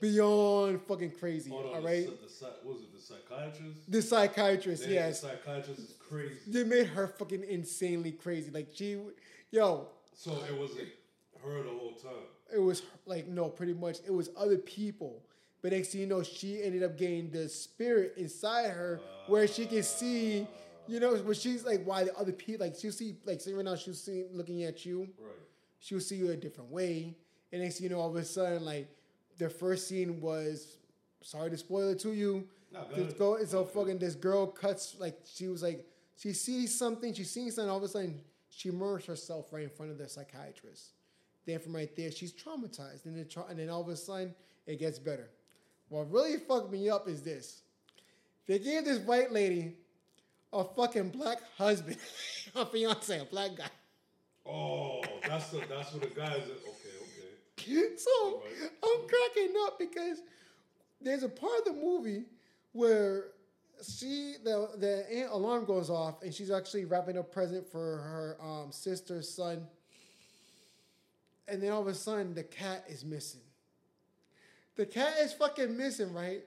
[0.00, 1.50] beyond fucking crazy.
[1.50, 3.90] Hold on, all the right, psy- The, was it the psychiatrist?
[3.90, 6.34] the psychiatrist, Damn, yes, The psychiatrist is crazy.
[6.46, 8.50] they made her fucking insanely crazy.
[8.50, 8.98] Like she,
[9.50, 10.88] yo, So it wasn't
[11.42, 12.12] her the whole time.
[12.54, 15.22] it was like no, pretty much it was other people.
[15.62, 19.64] But next thing you know, she ended up getting the spirit inside her, where she
[19.66, 20.46] can see,
[20.88, 23.64] you know, where she's like, why the other people, like she'll see, like say right
[23.64, 25.32] now, she'll see looking at you, Right.
[25.80, 27.16] she'll see you a different way,
[27.52, 28.88] and next thing you know, all of a sudden, like
[29.38, 30.78] the first scene was,
[31.22, 35.18] sorry to spoil it to you, No, this go, so fucking this girl cuts like
[35.24, 35.84] she was like
[36.16, 39.70] she sees something, she sees something, all of a sudden she murders herself right in
[39.70, 40.92] front of the psychiatrist.
[41.44, 44.34] Then from right there, she's traumatized, and then tra- and then all of a sudden
[44.66, 45.30] it gets better.
[45.88, 47.62] What really fucked me up is this:
[48.48, 49.76] they gave this white lady
[50.56, 51.98] a fucking black husband,
[52.54, 53.68] a fiance, a black guy.
[54.48, 56.42] Oh, that's the that's what the guys.
[56.42, 56.96] Okay,
[57.58, 57.96] okay.
[57.96, 58.70] so Alright.
[58.82, 60.22] I'm cracking up because
[61.00, 62.24] there's a part of the movie
[62.72, 63.28] where
[63.82, 68.72] she the the alarm goes off and she's actually wrapping a present for her um,
[68.72, 69.66] sister's son,
[71.48, 73.40] and then all of a sudden the cat is missing.
[74.76, 76.42] The cat is fucking missing, right?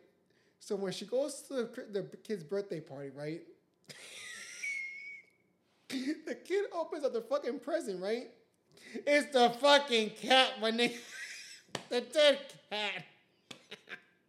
[0.59, 3.41] So when she goes to the, the kid's birthday party, right?
[6.25, 8.29] the kid opens up the fucking present, right?
[9.05, 10.97] It's the fucking cat, my nigga.
[11.89, 12.39] the dead
[12.69, 13.05] cat.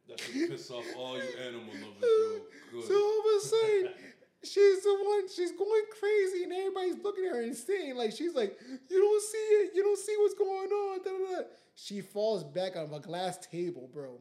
[0.09, 2.43] That should piss off all you animal lovers,
[2.73, 2.81] yo.
[2.81, 3.89] So all of a sudden,
[4.43, 8.35] she's the one, she's going crazy, and everybody's looking at her and saying, like, she's
[8.35, 8.59] like,
[8.89, 10.99] You don't see it, you don't see what's going on.
[11.05, 11.49] Da, da, da.
[11.75, 14.19] She falls back on a glass table, bro.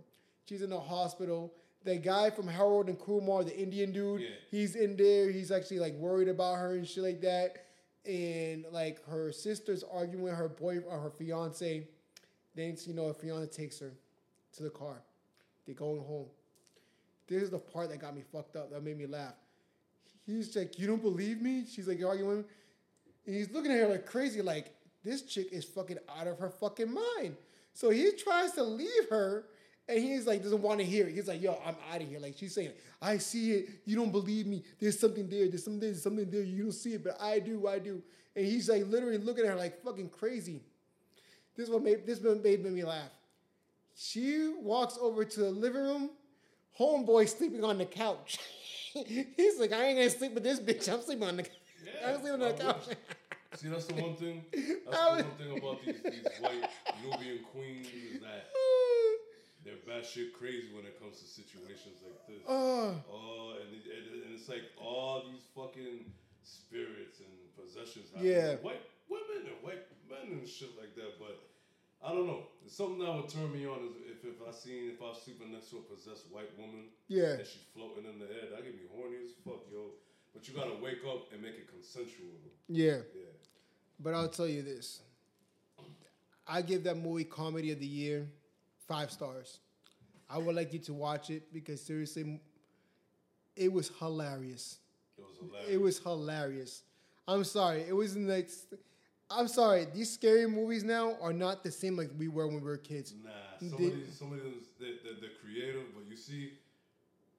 [0.47, 1.53] She's in the hospital.
[1.85, 4.27] The guy from Harold and Kumar, the Indian dude, Yeah.
[4.51, 5.31] he's in there.
[5.31, 7.65] He's actually like worried about her and shit like that.
[8.05, 11.87] And like her sister's arguing with her boy or her fiance.
[12.55, 13.93] Then you know her fiance takes her
[14.53, 15.01] to the car.
[15.65, 16.27] They're going home.
[17.27, 18.71] This is the part that got me fucked up.
[18.71, 19.35] That made me laugh.
[20.25, 22.45] He's like, "You don't believe me?" She's like arguing, with him.
[23.27, 24.41] and he's looking at her like crazy.
[24.41, 24.73] Like
[25.03, 27.37] this chick is fucking out of her fucking mind.
[27.73, 29.45] So he tries to leave her,
[29.89, 31.15] and he's like doesn't want to hear it.
[31.15, 32.71] He's like, "Yo, I'm out of here." Like she's saying,
[33.01, 33.69] "I see it.
[33.85, 34.63] You don't believe me.
[34.79, 35.47] There's something there.
[35.47, 35.79] There's something.
[35.79, 36.43] There's something there.
[36.43, 37.67] You don't see it, but I do.
[37.67, 38.01] I do."
[38.35, 40.61] And he's like literally looking at her like fucking crazy.
[41.57, 43.09] This is what made this one made me laugh.
[43.95, 46.09] She walks over to the living room.
[46.79, 48.37] Homeboy sleeping on the couch.
[48.93, 50.91] He's like, I ain't gonna sleep with this bitch.
[50.91, 51.43] I'm sleeping on the.
[51.43, 52.85] Yeah, I'm sleeping on the couch.
[53.55, 54.45] See, that's the one thing.
[54.53, 56.69] That's the one thing about these, these white
[57.03, 58.45] Nubian queens is that
[59.63, 62.41] they're batshit crazy when it comes to situations like this.
[62.47, 66.05] Oh, Oh, and, and, and it's like all these fucking
[66.43, 68.55] spirits and possessions Yeah.
[68.63, 71.19] white women and white men and shit like that.
[71.19, 71.43] But
[72.01, 72.47] I don't know.
[72.65, 75.21] It's something that would turn me on is if, if I seen if I was
[75.21, 77.35] sleeping next to a possessed white woman yeah.
[77.35, 79.91] and she's floating in the air, that get me horny as fuck, yo.
[80.33, 82.31] But you gotta wake up and make it consensual.
[82.69, 83.03] Yeah.
[83.13, 83.35] Yeah.
[83.99, 85.01] But I'll tell you this.
[86.47, 88.27] I give that movie comedy of the year
[88.89, 89.59] five stars.
[90.29, 92.41] I would like you to watch it because seriously,
[93.55, 94.79] it was hilarious.
[95.17, 95.69] It was hilarious.
[95.73, 96.83] It was hilarious.
[97.27, 97.81] I'm sorry.
[97.87, 98.49] It was like,
[99.29, 99.85] I'm sorry.
[99.93, 103.13] These scary movies now are not the same like we were when we were kids.
[103.23, 103.29] Nah,
[103.59, 106.53] some They- of these, some of them, they, they, they're creative, but you see,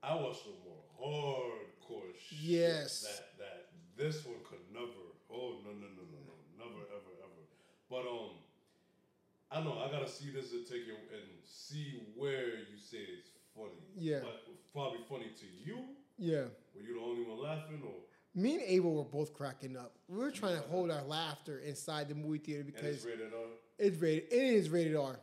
[0.03, 2.39] I watched the more hardcore shit.
[2.41, 3.03] Yes.
[3.03, 3.67] That that
[3.97, 4.87] this one could never.
[5.33, 7.43] Oh no no no no no, never ever ever.
[7.91, 8.31] But um,
[9.53, 13.31] I know I gotta see this and take it and see where you say it's
[13.55, 13.71] funny.
[13.97, 14.21] Yeah.
[14.23, 15.79] But probably funny to you.
[16.19, 16.45] Yeah.
[16.75, 17.95] Were you the only one laughing, or
[18.35, 19.97] Me and Abel were both cracking up.
[20.09, 23.33] We were trying to hold our laughter inside the movie theater and it's because rated
[23.35, 23.41] R?
[23.79, 24.33] it's rated.
[24.33, 25.19] It is rated R.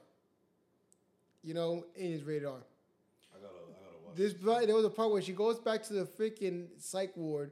[1.43, 2.55] You know, it is rated R.
[2.55, 4.15] I gotta I gotta watch.
[4.17, 4.33] This
[4.65, 7.51] there was a part where she goes back to the freaking psych ward,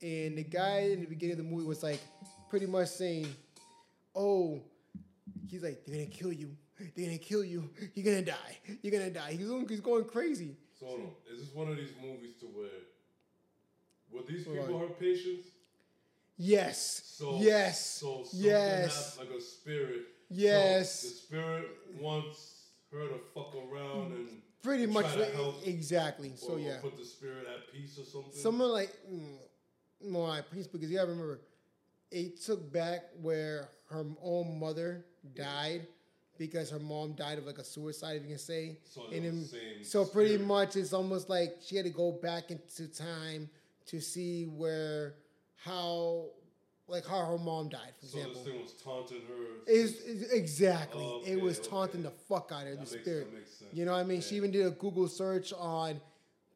[0.00, 2.00] and the guy in the beginning of the movie was like,
[2.48, 3.26] pretty much saying,
[4.14, 4.62] "Oh,
[5.48, 6.56] he's like, they're gonna kill you.
[6.96, 7.70] They're gonna kill you.
[7.94, 8.58] You're gonna die.
[8.82, 10.56] You're gonna die." He's going, he's going crazy.
[10.78, 11.10] So hold on.
[11.32, 12.66] is this one of these movies to where
[14.10, 15.48] were these people her patients?
[16.36, 17.02] Yes.
[17.04, 17.86] So yes.
[17.86, 19.18] So yes.
[19.18, 20.02] like a spirit.
[20.28, 21.00] Yes.
[21.00, 21.68] So the spirit
[22.00, 24.28] wants her to fuck around and
[24.62, 25.34] Pretty much like,
[25.64, 26.34] exactly.
[26.36, 28.32] So yeah, or put the spirit at peace or something.
[28.32, 29.36] someone like mm,
[30.08, 31.40] more like peace because you gotta remember,
[32.12, 35.04] it took back where her own mother
[35.34, 35.86] died
[36.38, 38.78] because her mom died of like a suicide, if you can say.
[38.84, 40.46] So And then- so pretty spirit.
[40.46, 43.48] much it's almost like she had to go back into time
[43.86, 45.14] to see where
[45.56, 46.26] how
[46.88, 48.42] like how her mom died, for So example.
[48.42, 49.70] this thing was taunting her.
[49.72, 51.02] Is is- exactly.
[51.04, 52.14] Oh, it was taunting okay.
[52.14, 53.24] the fuck out of her, That the makes- spirit.
[53.30, 53.70] that makes sense.
[53.72, 54.20] You know what I mean?
[54.20, 56.00] She even did a Google search on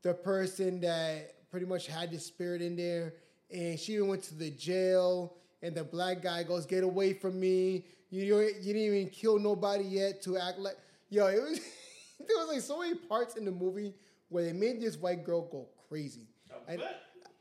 [0.02, 3.14] the person that pretty much had the spirit in there,
[3.50, 5.32] and she even went to the jail.
[5.62, 7.84] And the black guy goes, "Get away from me!
[8.10, 10.76] You you didn't even kill nobody yet to act like
[11.08, 11.60] yo." It was
[12.18, 13.94] there was like so many parts in the movie
[14.28, 16.28] where they made this white girl go crazy.
[16.68, 16.82] I And.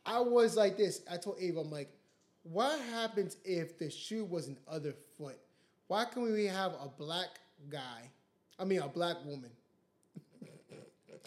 [0.06, 1.02] I was like this.
[1.12, 1.90] I told Ava, I'm like,
[2.44, 5.40] what happens if the shoe was an other foot?
[5.88, 7.40] Why can we have a black
[7.70, 8.12] guy?
[8.60, 9.50] I mean, a black woman,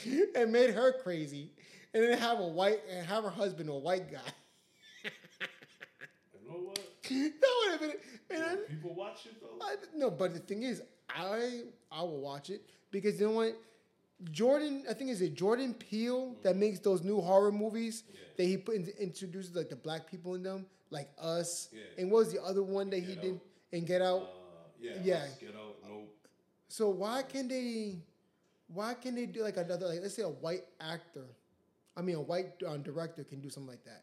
[0.34, 1.50] and made her crazy,
[1.92, 4.18] and then have a white and have her husband a white guy.
[7.40, 7.92] That would have been.
[8.30, 9.64] And then, people watch it though.
[9.64, 13.54] I, no, but the thing is, I I will watch it because you know what?
[14.32, 18.20] Jordan, I think is it Jordan Peele that makes those new horror movies Yeah.
[18.36, 21.68] that he put in, introduces like the black people in them, like Us.
[21.72, 21.82] Yeah.
[21.96, 23.40] And what was the other one that he Get did Out.
[23.72, 24.22] and Get Out?
[24.22, 24.26] Uh,
[24.80, 24.92] yeah.
[25.04, 25.14] Yeah.
[25.22, 25.76] Us, Get out.
[25.88, 26.14] Nope.
[26.68, 27.98] so why can they?
[28.74, 31.24] Why can they do like another like let's say a white actor?
[31.96, 34.02] I mean, a white um, director can do something like that.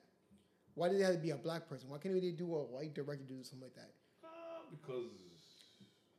[0.76, 1.90] Why did it have to be a black person?
[1.90, 3.92] Why can't they do a white director do something like that?
[4.24, 4.28] Uh,
[4.72, 5.12] because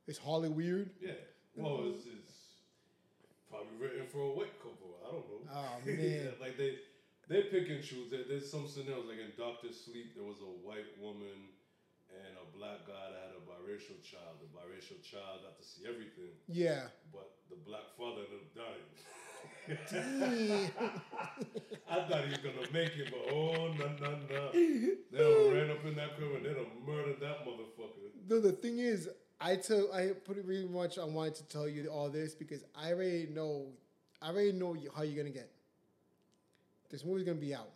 [0.08, 0.90] It's Holly weird.
[1.00, 1.12] yeah.
[1.54, 2.32] Well, it's, it's
[3.48, 4.96] probably written for a white couple.
[5.00, 5.40] I don't know.
[5.52, 6.32] Oh, man.
[6.40, 6.76] like they
[7.28, 8.10] they pick and choose.
[8.10, 11.52] There, there's some scenarios like in Doctor Sleep, there was a white woman
[12.12, 14.40] and a black guy that had a biracial child.
[14.40, 16.88] The biracial child got to see everything, Yeah.
[17.12, 18.88] but the black father ended up dying.
[21.88, 24.50] I thought he was gonna make it, but oh no no no!
[24.52, 28.10] They done ran up in that crib and they done murdered that motherfucker.
[28.28, 29.08] No, the thing is,
[29.40, 32.34] I tell I put it pretty really much I wanted to tell you all this
[32.34, 33.66] because I already know,
[34.20, 35.50] I already know how you're gonna get.
[36.90, 37.70] This movie's gonna be out.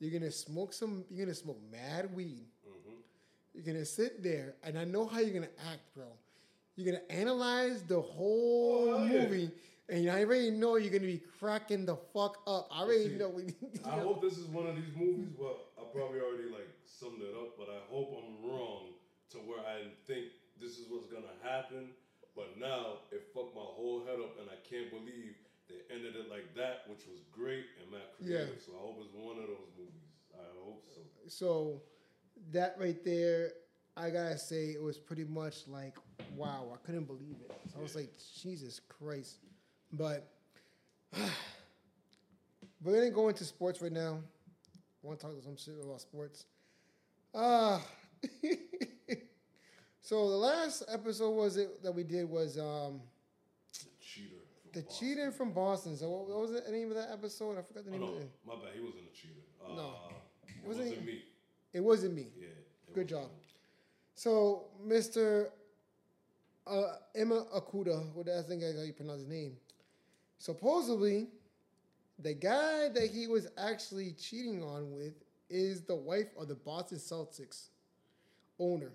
[0.00, 1.04] You're gonna smoke some.
[1.10, 2.46] You're gonna smoke mad weed.
[2.66, 2.92] hmm
[3.54, 6.06] You're gonna sit there, and I know how you're gonna act, bro.
[6.76, 9.48] You're gonna analyze the whole Oh, yeah.
[9.88, 12.68] And I already know you're gonna be cracking the fuck up.
[12.72, 13.28] I already See, know.
[13.28, 13.54] We,
[13.84, 15.34] I hope this is one of these movies.
[15.38, 18.94] Well, I probably already like summed it up, but I hope I'm wrong
[19.30, 21.90] to where I think this is what's gonna happen.
[22.34, 25.36] But now it fucked my whole head up, and I can't believe
[25.68, 28.48] they ended it like that, which was great and mad creative.
[28.48, 28.64] Yeah.
[28.64, 30.08] So I hope it's one of those movies.
[30.34, 31.00] I hope so.
[31.28, 31.82] So
[32.52, 33.52] that right there,
[33.96, 35.94] I gotta say, it was pretty much like,
[36.34, 37.52] wow, I couldn't believe it.
[37.70, 38.10] So I was like,
[38.42, 39.38] Jesus Christ.
[39.96, 40.28] But
[42.82, 44.18] we're gonna go into sports right now.
[45.02, 46.46] I want to talk to some shit about sports.
[47.34, 47.80] Uh
[50.00, 53.00] so the last episode was it that we did was um
[53.72, 54.36] The cheater.
[54.62, 54.98] from the Boston.
[55.08, 55.96] cheater from Boston.
[55.96, 57.58] So what, what was the name of that episode?
[57.58, 58.30] I forgot the Oh, name no, of it.
[58.46, 58.74] my bad.
[58.74, 59.40] He wasn't a cheater.
[59.64, 59.94] Uh, No.
[60.48, 61.24] it Wasn't wasn't, me.
[61.72, 62.28] It wasn't me.
[62.38, 62.46] Yeah.
[62.94, 63.24] Good job.
[63.24, 63.28] me.
[64.14, 65.48] So, Mr.
[66.66, 69.56] Uh, Emma Akuda, what I think is how you pronounce his name.
[70.38, 71.28] Supposedly,
[72.18, 75.14] the guy that he was actually cheating on with
[75.50, 77.68] is the wife of the Boston Celtics
[78.58, 78.92] owner.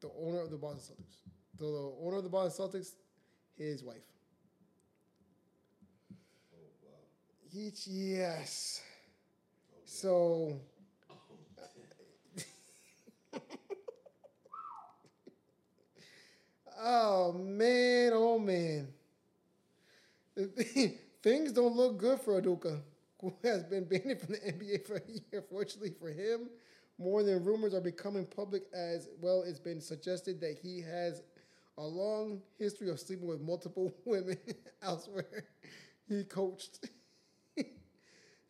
[0.00, 1.30] The owner of the Boston Celtics.
[1.58, 2.92] The owner of the Boston Celtics,
[3.56, 4.04] his wife.
[6.52, 6.98] Oh wow.
[7.52, 8.82] He, yes.
[9.84, 10.60] So,
[16.78, 18.88] oh man, oh man.
[21.22, 22.80] Things don't look good for Udoka,
[23.20, 25.02] who has been banned from the NBA for a
[25.32, 25.42] year.
[25.50, 26.48] Fortunately for him,
[26.98, 29.42] more than rumors are becoming public as well.
[29.46, 31.22] It's been suggested that he has
[31.78, 34.38] a long history of sleeping with multiple women
[34.82, 35.44] elsewhere.
[36.08, 36.88] He coached.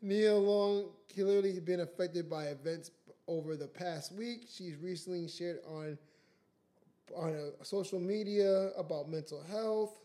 [0.03, 2.91] Nia Long clearly been affected by events
[3.27, 4.47] over the past week.
[4.51, 5.99] She's recently shared on
[7.15, 9.99] on a social media about mental health,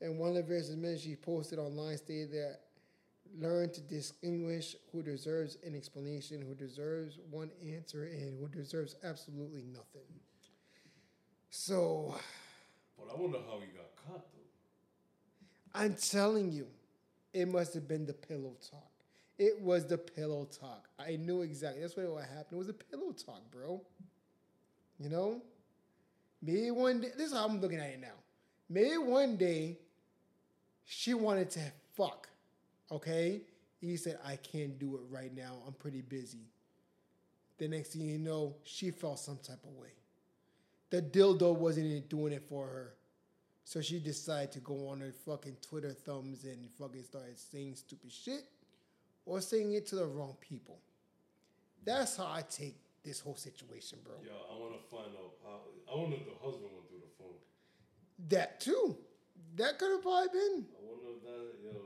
[0.00, 2.60] and one of the various men she posted online stated that
[3.38, 9.62] learn to distinguish who deserves an explanation, who deserves one answer, and who deserves absolutely
[9.62, 10.08] nothing.
[11.50, 12.14] So
[12.98, 15.80] But I wonder how he got caught though.
[15.80, 16.66] I'm telling you,
[17.32, 18.90] it must have been the pillow talk.
[19.38, 20.88] It was the pillow talk.
[20.98, 21.82] I knew exactly.
[21.82, 22.52] That's what what happened.
[22.52, 23.82] It was the pillow talk, bro.
[24.98, 25.42] You know,
[26.40, 27.10] maybe one day.
[27.16, 28.16] This is how I'm looking at it now.
[28.68, 29.78] Maybe one day
[30.86, 31.60] she wanted to
[31.94, 32.28] fuck.
[32.90, 33.42] Okay?
[33.80, 35.58] He said, I can't do it right now.
[35.66, 36.48] I'm pretty busy.
[37.58, 39.88] The next thing you know, she felt some type of way.
[40.90, 42.94] The dildo wasn't even doing it for her.
[43.64, 48.12] So she decided to go on her fucking Twitter thumbs and fucking started saying stupid
[48.12, 48.44] shit
[49.24, 50.78] or saying it to the wrong people.
[51.84, 54.14] That's how I take this whole situation, bro.
[54.22, 55.92] Yeah, I want to find out how.
[55.92, 57.34] I wonder if the husband went through the phone.
[58.28, 58.96] That too.
[59.56, 60.68] That could have probably been.
[60.68, 61.80] I wonder if that, yo,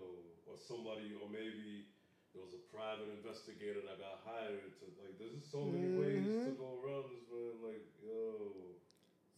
[0.50, 1.86] or somebody, or maybe
[2.34, 6.00] there was a private investigator that got hired to, like, there's just so many mm-hmm.
[6.02, 7.54] ways to go around this, man.
[7.62, 8.60] Like, yo.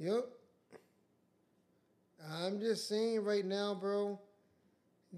[0.00, 0.24] Yep.
[2.30, 4.18] I'm just saying right now, bro,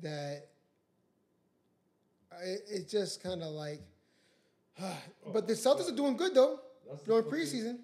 [0.02, 0.48] that
[2.32, 3.80] I, it's just kind of like.
[5.32, 6.58] but the oh, Celtics are doing good though
[6.88, 7.78] That's during fucking- preseason.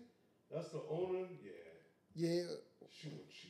[0.53, 1.29] That's the owner?
[1.45, 1.53] Yeah.
[2.17, 2.43] Yeah.
[2.91, 3.50] She would cheat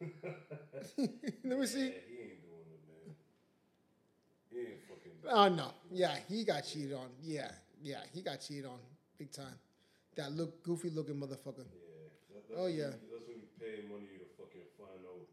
[1.44, 1.80] Let me see.
[1.80, 3.14] He ain't doing it, man.
[4.50, 5.12] He ain't fucking.
[5.30, 5.72] Oh no.
[5.90, 7.08] Yeah, he got cheated on.
[7.22, 7.50] Yeah,
[7.82, 8.78] yeah, he got cheated on
[9.18, 9.58] big time.
[10.16, 11.64] That look goofy looking motherfucker.
[11.66, 11.98] Yeah.
[12.34, 12.76] That, that's Oh, yeah.
[12.76, 15.26] You, that's when you pay money to fucking find out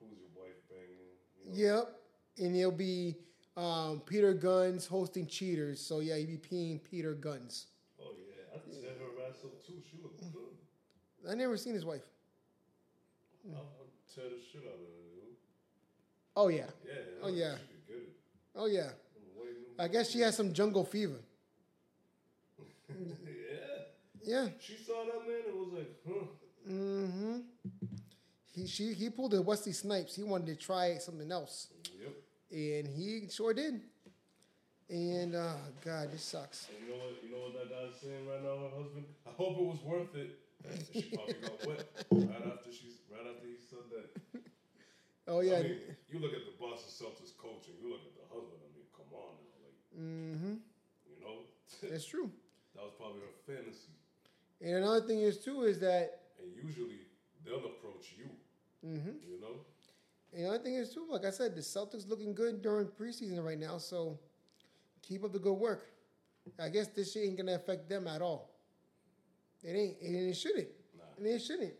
[0.00, 1.56] who's your wife banging.
[1.56, 1.76] You know?
[1.76, 1.96] Yep.
[2.46, 3.16] And it'll be
[3.56, 5.80] um, Peter Gunz hosting cheaters.
[5.80, 7.66] So yeah, he'd be peeing Peter Gunz.
[8.00, 9.80] Oh yeah, I set her ass up too.
[9.90, 11.30] She good.
[11.30, 12.02] I never seen his wife.
[13.52, 15.04] I'll, I'll tear the shit out of her.
[16.36, 16.66] Oh yeah.
[16.84, 16.92] Yeah.
[17.22, 17.54] Oh, yeah.
[17.86, 18.08] Get it.
[18.56, 18.90] Oh yeah.
[19.78, 21.20] I guess she has some jungle fever.
[22.88, 22.94] yeah.
[24.22, 24.48] Yeah.
[24.60, 26.26] She saw that man and was like, huh.
[26.70, 27.38] Mm-hmm.
[28.54, 30.14] He she he pulled a Wesley Snipes.
[30.14, 31.68] He wanted to try something else.
[32.00, 32.12] Yep.
[32.52, 33.80] And he sure did.
[34.88, 35.54] And uh
[35.84, 36.68] God, this sucks.
[36.68, 37.22] And you know what?
[37.22, 39.04] You know what that guy's saying right now, her husband.
[39.26, 40.38] I hope it was worth it.
[40.92, 44.42] She probably got wet right after she's right after he said that.
[45.26, 45.56] Oh yeah.
[45.56, 45.78] I mean,
[46.10, 48.60] you look at the Boston Celtics coach and you look at the husband.
[48.60, 50.54] I mean, come on now, like mm-hmm.
[51.08, 51.48] you know,
[51.90, 52.30] That's true.
[52.74, 53.88] that was probably her fantasy.
[54.60, 56.98] And another thing is too is that And usually
[57.44, 58.28] they'll approach you.
[58.86, 59.16] mm-hmm.
[59.26, 59.64] You know.
[60.34, 63.42] And the other thing is too, like I said, the Celtics looking good during preseason
[63.42, 63.78] right now.
[63.78, 64.18] So
[65.00, 65.86] keep up the good work.
[66.60, 68.50] I guess this shit ain't gonna affect them at all.
[69.64, 70.68] It ain't, and it shouldn't.
[70.96, 71.04] Nah.
[71.16, 71.72] And they shouldn't.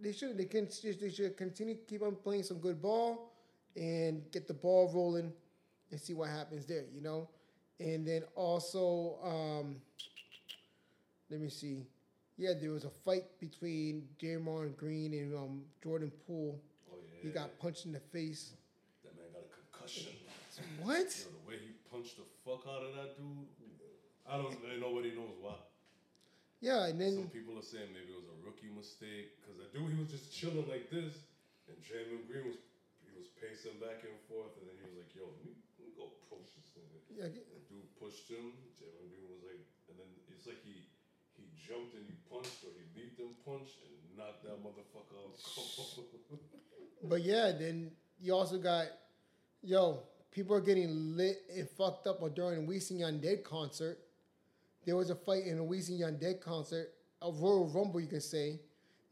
[0.00, 0.38] They shouldn't.
[0.38, 0.68] They can.
[0.82, 3.32] They should continue to keep on playing some good ball
[3.76, 5.32] and get the ball rolling
[5.90, 6.84] and see what happens there.
[6.94, 7.28] You know,
[7.78, 9.76] and then also, um,
[11.30, 11.86] let me see.
[12.38, 16.58] Yeah, there was a fight between Draymond Green and um, Jordan Poole.
[16.90, 17.20] Oh yeah.
[17.22, 18.52] He got punched in the face.
[19.04, 20.12] that man got a concussion.
[20.82, 20.96] What?
[20.96, 23.46] Yo, the way he punched the fuck out of that dude.
[24.28, 24.50] I don't.
[24.50, 25.54] know Nobody knows why.
[26.60, 29.68] Yeah, and then Some people are saying maybe it was a rookie mistake because the
[29.76, 31.28] dude he was just chilling like this,
[31.68, 32.58] and Draymond Green was
[33.04, 35.84] he was pacing back and forth, and then he was like, "Yo, let me, let
[35.84, 38.56] me go push this nigga." yeah, The dude pushed him.
[38.80, 39.62] Draymond Green was like,
[39.92, 40.88] and then it's like he
[41.36, 45.36] he jumped and he punched or he leaped and punched and knocked that motherfucker out.
[47.04, 48.86] But yeah, then you also got,
[49.62, 50.00] yo,
[50.32, 53.98] people are getting lit and fucked up during a Weezy Undead concert.
[54.86, 58.60] There was a fight in a Weezy Undead concert, a Royal Rumble, you can say.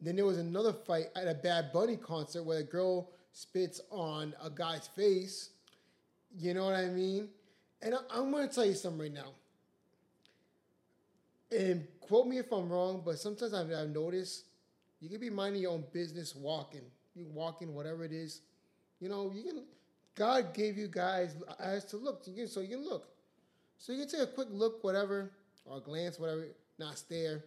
[0.01, 4.35] Then there was another fight at a Bad Bunny concert where a girl spits on
[4.43, 5.51] a guy's face.
[6.39, 7.29] You know what I mean?
[7.83, 9.33] And I, I'm going to tell you something right now.
[11.51, 14.45] And quote me if I'm wrong, but sometimes I've, I've noticed
[15.01, 16.83] you can be minding your own business walking.
[17.15, 18.41] You walking, whatever it is.
[19.01, 19.65] You know, you can.
[20.15, 22.25] God gave you guys eyes to look.
[22.47, 23.09] So you can look.
[23.79, 25.31] So you can take a quick look, whatever,
[25.65, 26.47] or a glance, whatever,
[26.79, 27.45] not stare.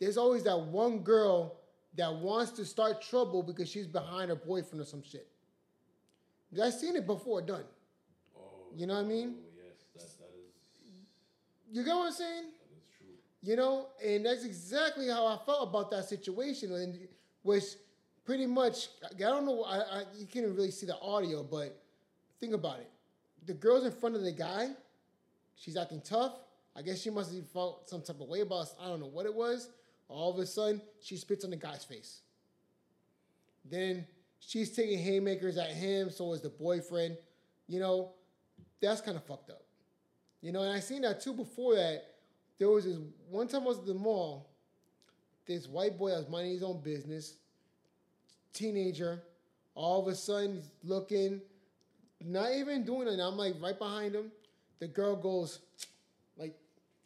[0.00, 1.56] There's always that one girl
[1.96, 5.26] that wants to start trouble because she's behind her boyfriend or some shit.
[6.62, 7.64] I've seen it before done.
[8.36, 8.40] oh,
[8.74, 9.34] You know what I mean?
[9.36, 10.54] Oh, yes, that that is
[11.70, 12.42] You get what I'm saying?
[12.44, 13.06] that is true.
[13.42, 16.98] You know, and that's exactly how I felt about that situation, and
[17.44, 17.76] was
[18.24, 18.88] pretty much.
[19.14, 19.62] I don't know.
[19.64, 21.80] I, I you can't really see the audio, but
[22.40, 22.90] think about it.
[23.46, 24.70] The girl's in front of the guy.
[25.56, 26.32] She's acting tough.
[26.76, 28.60] I guess she must have felt some type of way about.
[28.60, 28.74] us.
[28.80, 29.68] I don't know what it was.
[30.08, 32.20] All of a sudden, she spits on the guy's face.
[33.64, 34.06] Then
[34.40, 36.10] she's taking haymakers at him.
[36.10, 37.16] So is the boyfriend.
[37.68, 38.12] You know,
[38.80, 39.62] that's kind of fucked up.
[40.40, 42.02] You know, and I seen that too before that.
[42.58, 42.98] There was this
[43.28, 44.50] one time I was at the mall.
[45.46, 47.34] This white boy that was minding his own business,
[48.52, 49.22] teenager,
[49.74, 51.40] all of a sudden he's looking,
[52.20, 53.18] not even doing it.
[53.18, 54.30] I'm like right behind him.
[54.78, 55.60] The girl goes,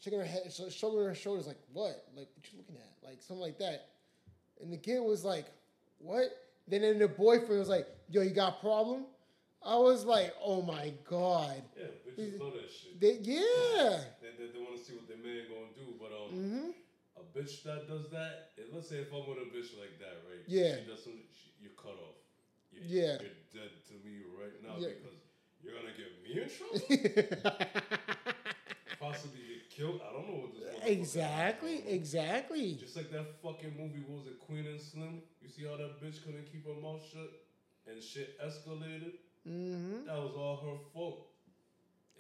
[0.05, 2.05] shaking her head, shrugging her shoulders, like, what?
[2.15, 3.09] Like, what you looking at?
[3.09, 3.89] Like, something like that.
[4.61, 5.47] And the kid was like,
[5.99, 6.27] what?
[6.69, 9.05] Then then the boyfriend was like, "Yo, you got a problem?"
[9.63, 12.99] I was like, "Oh my god." Yeah, bitches love that shit.
[13.01, 14.01] They, yeah.
[14.23, 16.71] They, they, they want to see what their man gonna do, but um, Mm-hmm.
[17.21, 20.41] a bitch that does that, let's say if I'm with a bitch like that, right?
[20.47, 20.77] Yeah.
[20.81, 22.17] She does something, she, you're cut off.
[22.73, 23.21] You, Yeah.
[23.21, 24.89] You're dead to me right now Yeah.
[24.97, 25.21] because
[25.61, 26.81] you're gonna get me in trouble.
[29.01, 30.01] Possibly killed.
[30.09, 30.75] I don't know what this.
[30.85, 31.83] exactly.
[31.89, 32.75] Exactly.
[32.81, 35.23] Just like that fucking movie, what was it, Queen and Slim?
[35.43, 37.31] You see how that bitch couldn't keep her mouth shut
[37.91, 39.19] and shit escalated?
[39.49, 40.07] Mm-hmm.
[40.07, 41.27] That was all her fault.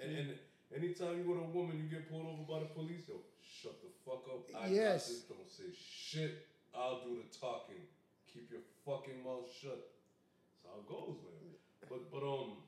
[0.03, 0.29] And, and
[0.75, 3.89] anytime you with a woman, you get pulled over by the police, yo, shut the
[4.05, 4.45] fuck up.
[4.61, 5.07] I Yes.
[5.07, 5.23] got this.
[5.31, 6.47] Don't say shit.
[6.75, 7.87] I'll do the talking.
[8.33, 9.79] Keep your fucking mouth shut.
[9.79, 11.55] That's how it goes, man.
[11.89, 12.59] But but um,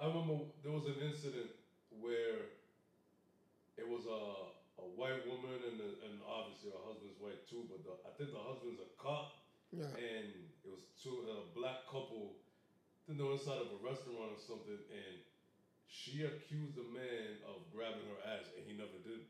[0.00, 1.50] I remember there was an incident
[2.00, 2.48] where
[3.82, 4.22] it was a
[4.80, 8.32] a white woman and the, and obviously her husband's white too, but the, I think
[8.32, 9.36] the husband's a cop
[9.70, 9.90] Yeah.
[9.94, 10.32] and
[10.64, 12.40] it was two a black couple.
[12.40, 15.16] I think they were inside of a restaurant or something, and
[15.90, 19.28] she accused the man of grabbing her ass, and he never did.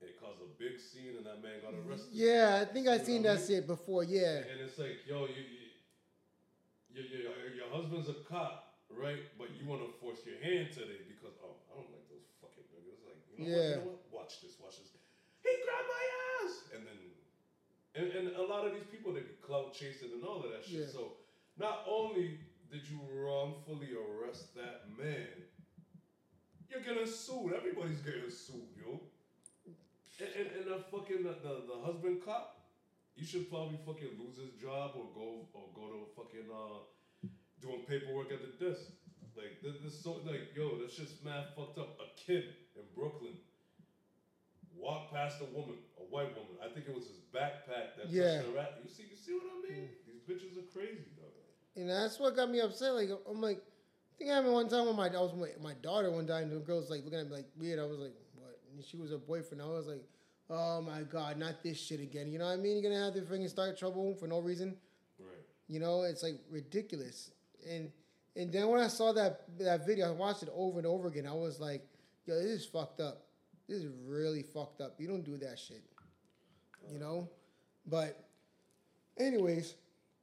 [0.00, 1.90] It caused a big scene, and that man got mm-hmm.
[1.90, 2.12] arrested.
[2.12, 3.48] Yeah, I think I See seen I that mean?
[3.48, 4.04] shit before.
[4.04, 4.48] Yeah.
[4.48, 5.68] And it's like, yo, you, you,
[6.94, 9.20] your, your, your husband's a cop, right?
[9.36, 12.64] But you want to force your hand today because, oh, I don't like those fucking
[12.72, 13.00] niggas.
[13.04, 13.56] Like, you know, Yeah.
[13.56, 14.00] what, you know what?
[14.12, 14.92] Watch this, watch this.
[15.42, 16.04] He grabbed my
[16.44, 16.52] ass!
[16.76, 16.98] And then,
[17.96, 20.64] and, and a lot of these people, they be clout chasing and all of that
[20.64, 20.80] shit.
[20.80, 20.92] Yeah.
[20.92, 21.16] So,
[21.58, 22.38] not only
[22.70, 25.48] did you wrongfully arrest that man,
[26.70, 27.52] you're getting sued.
[27.56, 29.00] Everybody's getting sued, yo.
[30.20, 32.60] And, and, and the fucking, the, the, the husband cop,
[33.16, 36.80] you should probably fucking lose his job or go or go to fucking uh
[37.60, 38.80] doing paperwork at the desk.
[39.36, 41.98] Like this, this so like yo, this just mad fucked up.
[42.00, 42.44] A kid
[42.76, 43.34] in Brooklyn
[44.76, 46.56] walked past a woman, a white woman.
[46.64, 48.38] I think it was his backpack that Yeah.
[48.38, 48.80] touched her at.
[48.82, 49.88] You see, you see what I mean?
[50.06, 51.30] These bitches are crazy, dog.
[51.76, 52.94] And that's what got me upset.
[52.94, 55.74] Like I'm like, I think it happened one time when my I was with my
[55.74, 57.78] daughter one time, and the girl was like looking at me like weird.
[57.78, 58.58] I was like, what?
[58.74, 59.62] And she was her boyfriend.
[59.62, 60.04] I was like,
[60.48, 62.30] oh my god, not this shit again.
[62.32, 62.78] You know what I mean?
[62.82, 64.76] You're gonna have to freaking start trouble for no reason.
[65.18, 65.44] Right.
[65.68, 67.30] You know, it's like ridiculous.
[67.68, 67.92] And
[68.36, 71.26] and then when I saw that that video, I watched it over and over again.
[71.26, 71.86] I was like,
[72.26, 73.22] yo, this is fucked up.
[73.68, 74.94] This is really fucked up.
[74.98, 75.82] You don't do that shit.
[76.90, 77.28] You know?
[77.86, 78.24] But
[79.18, 79.74] anyways,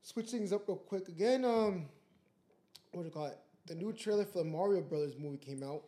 [0.02, 1.46] switch things up real quick again.
[1.46, 1.86] Um
[2.92, 3.38] what do you call it?
[3.68, 5.84] The new trailer for the Mario Brothers movie came out.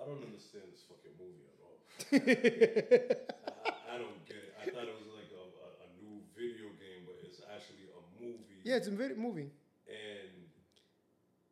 [0.00, 1.74] I don't understand this fucking movie at all.
[3.66, 4.54] I, I don't get it.
[4.62, 8.22] I thought it was like a, a, a new video game, but it's actually a
[8.22, 8.62] movie.
[8.62, 9.50] yeah, it's a movie.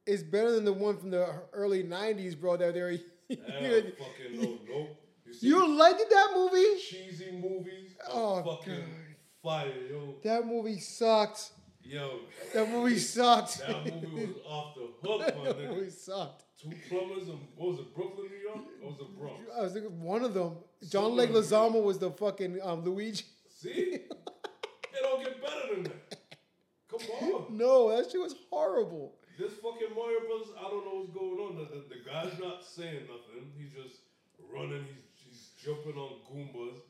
[0.06, 2.56] It's better than the one from the early '90s, bro.
[2.56, 2.88] That they're
[3.30, 4.58] I fucking know.
[4.68, 5.02] Nope.
[5.40, 6.80] You you liked that movie?
[6.80, 8.84] cheesy movies Oh, fucking God.
[9.42, 10.14] fire, yo.
[10.22, 11.50] That movie sucked.
[11.82, 12.20] Yo,
[12.54, 13.58] That movie sucked.
[13.58, 16.44] that movie was off the hook, my that movie sucked.
[16.60, 18.64] Two plumbers and what was it, Brooklyn, New York?
[18.82, 19.42] Or was it Bronx?
[19.58, 20.56] I was thinking one of them.
[20.88, 21.26] John Somewhere.
[21.26, 23.24] Leguizamo was the fucking um, Luigi.
[23.48, 23.70] See?
[23.70, 24.12] It
[25.02, 26.18] don't get better than that.
[26.90, 27.56] Come on.
[27.56, 29.14] No, that shit was horrible.
[29.38, 31.56] This fucking Mario Brothers, I don't know what's going on.
[31.56, 33.52] The, the, the guy's not saying nothing.
[33.58, 34.00] He's just
[34.52, 34.84] running.
[34.84, 36.80] He's, he's jumping on Goombas.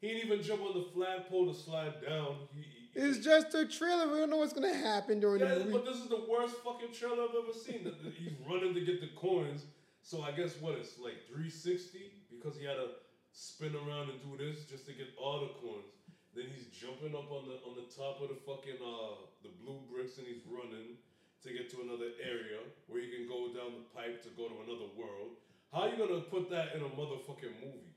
[0.00, 2.48] He didn't even jump on the flagpole to slide down.
[2.56, 4.08] He, he, It's just a trailer.
[4.08, 5.72] We don't know what's gonna happen during yeah, the movie.
[5.72, 7.84] but this is the worst fucking trailer I've ever seen.
[8.16, 9.66] He's running to get the coins.
[10.00, 12.00] So I guess what it's like 360
[12.32, 12.96] because he had to
[13.32, 15.92] spin around and do this just to get all the coins.
[16.34, 19.84] Then he's jumping up on the on the top of the fucking uh the blue
[19.92, 20.96] bricks and he's running
[21.42, 24.56] to get to another area where you can go down the pipe to go to
[24.66, 25.40] another world.
[25.72, 27.94] How are you gonna put that in a motherfucking movie?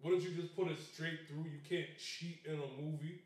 [0.00, 1.46] Why don't you just put it straight through?
[1.50, 3.22] You can't cheat in a movie.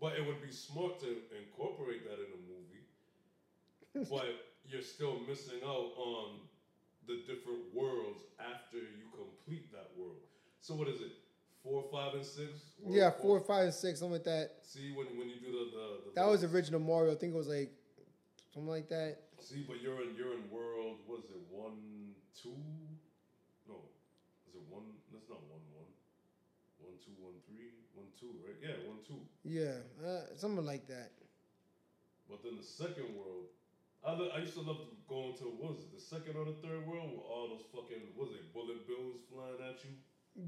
[0.00, 2.82] But it would be smart to incorporate that in a movie.
[4.10, 4.26] but
[4.66, 6.40] you're still missing out on
[7.06, 10.16] the different worlds after you complete that world.
[10.60, 11.12] So what is it?
[11.62, 12.50] Four, five, and six?
[12.80, 14.50] World yeah, four, five, and six, something like that.
[14.62, 17.12] See when when you do the the, the That was original Mario.
[17.12, 17.70] I think it was like
[18.52, 19.18] something like that.
[19.40, 20.98] See, but you're in you're in world.
[21.06, 21.42] What is it?
[21.50, 22.54] One, two?
[23.68, 23.76] No,
[24.48, 24.84] is it one?
[25.12, 25.90] That's not one, one.
[26.78, 28.56] One, two, one, three, one, two, right?
[28.62, 29.20] Yeah, one, two.
[29.44, 31.10] Yeah, uh, something like that.
[32.28, 33.50] But then the second world,
[34.06, 36.86] I, I used to love going to what was it, the second or the third
[36.86, 39.94] world with all those fucking what was it bullet bills flying at you.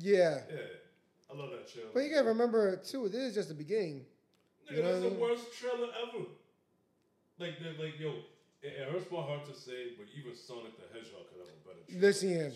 [0.01, 0.81] Yeah, Yeah,
[1.31, 1.91] I love that channel.
[1.93, 3.09] but you gotta remember too.
[3.09, 4.07] This is just the beginning.
[4.71, 5.21] Nigga, you know that's I the mean?
[5.21, 6.25] worst trailer ever.
[7.39, 8.11] Like, they're like, yo,
[8.63, 11.69] it, it hurts my heart to say, but even Sonic the Hedgehog could have a
[11.69, 12.01] better trailer.
[12.07, 12.53] Listen here.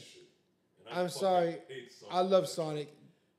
[0.91, 1.57] I'm sorry.
[2.11, 2.49] I love.
[2.49, 2.89] Sonic.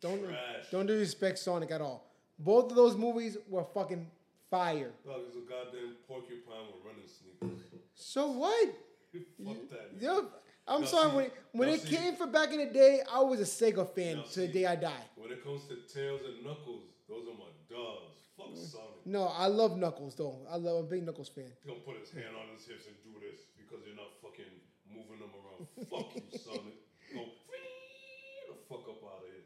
[0.01, 0.37] Don't Trash.
[0.71, 2.05] don't disrespect Sonic at all.
[2.37, 4.05] Both of those movies were fucking
[4.49, 4.91] fire.
[5.05, 7.65] Dog is a goddamn porcupine with running sneakers.
[7.95, 8.69] So what?
[9.45, 9.91] Fuck that.
[9.99, 10.27] Yo,
[10.67, 13.01] I'm Now sorry see- when when now it see- came from back in the day,
[13.11, 15.03] I was a Sega fan Now to the see- day I die.
[15.17, 18.18] When it comes to tails and knuckles, those are my dogs.
[18.39, 19.05] Fuck.
[19.05, 20.39] No, I love Knuckles though.
[20.49, 21.51] I love I'm a big Knuckles fan.
[21.61, 24.49] He's gonna put his hand on his hips and do this because you're not fucking
[24.87, 25.67] moving them around.
[25.89, 26.79] fuck you, Sonic.
[27.13, 29.45] Go the fuck up out of here.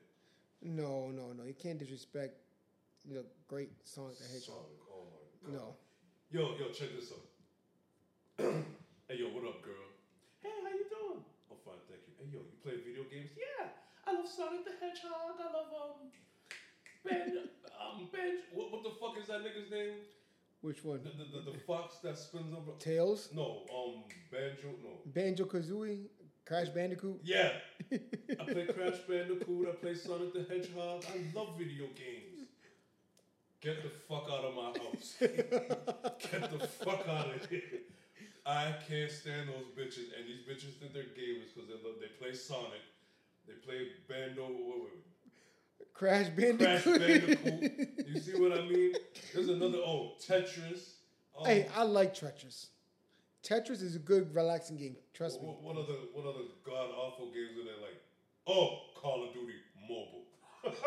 [0.62, 1.44] No, no, no.
[1.44, 2.38] You can't disrespect
[3.10, 4.64] the great Sonic the Hedgehog.
[4.64, 5.54] Sonic, oh my god.
[5.54, 5.66] No.
[6.32, 7.26] Yo, yo, check this out.
[9.08, 9.86] hey, yo, what up, girl?
[10.42, 11.22] Hey, how you doing?
[11.52, 12.14] I'm fine, thank you.
[12.18, 13.30] Hey, yo, you play video games?
[13.38, 13.70] Yeah,
[14.08, 15.38] I love Sonic the Hedgehog.
[15.38, 16.10] I love um,
[17.06, 17.38] Ben,
[17.80, 18.40] um, Ben.
[18.54, 19.96] What, what the fuck is that nigga's name?
[20.62, 21.02] Which one?
[21.04, 22.72] The, the, the, the fox that spins over.
[22.80, 23.30] Tails?
[23.34, 24.70] No, um, Banjo.
[24.82, 24.92] No.
[25.06, 26.08] Banjo Kazooie?
[26.46, 27.20] Crash Bandicoot?
[27.24, 27.52] Yeah,
[27.92, 29.68] I play Crash Bandicoot.
[29.70, 31.06] I play Sonic the Hedgehog.
[31.08, 32.50] I love video games.
[33.62, 35.16] Get the fuck out of my house.
[35.20, 37.62] Get the fuck out of here.
[38.46, 42.12] I can't stand those bitches, and these bitches think they're gamers because they love, they
[42.20, 42.84] play Sonic,
[43.48, 45.13] they play Bando, wait, wait, wait,
[45.94, 47.00] Crash Bandicoot.
[47.00, 47.90] Bandicoot.
[48.14, 48.94] You see what I mean?
[49.34, 50.94] There's another oh Tetris.
[51.40, 52.68] Um, hey, I like Tetris.
[53.44, 54.96] Tetris is a good, relaxing game.
[55.14, 55.48] Trust me.
[55.48, 57.98] what, what other what other god awful games are there like?
[58.48, 59.54] Oh, Call of Duty
[59.90, 60.24] Mobile.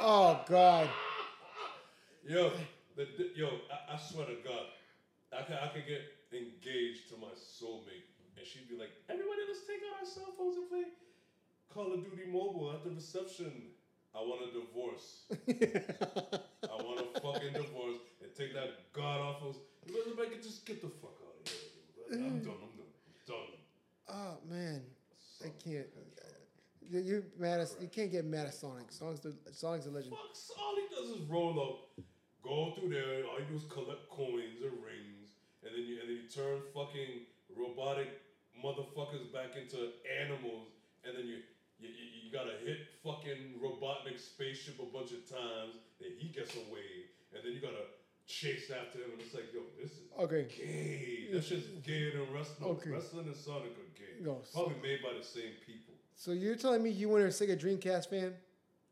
[0.00, 0.88] Oh God.
[2.26, 2.50] Yo,
[2.96, 4.66] the, the- yo, I, I swear to God,
[5.36, 6.02] I can I can get
[6.32, 8.06] engaged to my soulmate,
[8.36, 10.84] and she'd be like, "Everybody, let's take out our cell phones and play
[11.72, 13.52] Call of Duty Mobile at the reception."
[14.14, 15.24] I want a divorce.
[15.30, 19.56] I want a fucking divorce and take that god awful.
[20.18, 21.58] Like, just get the fuck out of here.
[22.12, 22.44] I'm mm.
[22.44, 22.54] done.
[22.54, 22.92] I'm done.
[23.06, 23.52] I'm done.
[24.08, 24.82] Oh man,
[25.44, 25.86] I can't.
[26.90, 28.90] You, you mad at, you can't get mad at Sonic.
[28.90, 30.12] Sonic's the Sonic's a legend.
[30.12, 32.04] Fuck, all he does is roll up,
[32.42, 33.20] go through there.
[33.20, 36.28] And all you do is collect coins or rings, and then you and then you
[36.28, 38.08] turn fucking robotic
[38.64, 40.68] motherfuckers back into animals,
[41.04, 41.38] and then you
[41.78, 45.74] you, you, you gotta hit fucking Robotnik spaceship a bunch of times.
[46.00, 47.86] Then he gets away, and then you gotta
[48.26, 50.46] chase after him, and it's like, yo, this is Okay.
[50.56, 51.28] gay.
[51.32, 52.70] That's just gay than wrestling.
[52.70, 52.90] Okay.
[52.90, 54.22] Wrestling and Sonic are gay.
[54.24, 55.94] So- Probably made by the same people.
[56.14, 58.34] So you're telling me you weren't a Sega Dreamcast fan?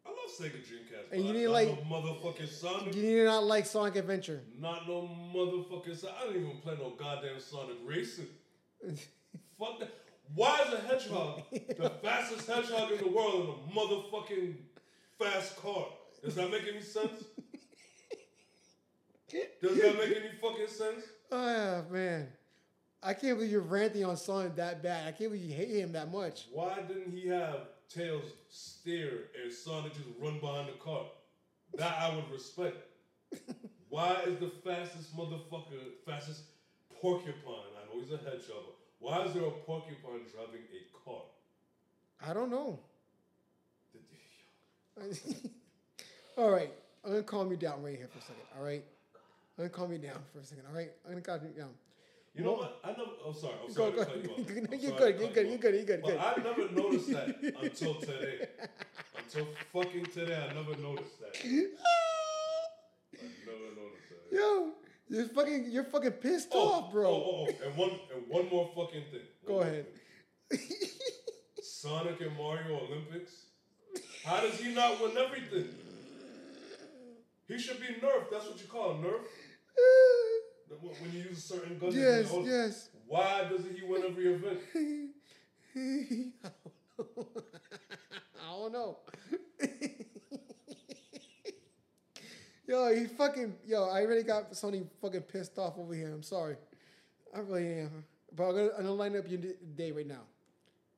[0.07, 1.13] I love Sega Dreamcast.
[1.13, 2.95] And you didn't like- no motherfucking Sonic.
[2.95, 4.43] You did not like Sonic Adventure.
[4.59, 5.03] Not no
[5.35, 6.17] motherfucking Sonic.
[6.21, 8.27] I don't even play no goddamn Sonic Racing.
[9.59, 9.91] Fuck that.
[10.35, 14.55] Why is a hedgehog the fastest hedgehog in the world in a motherfucking
[15.19, 15.87] fast car?
[16.25, 17.25] Does that make any sense?
[19.61, 21.05] Does that make any fucking sense?
[21.33, 22.29] Oh man,
[23.03, 25.09] I can't believe you're ranting on Sonic that bad.
[25.09, 26.47] I can't believe you hate him that much.
[26.53, 31.07] Why didn't he have Tails steer and Sonic just run behind the car?
[31.75, 32.77] That I would respect.
[33.89, 36.43] Why is the fastest motherfucker, fastest
[37.01, 37.35] porcupine?
[37.77, 38.76] I know he's a hedgehog.
[39.07, 41.23] Why is there a porcupine driving a car?
[42.29, 42.81] I don't know.
[46.37, 46.73] All right,
[47.05, 48.43] I'm gonna calm you down right here for a second.
[48.59, 48.83] All right,
[49.57, 50.65] I'm gonna calm you down for a second.
[50.69, 51.69] All right, I'm gonna calm you down.
[52.35, 52.81] You know what?
[52.83, 53.03] I never.
[53.25, 53.55] I'm sorry.
[53.63, 53.99] I'm Go, sorry go.
[53.99, 54.39] to cut you off.
[54.51, 56.19] You're I'm good, you're good, you're good, you're good, you're good, But good.
[56.19, 57.29] I never noticed that
[57.63, 58.49] until today.
[59.23, 61.37] Until fucking today, I never noticed that.
[61.45, 61.47] I
[63.47, 64.37] never noticed that.
[64.37, 64.73] Yo,
[65.09, 67.09] you're fucking, you're fucking pissed Oh, off, bro.
[67.11, 69.21] Oh, oh, oh, and one and one more fucking thing.
[69.45, 69.87] One Go ahead.
[70.51, 70.61] thing.
[71.63, 73.33] Sonic and Mario Olympics.
[74.25, 75.69] How does he not win everything?
[77.49, 78.31] He should be nerfed.
[78.31, 79.21] That's what you call a nerf.
[81.01, 81.93] When you use a certain gun.
[81.93, 82.89] yes, oh, yes.
[83.07, 84.59] Why doesn't he win every event?
[88.43, 88.99] I don't know.
[92.67, 93.89] yo, he fucking yo.
[93.89, 96.13] I already got Sony fucking pissed off over here.
[96.13, 96.57] I'm sorry.
[97.35, 98.05] I really am.
[98.35, 99.41] But I'm gonna, I'm gonna line up your
[99.77, 100.23] day right now.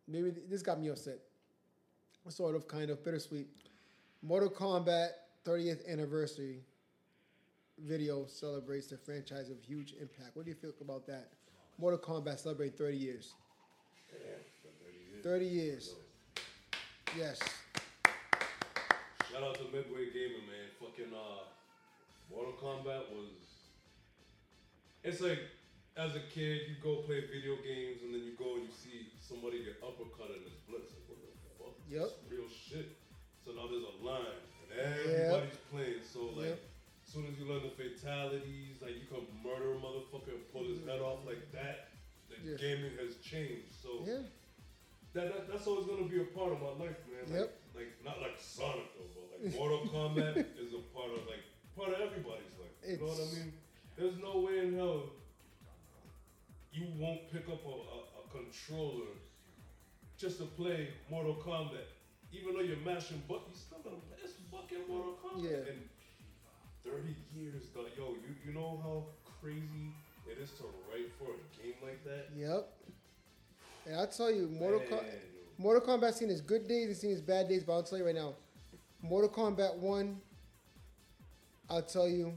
[0.06, 1.18] Maybe this got me upset.
[2.28, 3.48] Sort of, kind of bittersweet.
[4.22, 5.10] Mortal Kombat
[5.46, 6.60] 30th anniversary
[7.78, 10.34] video celebrates the franchise of huge impact.
[10.34, 11.28] What do you feel about that?
[11.78, 13.34] Mortal Kombat celebrating 30 years.
[15.22, 15.94] 30 years.
[17.16, 17.38] Yes.
[19.32, 20.68] Shout out to Midway Gaming, man.
[20.80, 21.44] Fucking uh,
[22.30, 23.32] Mortal Kombat was.
[25.04, 25.38] It's like,
[25.96, 29.08] as a kid, you go play video games, and then you go and you see
[29.20, 30.92] somebody get uppercut and it's blitz.
[30.94, 31.74] Like, what the fuck?
[31.88, 32.02] Yep.
[32.02, 32.98] That's real shit.
[33.44, 36.02] So now there's a line, and everybody's playing.
[36.04, 36.60] So like, Yep.
[37.06, 40.68] as soon as you learn the fatalities, like you can murder a motherfucker and pull
[40.68, 41.88] his head off like that.
[42.28, 42.56] The Yeah.
[42.60, 43.72] gaming has changed.
[43.80, 44.22] So Yeah.
[45.14, 47.24] that, that that's always gonna be a part of my life, man.
[47.32, 47.60] Like, Yep.
[47.74, 51.42] like not like Sonic though, but like Mortal Kombat is a part of like
[51.78, 52.74] part of everybody's life.
[52.82, 53.52] You know what I mean?
[53.96, 55.14] There's no way in hell
[56.72, 59.14] you won't pick up a, a, a controller
[60.18, 61.86] just to play Mortal Kombat.
[62.32, 64.18] Even though you're mashing buttons, you still gonna play.
[64.22, 65.42] this fucking Mortal Kombat.
[65.42, 65.72] Yeah.
[65.72, 65.82] And
[66.84, 67.86] 30 years, though.
[67.96, 69.04] Yo, you, you know how
[69.40, 69.94] crazy
[70.30, 72.26] it is to write for a game like that?
[72.36, 72.68] Yep.
[73.86, 75.18] And I'll tell you, Mortal Man, Kombat.
[75.56, 78.04] Mortal Kombat seen his good days and seen his bad days, but I'll tell you
[78.04, 78.34] right now,
[79.02, 80.20] Mortal Kombat One.
[81.70, 82.34] I'll tell you,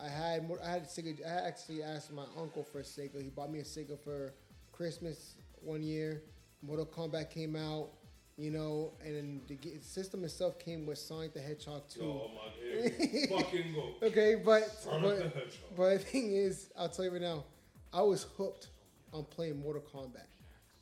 [0.00, 1.24] I had Mor- I had a Sega.
[1.24, 3.22] I actually asked my uncle for a Sega.
[3.22, 4.34] He bought me a Sega for
[4.72, 6.22] Christmas one year.
[6.62, 7.90] Mortal Kombat came out,
[8.36, 12.00] you know, and the system itself came with Sonic the Hedgehog 2.
[12.00, 14.06] Yo, man, here we fucking go.
[14.06, 15.42] Okay, but Sonic but, the
[15.76, 17.44] but the thing is, I'll tell you right now,
[17.92, 18.68] I was hooked
[19.12, 20.26] on playing Mortal Kombat.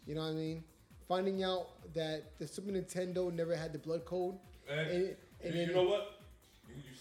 [0.06, 0.64] You know what I mean?
[1.08, 4.36] Finding out that the Super Nintendo never had the blood code.
[4.70, 6.19] And, And- you, and you then- know what?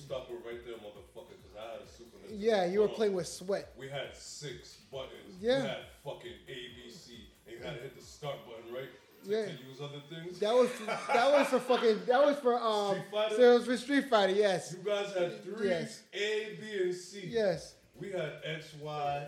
[0.10, 2.38] You, you stop it right there, motherfucker, because I had a Super Nintendo.
[2.40, 3.72] Yeah, you were playing with sweat.
[3.78, 5.36] We had six buttons.
[5.40, 5.58] Yeah.
[5.58, 8.90] You had fucking A, B, C, and you had to hit the start button, right?
[9.26, 9.46] To, Yeah.
[9.46, 10.40] to use other things.
[10.40, 10.70] That was
[11.14, 13.36] that was for fucking that was for um Street Fighter?
[13.36, 14.34] so it was for Street Fighter.
[14.34, 16.04] Yes, you guys had three Yes.
[16.14, 17.24] A, B, and C.
[17.28, 17.76] yes.
[18.00, 19.28] We had X, Y.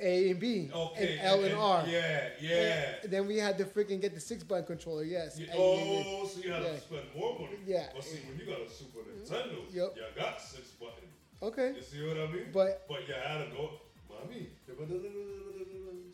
[0.00, 1.18] A and B Okay.
[1.18, 1.84] and L and, R.
[1.86, 2.94] Yeah, yeah.
[3.02, 5.04] And then we had to freaking get the six button controller.
[5.04, 5.38] Yes.
[5.38, 6.68] Yeah, oh, And- and- and- oh, so you had yeah.
[6.72, 7.58] to spend more money.
[7.66, 7.88] Yeah.
[7.94, 9.22] But see, when you got a Super mm-hmm.
[9.34, 9.96] Nintendo, Yep.
[9.96, 11.12] you got six buttons.
[11.42, 11.72] okay.
[11.76, 12.46] You see what I mean?
[12.52, 13.70] But- but you had to go,
[14.08, 14.48] mommy.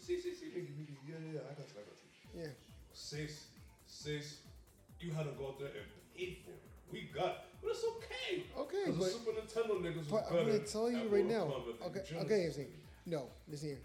[0.00, 0.72] See, see, see, Mickey.
[1.06, 1.40] Yeah, yeah, yeah.
[1.50, 1.98] I got you, I got
[2.34, 2.40] you.
[2.42, 2.46] Yeah.
[2.92, 3.46] Six,
[3.86, 4.38] six.
[5.00, 5.86] You had to go out there and
[6.16, 6.62] pay for it.
[6.90, 7.36] We got, it.
[7.62, 8.44] but it's okay.
[8.56, 11.62] Okay, 'Cause the but- Super Nintendo niggas But I'm gonna tell you right now.
[11.86, 12.66] Okay, okay.
[13.08, 13.78] No, listen here.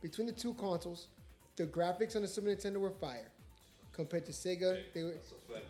[0.00, 1.08] Between the two consoles,
[1.56, 3.26] the graphics on the Super Nintendo were fire.
[3.92, 5.14] Compared to Sega, Hey, they were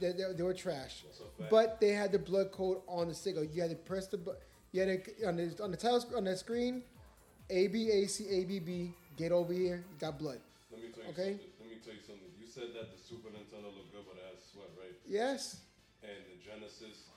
[0.00, 1.04] they, they, they were trash.
[1.48, 3.48] But they had the blood code on the Sega.
[3.54, 4.40] You had to press the button.
[4.72, 6.82] you had to, on the on the title on the screen,
[7.48, 8.92] A B A C A B B.
[9.16, 9.80] Get over here.
[9.88, 10.40] You got blood.
[10.70, 11.30] Let me tell you Okay.
[11.40, 11.56] something.
[11.58, 12.28] Let me tell you something.
[12.38, 14.92] You said that the Super Nintendo looked good, but it had sweat, right?
[15.08, 15.64] Yes.
[16.04, 17.08] And the Genesis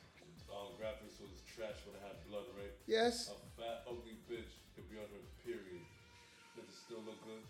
[0.48, 2.72] um, graphics was trash, but it had blood, right?
[2.88, 3.30] Yes.
[3.30, 5.82] A fat, ugly bitch could be on her period.
[6.56, 7.44] Does it still look good?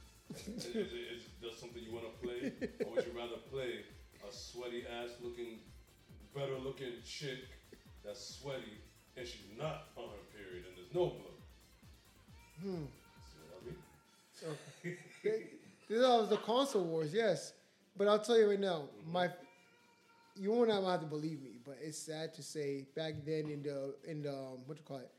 [0.58, 2.52] is, is, it- is that something you want to play?
[2.86, 3.84] Or would you rather play
[4.28, 5.60] a sweaty ass looking,
[6.36, 7.40] better looking chick
[8.06, 8.78] that's sweaty
[9.18, 11.40] and she's not on her period and there's no blood?
[12.62, 12.86] Hmm.
[13.28, 14.98] See what I mean?
[15.24, 15.48] They-
[15.90, 17.54] This was the console wars, yes.
[17.98, 19.30] But I'll tell you right now, my
[20.38, 23.94] you won't have to believe me, but it's sad to say back then in the
[24.10, 25.12] in the um, what you call it,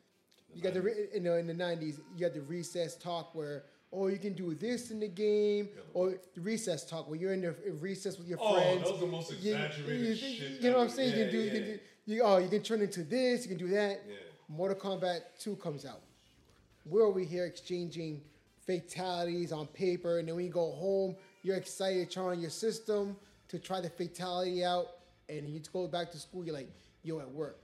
[0.55, 3.65] you got the re- in the in the nineties, you had the recess talk where
[3.93, 7.41] oh you can do this in the game, or the recess talk where you're in
[7.43, 8.83] the in recess with your Oh, friends.
[8.83, 11.17] that was the most You- exaggerated you, shit You know what I'm saying?
[11.19, 13.59] you can do, you can do you, oh you can turn into this, you can
[13.59, 14.03] do that.
[14.09, 14.15] Yeah.
[14.49, 16.03] Mortal Kombat 2 comes out.
[16.85, 18.21] We're over here exchanging
[18.67, 23.17] fatalities on paper, and then when you go home, you're excited on your system
[23.49, 24.87] to try the fatality out,
[25.29, 26.71] and you go back to school, you're like,
[27.03, 27.59] yo, at work.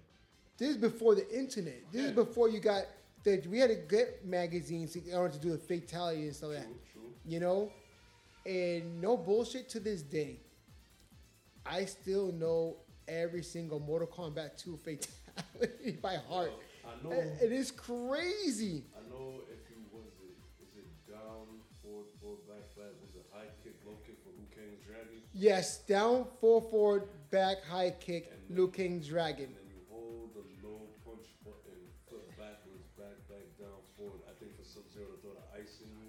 [0.59, 1.81] This is before the internet.
[1.93, 2.83] This is before you got
[3.25, 6.59] that we had to get magazines in order to do the fatality and stuff like
[6.59, 6.93] that.
[6.93, 7.03] True.
[7.25, 7.73] You know?
[8.45, 10.41] And no bullshit to this day.
[11.65, 12.77] I still know
[13.07, 16.53] every single Mortal Kombat 2 fatality by heart.
[16.85, 17.13] I know.
[17.13, 18.85] It is crazy.
[18.97, 21.47] I know if you was it, is it down
[21.83, 25.23] forward, forward, back, flat, was it high kick, low kick for Liu Kang's Dragon?
[25.35, 29.55] Yes, down, four forward, back, high kick, And Liu Kang Dragon.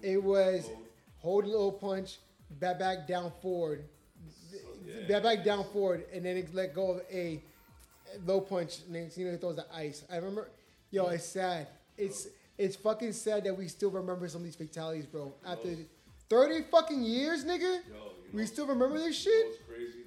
[0.02, 0.78] It was low.
[1.18, 2.18] hold low punch,
[2.58, 3.84] back, back, down, forward,
[4.86, 5.06] yeah.
[5.08, 7.40] back, back, down, forward, and then it let go of a
[8.26, 10.04] low punch, and then it throws the ice.
[10.10, 10.48] I remember,
[10.90, 11.68] yo, it's sad.
[11.98, 12.28] It's
[12.58, 15.32] it's fucking sad that we still remember some of these fatalities, bro.
[15.46, 15.76] After Yo.
[16.28, 19.46] thirty fucking years, nigga, Yo, we know- still remember this you know shit.
[19.46, 20.04] what's crazy?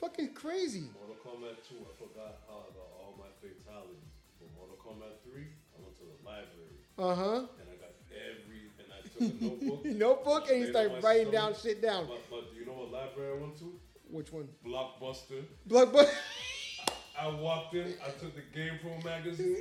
[0.00, 0.84] Fucking crazy.
[1.00, 2.60] Mortal Kombat 2, I forgot how
[3.00, 4.04] all my fatalities.
[4.38, 7.48] But Mortal Kombat 3, I went to the library Uh huh.
[7.56, 9.84] and I got every, and I took a notebook.
[9.84, 12.06] Notebook, and you laid on start writing down shit down.
[12.06, 13.72] But, but do you know what library I went to?
[14.10, 14.48] Which one?
[14.66, 15.44] Blockbuster.
[15.68, 16.08] Blockbuster.
[17.18, 19.56] I walked in, I took the Game Pro magazine,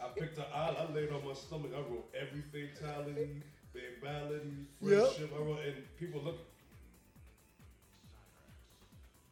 [0.00, 3.42] I picked an aisle, I laid on my stomach, I wrote every fatality,
[3.74, 5.06] babality, Yep.
[5.12, 6.38] friendship, I wrote, and people look.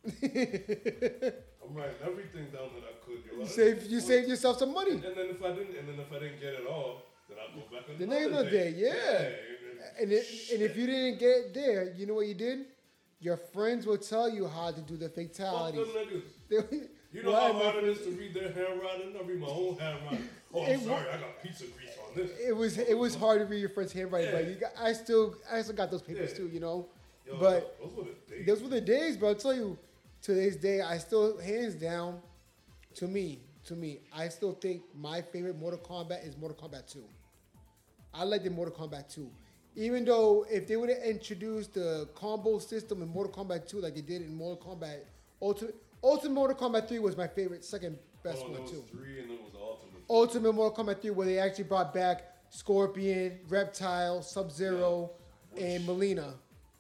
[0.22, 3.24] I'm writing everything down that I could.
[3.24, 3.40] Yo.
[3.42, 4.92] You saved you saved yourself some money.
[4.92, 7.54] And then if I didn't, and then if I didn't get it all, then I'll
[7.54, 8.72] go back The another day.
[8.72, 10.02] day, yeah.
[10.02, 12.66] And it, and if you didn't get it there, you know what you did?
[13.20, 15.86] Your friends will tell you how to do the fatalities.
[16.50, 16.88] niggas.
[17.12, 19.14] You know how hard it is to read their handwriting?
[19.18, 20.28] I read my own handwriting.
[20.52, 22.30] Oh, I'm sorry, I got pizza grease on this.
[22.38, 25.34] It was it was hard to read your friend's handwriting, but you got, I still
[25.50, 26.36] I still got those papers Yeah.
[26.36, 26.88] too, you know.
[27.26, 28.46] Yo, but those were the days.
[28.46, 29.78] those were the days, but I'll tell you,
[30.22, 32.20] to this day, I still hands down,
[32.96, 37.02] to me, to me, I still think my favorite Mortal Kombat is Mortal Kombat 2.
[38.18, 39.30] I like the Mortal Kombat 2.
[39.76, 43.94] Even though if they would have introduced the combo system in Mortal Kombat 2 like
[43.94, 45.00] they did in Mortal Kombat
[45.42, 48.82] Ultimate Ultimate Mortal Kombat 3 was my favorite, second best oh, one too.
[48.90, 50.02] three and then was ultimate.
[50.08, 55.10] Ultimate Mortal Kombat 3 where they actually brought back Scorpion, Reptile, Sub Zero,
[55.54, 55.64] Yeah.
[55.66, 56.34] and Mileena.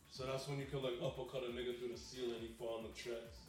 [0.08, 2.78] So that's when you could like uppercut a nigga through the ceiling, and he fall
[2.78, 3.40] on the tracks.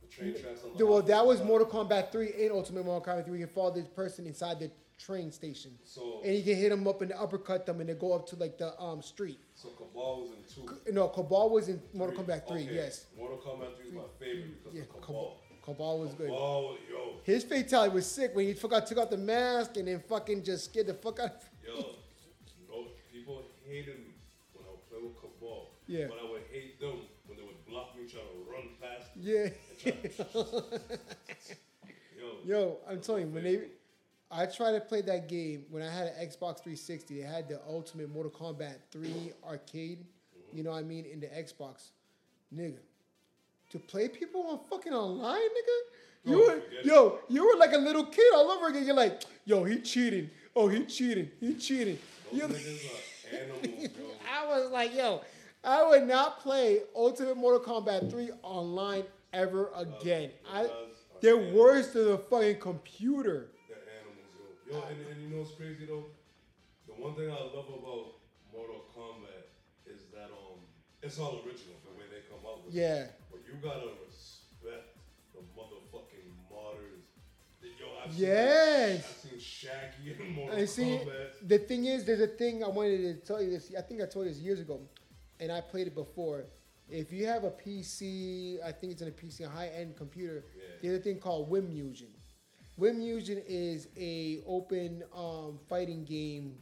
[0.00, 1.68] The train tracks on the Well, that was Mortal.
[1.68, 3.38] Kombat 3 and Ultimate Mortal Kombat 3.
[3.38, 5.72] You can follow this person inside the train station.
[5.84, 8.36] So, And you can hit them up and uppercut them and they go up to
[8.36, 9.38] like the um street.
[9.54, 10.92] so Kabal was in two.
[10.92, 12.34] No, Kabal was in Mortal Three.
[12.34, 13.06] Kombat 3, Okay, yes.
[13.18, 15.06] Mortal Kombat 3 is my favorite because Yeah, of Kabal.
[15.06, 15.40] Kabal.
[15.74, 16.28] Kabal was good.
[16.30, 20.00] Kabal, yo, His fatality was sick when he forgot took out the mask and then
[20.08, 21.86] fucking just scared the fuck out of yo.
[23.12, 24.14] People hated me
[24.52, 25.68] when I would play with Kabal.
[25.86, 26.06] Yeah.
[26.08, 29.22] But I would hate them when they would block me trying to run past me.
[29.32, 29.48] Yeah.
[29.92, 30.64] to-
[32.18, 33.60] yo, Yo, I'm telling you, my when they.
[34.30, 37.20] I tried to play that game when I had an Xbox 360.
[37.20, 40.04] They had the Ultimate Mortal Kombat 3 arcade.
[40.52, 41.90] You know what I mean in the Xbox,
[42.54, 42.78] nigga.
[43.70, 45.78] To play people on fucking online, nigga.
[46.26, 48.86] Oh, you Oh, were, yo, you were like a little kid all over again.
[48.86, 50.30] You're like, yo, he cheating.
[50.56, 51.30] Oh, he cheating.
[51.40, 51.98] He cheating.
[52.32, 52.84] Those You're- niggas
[53.32, 53.88] are animals.
[54.32, 55.20] I was like, yo,
[55.62, 60.30] I would not play Ultimate Mortal Kombat 3 online ever again.
[60.50, 60.68] I,
[61.20, 61.54] they're animals.
[61.56, 63.50] worse than the fucking computer.
[64.70, 64.82] Yo.
[64.88, 66.06] And, and you know what's crazy though?
[66.86, 68.20] The one thing I love about
[68.52, 69.48] Mortal Kombat
[69.86, 70.60] is that um,
[71.02, 72.78] it's all original the way they come out with it.
[72.78, 73.06] Yeah.
[73.30, 74.96] But you gotta respect
[75.34, 76.32] the motherfucking.
[77.60, 79.22] That- Yo, I've Yes.
[79.22, 80.82] Seen, I've seen Shaggy in Mortal I see.
[80.98, 81.48] Kombat.
[81.48, 83.72] The thing is, there's a thing I wanted to tell you this.
[83.76, 84.80] I think I told you this years ago,
[85.40, 86.44] and I played it before.
[86.90, 90.44] If you have a PC, I think it's in a PC, a high-end computer.
[90.56, 90.62] Yeah.
[90.82, 92.08] There's a thing called WinMugen.
[92.80, 96.56] WinMugen is a open um, fighting game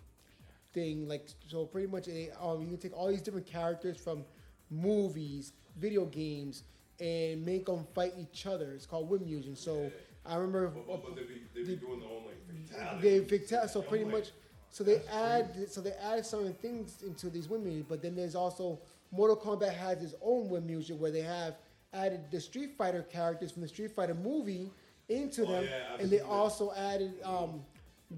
[0.72, 1.08] thing.
[1.08, 4.24] Like so, pretty much, a, um, you can take all these different characters from
[4.70, 6.64] movies, video games,
[7.00, 8.72] and make them fight each other.
[8.72, 9.56] It's called WinMugen.
[9.56, 9.90] So
[10.26, 10.68] I remember.
[10.68, 13.20] But, but, but they be they be doing their own like fatality.
[13.20, 14.32] They fatal, so pretty much,
[14.70, 18.80] so they add, so they add certain things into these women, but then there's also
[19.10, 21.56] Mortal Kombat has its own win music where they have
[21.92, 24.70] added the Street Fighter characters from the Street Fighter movie
[25.08, 26.32] into Oh, them, yeah, and they seen that.
[26.32, 27.62] also added um,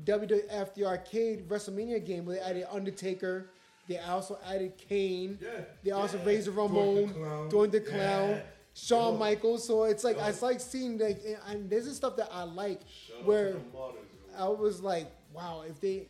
[0.04, 3.50] WWF the arcade WrestleMania game where they added Undertaker.
[3.88, 5.38] They also added Kane.
[5.42, 5.50] Yeah,
[5.82, 6.24] They also yeah.
[6.24, 7.48] raised Doink the Ramon, Clown.
[7.50, 8.42] doing the clown, Yeah.
[8.72, 9.18] Shawn Yo.
[9.18, 9.66] Michaels.
[9.66, 10.22] So it's like Yo.
[10.22, 13.46] I like seeing like, and- and this is stuff that I like Shout out where
[13.52, 14.44] to the modders, yo.
[14.44, 16.08] I was like, wow, if they,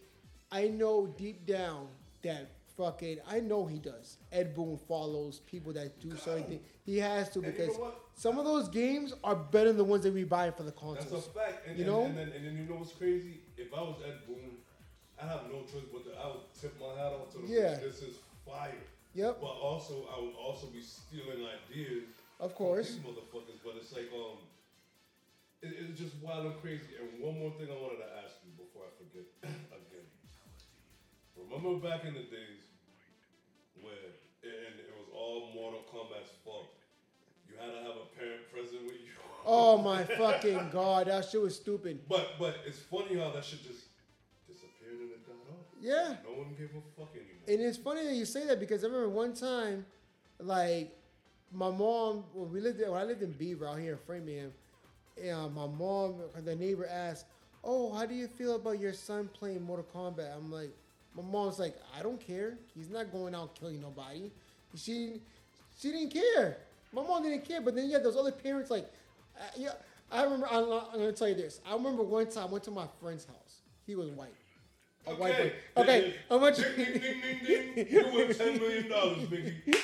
[0.53, 1.89] I know deep down
[2.23, 2.47] that
[2.77, 4.19] fucking, I know he does.
[4.33, 6.63] Ed Boon follows people that do certain things.
[6.87, 8.01] He has to And you because know what?
[8.15, 10.81] Some of those games are better than the ones that we buy for the That's
[10.81, 11.27] consoles.
[11.29, 11.67] a fact.
[11.67, 12.03] And, You and, know?
[12.05, 13.41] and, then, and then you know what's crazy?
[13.57, 14.57] If I was Ed Boon,
[15.21, 17.47] I have no choice but to I would tip my hat off to him.
[17.49, 17.75] Yeah.
[17.79, 18.17] This is
[18.47, 18.75] fire.
[19.15, 22.03] Yep, But also, I would also be stealing ideas.
[22.41, 22.91] of from course.
[22.99, 23.63] These motherfuckers.
[23.63, 24.43] But it's like um,
[25.63, 26.99] it, it's just wild and crazy.
[26.99, 29.23] And one more thing I wanted to ask you before I forget
[29.71, 30.07] again.
[31.39, 32.63] Remember back in the days
[33.79, 33.95] where
[34.45, 36.69] and it was all Mortal Kombat's fault.
[37.55, 38.99] You had to have a parent present with you.
[39.47, 42.01] Oh my fucking god, that shit was stupid.
[42.09, 43.85] But but it's funny how that shit just
[44.49, 45.67] disappeared and it got off.
[45.83, 46.17] Yeah.
[46.25, 47.45] No one gave a fuck anymore.
[47.47, 49.85] And it's funny that you say that because I remember one time,
[50.39, 50.97] like
[51.53, 54.53] my mom when we lived there, when I lived in Beaver out here in Framingham,
[55.23, 57.27] yeah, uh, my mom, the neighbor asked,
[57.63, 60.71] "Oh, how do you feel about your son playing Mortal Kombat?" I'm like,
[61.15, 62.57] my mom's like, "I don't care.
[62.75, 64.31] He's not going out killing nobody."
[64.75, 65.21] She,
[65.79, 66.57] she didn't care.
[66.95, 67.61] My mom didn't care.
[67.61, 68.87] But then you had those other parents like,
[69.39, 69.73] uh, yeah.
[70.11, 70.47] I remember.
[70.51, 71.61] I'm, I'm gonna tell you this.
[71.69, 73.63] I remember one time I went to my friend's house.
[73.87, 74.35] He was white.
[75.07, 75.53] A white boy.
[75.83, 76.57] Okay, how much?
[76.57, 77.87] Ding, ding, ding, ding.
[77.91, 79.77] You win ten million dollars, Biggie.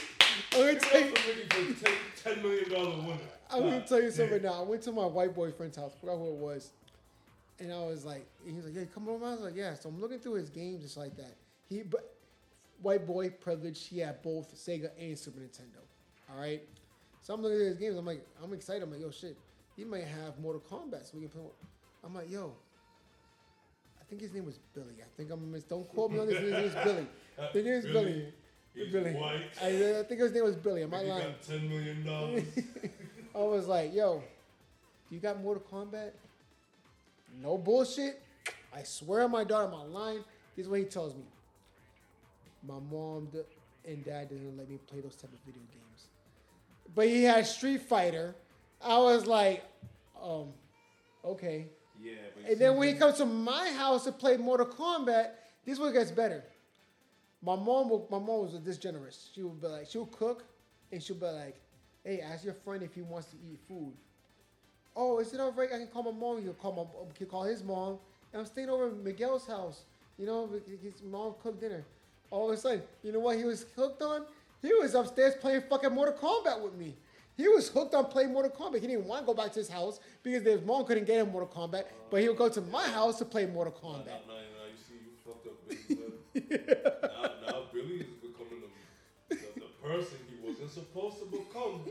[0.54, 1.10] I'm gonna tell you.
[1.10, 3.18] for for ten, ten million dollar winner.
[3.50, 4.54] I'm gonna tell you something right now.
[4.54, 5.92] I went to my white boyfriend's house.
[6.00, 6.70] Forgot who it was,
[7.58, 9.88] and I was like, he was like, "Yeah, come over." I was like, "Yeah." So
[9.88, 11.34] I'm looking through his games, just like that.
[11.68, 12.14] He, but
[12.80, 13.86] white boy privilege.
[13.86, 15.82] He had both Sega and Super Nintendo.
[16.32, 16.62] All right.
[17.30, 17.96] So I'm looking at his games.
[17.96, 18.82] I'm like, I'm excited.
[18.82, 19.36] I'm like, yo, shit.
[19.76, 21.42] He might have Mortal Kombat, so we can play.
[22.02, 22.52] I'm like, yo.
[24.00, 24.96] I think his name was Billy.
[25.00, 26.40] I think I'm mis- don't quote me on this.
[26.40, 27.06] His name is Billy.
[27.40, 28.32] I think it was Billy.
[28.74, 29.12] Billy, Billy.
[29.12, 29.44] white.
[29.62, 30.82] I, I think his name was Billy.
[30.82, 31.22] Am I lying?
[31.22, 32.42] got ten million dollars.
[33.36, 34.24] I was like, yo.
[35.08, 36.10] You got Mortal Kombat?
[37.40, 38.20] No bullshit.
[38.74, 40.24] I swear on my daughter, I'm line.
[40.56, 41.22] This is what he tells me.
[42.66, 43.28] My mom
[43.86, 46.09] and dad didn't let me play those type of video games.
[46.94, 48.34] But he had Street Fighter.
[48.82, 49.64] I was like,
[50.22, 50.48] um,
[51.24, 51.66] okay.
[52.02, 55.30] Yeah, but And then when he comes to my house to play Mortal Kombat,
[55.64, 56.42] this one gets better.
[57.42, 59.30] My mom, will, my mom was this generous.
[59.34, 60.44] She would be like, she'll cook,
[60.92, 61.56] and she'll be like,
[62.04, 63.92] "Hey, ask your friend if he wants to eat food."
[64.96, 65.68] Oh, is it all right?
[65.72, 66.38] I can call my mom.
[66.38, 67.98] You can call my, you can call his mom.
[68.32, 69.84] And I'm staying over at Miguel's house.
[70.18, 70.50] You know,
[70.82, 71.84] his mom cooked dinner.
[72.30, 74.24] All of a sudden, you know what he was hooked on?
[74.62, 76.96] He was upstairs playing fucking Mortal Kombat with me.
[77.36, 78.80] He was hooked on playing Mortal Kombat.
[78.80, 81.32] He didn't want to go back to his house because his mom couldn't get him
[81.32, 84.04] Mortal Kombat, but he would go to my house to play Mortal Kombat.
[84.04, 85.96] now, now, now you see you fucked up Billy.
[86.60, 91.88] now, now Billy is becoming the, the, the person he wasn't supposed to become.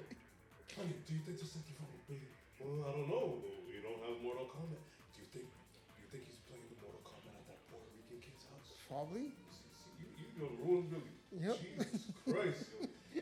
[0.78, 2.30] Honey, do you think there's something wrong with Billy?
[2.62, 3.42] Well, I don't know.
[3.66, 4.86] We don't have Mortal Kombat.
[5.18, 5.50] Do you think
[5.98, 8.70] you think he's playing the Mortal Kombat at that Puerto Rican kid's house?
[8.86, 9.34] Probably.
[9.50, 11.10] See, see, you, you ruined Billy.
[11.34, 11.58] Yep.
[11.58, 12.09] Jesus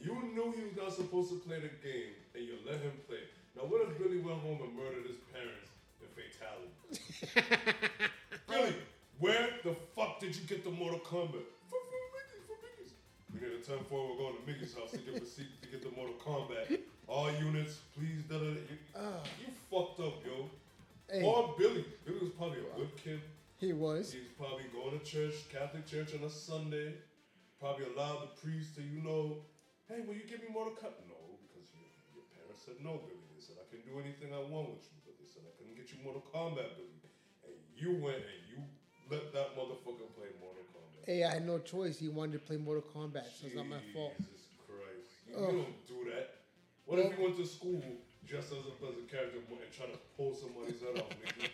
[0.04, 3.24] You knew he was not supposed to play the game, and you let him play.
[3.56, 6.72] Now, what if Billy went home and murdered his parents in fatality?
[8.48, 8.76] Billy,
[9.20, 11.44] where the fuck did you get the Mortal Kombat?
[11.68, 12.94] From, from Mickey's, from Mickey's.
[13.34, 15.82] We need a 10 4, we're going to Mickey's house to get receipt to get
[15.82, 16.80] the Mortal Kombat.
[17.08, 18.52] All units, please, da da da.
[18.52, 18.78] You,
[19.42, 20.50] you fucked up, yo.
[21.10, 21.22] Hey.
[21.22, 21.86] Poor Billy.
[22.06, 23.22] Billy was probably a good kid.
[23.58, 24.12] He was.
[24.12, 26.94] He's probably going to church, Catholic church on a Sunday.
[27.58, 29.42] Probably allowed the priest to, you know,
[29.90, 31.10] hey, will you give me more Mortal Kombat?
[31.10, 33.26] No, because your, your parents said no, Billy.
[33.34, 35.74] They said I can do anything I want with you, but they said I couldn't
[35.74, 37.02] get you Mortal Kombat, Billy.
[37.50, 38.62] And you went and you
[39.10, 41.02] let that motherfucker play Mortal Kombat.
[41.10, 41.98] Hey, I had no choice.
[41.98, 44.14] He wanted to play Mortal Kombat, so it's not my fault.
[44.22, 45.10] Jesus Christ.
[45.26, 46.46] You, you don't do that.
[46.86, 47.82] What if you went to school
[48.22, 51.50] just as a, as a character and try to pull somebody's head off, nigga?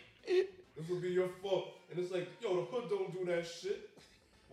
[0.74, 1.78] This would be your fault.
[1.88, 3.90] And it's like, yo, the hood don't do that shit.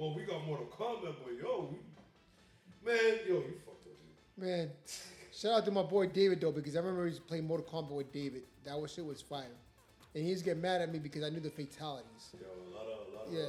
[0.01, 1.77] Well, we got Mortal Kombat, but yo, we,
[2.83, 3.93] man, yo, you fucked up.
[4.35, 4.71] Man,
[5.31, 7.67] shout out to my boy David though, because I remember he used to play Mortal
[7.71, 8.41] Kombat with David.
[8.65, 9.45] That was shit was fire.
[10.15, 12.33] And he used to get mad at me because I knew the fatalities.
[12.33, 13.41] Yo, a lot of, a lot of Yeah.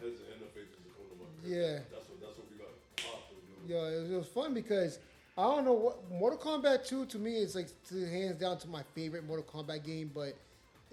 [0.00, 1.54] heads and interfaces that come to my.
[1.54, 1.80] Yeah.
[1.92, 3.70] That's what, that's what we got popped with, dude.
[3.70, 5.00] Yo, it was, it was fun because
[5.36, 8.68] I don't know what Mortal Kombat 2 to me is like to hands down to
[8.68, 10.34] my favorite Mortal Kombat game, but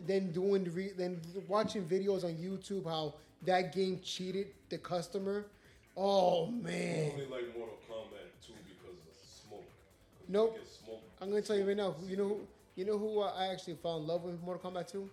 [0.05, 5.45] then doing the re, then watching videos on YouTube how that game cheated the customer.
[5.97, 7.11] Oh I man.
[7.13, 9.63] only like Mortal Kombat 2 because of the smoke.
[10.17, 10.57] 'Cause Nope.
[10.85, 11.01] smoke.
[11.21, 11.95] I'm gonna tell you right now.
[12.05, 15.09] You know, who, you know who I actually fell in love with Mortal Kombat 2,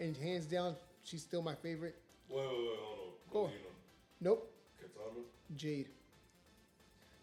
[0.00, 1.94] and hands down, she's still my favorite.
[2.28, 3.32] Wait, wait, wait, hold on.
[3.32, 3.40] Go.
[3.44, 3.72] Mileena,
[4.20, 5.20] Nope, Katana.
[5.56, 5.88] Jade.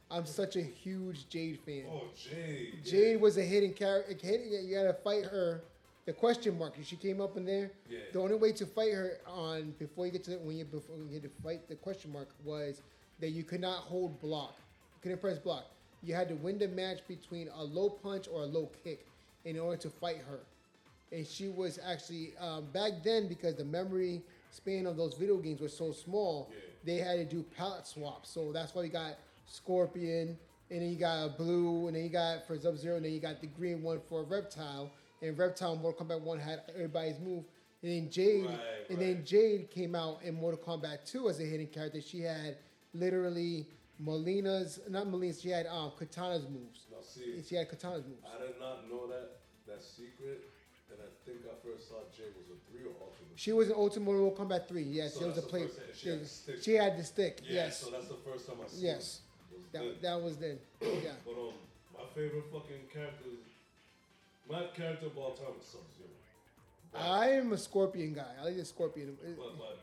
[0.09, 1.85] I'm such a huge Jade fan.
[1.89, 2.73] Oh, Jade.
[2.83, 2.91] yeah.
[2.91, 4.13] Jade was a hidden character.
[4.27, 5.63] You gotta fight her.
[6.05, 6.73] The question mark.
[6.83, 7.71] She came up in there.
[7.89, 7.99] Yeah.
[8.11, 10.97] The only way to fight her on before you get to the, when you before
[10.97, 12.81] you get to fight the question mark was
[13.19, 14.55] that you could not hold block.
[14.95, 15.65] You couldn't press block.
[16.03, 19.05] You had to win the match between a low punch or a low kick
[19.45, 20.39] in order to fight her.
[21.11, 25.61] And she was actually um, back then because the memory span of those video games
[25.61, 26.49] was so small.
[26.51, 26.57] Yeah.
[26.83, 28.29] They had to do palette swaps.
[28.29, 30.37] So that's why you got Scorpion,
[30.71, 33.11] and then you got a blue, and then you got for Sub Zero, and then
[33.11, 34.89] you got the green one for Reptile.
[35.21, 37.43] And Reptile in Mortal Kombat 1 had everybody's move.
[37.83, 39.23] And then Jade, Right, and then.
[39.25, 42.01] Jade came out in Mortal Kombat 2 as a hidden character.
[42.01, 42.57] She had
[42.93, 43.67] literally
[43.99, 45.41] Molina's, not Molina's.
[45.41, 46.85] she had um, Katana's moves.
[46.91, 48.21] Now, see, She had Katana's moves.
[48.25, 50.41] I did not know that, that secret.
[50.91, 53.31] And I think I first saw Jade was a 3 or Ultimate.
[53.35, 54.83] She was in Ultimate Mortal Kombat 3.
[54.83, 55.67] Yes, So it was a play.
[55.95, 56.55] she had the stick.
[56.63, 57.41] She had the stick.
[57.47, 57.79] Yeah, yes.
[57.79, 58.75] so that's the first time I saw.
[58.77, 59.21] Yes.
[59.71, 59.93] that, then.
[60.01, 60.59] that was then.
[60.81, 61.11] Yeah.
[61.25, 61.53] But um,
[61.95, 63.39] my favorite fucking characters,
[64.51, 66.09] my character of all time is Sub Zero.
[66.93, 68.25] I am a Scorpion guy.
[68.41, 69.17] I like the Scorpion.
[69.23, 69.79] It, But but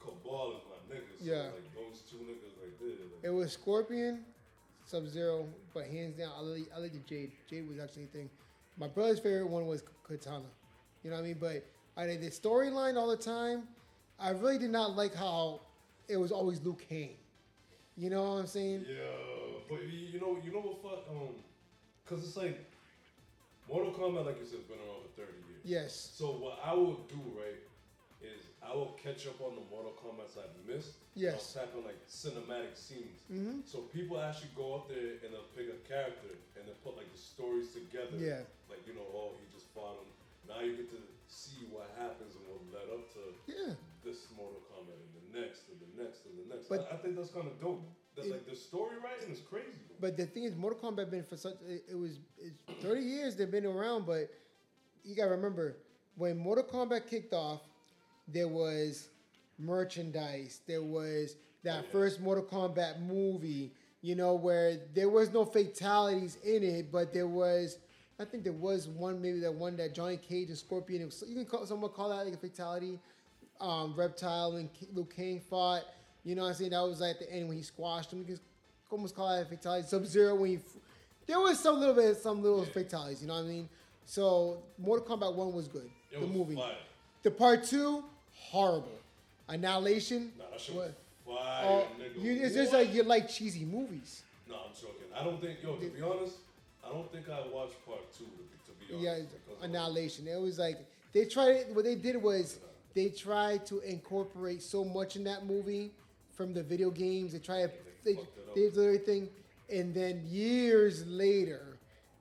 [0.00, 1.18] Kabal is my nigga.
[1.18, 1.42] So Yeah.
[1.44, 2.88] like those two niggas right there.
[2.88, 4.24] Like, it was Scorpion,
[4.84, 7.32] Sub Zero, but hands down, I like, I like the Jade.
[7.48, 8.30] Jade was actually a thing.
[8.78, 10.44] My brother's favorite one was Katana.
[11.02, 11.36] You know what I mean?
[11.40, 11.64] But
[11.96, 13.64] I did the storyline all the time.
[14.20, 15.60] I really did not like how
[16.08, 17.10] it was always Liu Kang.
[17.96, 18.84] You know what I'm saying?
[18.88, 18.94] yeah,
[19.68, 21.34] but you you know you know what fuck um,
[22.06, 22.64] cause it's like
[23.68, 25.62] Mortal Kombat, like you said, has been around for thirty years.
[25.64, 25.92] Yes.
[26.16, 27.60] So what I will do, right,
[28.24, 30.96] is I will catch up on the Mortal Kombat's I've missed.
[31.14, 31.36] Yes.
[31.56, 33.20] I'll type in like cinematic scenes.
[33.30, 33.66] Mhm.
[33.68, 37.10] So people actually go up there and they'll pick a character and then put like
[37.12, 38.16] the stories together.
[38.16, 38.42] Yeah.
[38.72, 40.08] Like you know, oh, he just fought him.
[40.48, 43.76] Now you get to see what happens and what led up to Yeah.
[44.00, 46.68] this Mortal Kombat and the next and the next and the next.
[46.72, 47.84] But- I, I think that's kind of dope.
[48.26, 49.68] It- like the story writing is crazy.
[50.00, 53.36] But the thing is, Mortal Kombat been for such it, it was it's 30 years
[53.36, 54.30] they've been around, but
[55.04, 55.76] you gotta remember
[56.16, 57.60] when Mortal Kombat kicked off,
[58.26, 59.08] there was
[59.58, 60.60] merchandise.
[60.66, 61.92] There was that yeah.
[61.92, 63.72] first Mortal Kombat movie.
[64.00, 67.78] You know where there was no fatalities in it, but there was.
[68.20, 71.08] I think there was one, maybe that one that Johnny Cage and Scorpion.
[71.26, 72.98] You can call someone call that like a fatality.
[73.60, 75.82] Um, Reptile and Liu Kang fought.
[76.28, 76.70] You know what I'm saying?
[76.72, 78.18] That was at the end when he squashed him.
[78.18, 78.38] You can
[78.90, 79.88] almost call that a fatality.
[79.88, 80.56] Sub Zero when he.
[80.56, 80.62] f-
[81.26, 82.70] There was some little bit, some little Yeah.
[82.72, 83.22] fatalities.
[83.22, 83.68] You know what I mean?
[84.04, 85.90] So Mortal Kombat One was good.
[86.12, 86.54] It the was movie.
[86.54, 86.76] fire.
[87.22, 88.90] The part two, horrible.
[89.48, 90.32] Annihilation.
[90.38, 90.92] Nah, that shit what-
[91.24, 92.22] was fire, oh, nigga.
[92.22, 94.22] you, it's just like you like cheesy movies.
[94.46, 95.08] No, I'm joking.
[95.14, 96.36] I don't think, yo, to be honest,
[96.84, 99.28] I don't think I watched part two, to be, honest.
[99.58, 100.28] Yeah, Annihilation.
[100.28, 100.76] It was like
[101.14, 101.74] they tried.
[101.74, 102.58] What they did was
[102.92, 105.90] they tried to incorporate so much in that movie
[106.38, 107.32] from the video games.
[107.32, 108.20] They try they They
[108.54, 109.28] they did everything,
[109.68, 111.76] and then years later,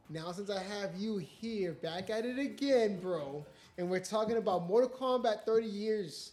[0.10, 3.46] now since I have you here, back at it again, bro,
[3.78, 6.32] and we're talking about Mortal Kombat 30 years.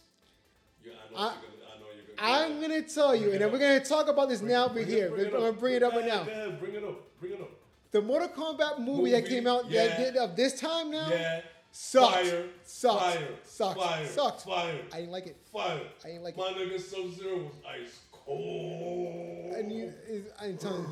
[0.83, 1.35] Yeah, I you're gonna,
[1.73, 2.53] I know you're gonna.
[2.53, 4.67] I'm gonna tell you, and then we're gonna talk about this Bring- now.
[4.67, 5.09] We're here.
[5.09, 6.21] bring We're gonna bring it up right now.
[6.21, 7.19] ahead, go ahead, Bring it up.
[7.19, 7.51] Bring it up.
[7.91, 9.87] The Mortal Kombat movie, that came out yeah.
[9.87, 11.41] that did of this time now Yeah.
[11.75, 12.29] Sucks.
[12.29, 12.43] Fire.
[12.63, 13.03] Sucks.
[13.03, 13.27] Fire.
[13.43, 13.79] Sucks.
[13.79, 14.05] Fire.
[14.05, 14.43] Sucks.
[14.43, 14.79] Fire.
[14.93, 15.37] I didn't like it.
[15.51, 15.81] Fire.
[16.03, 16.37] I didn't like it.
[16.37, 19.53] My nigga Sub Zero was ice cold.
[19.53, 19.93] I didn't,
[20.39, 20.87] I didn't, tell you,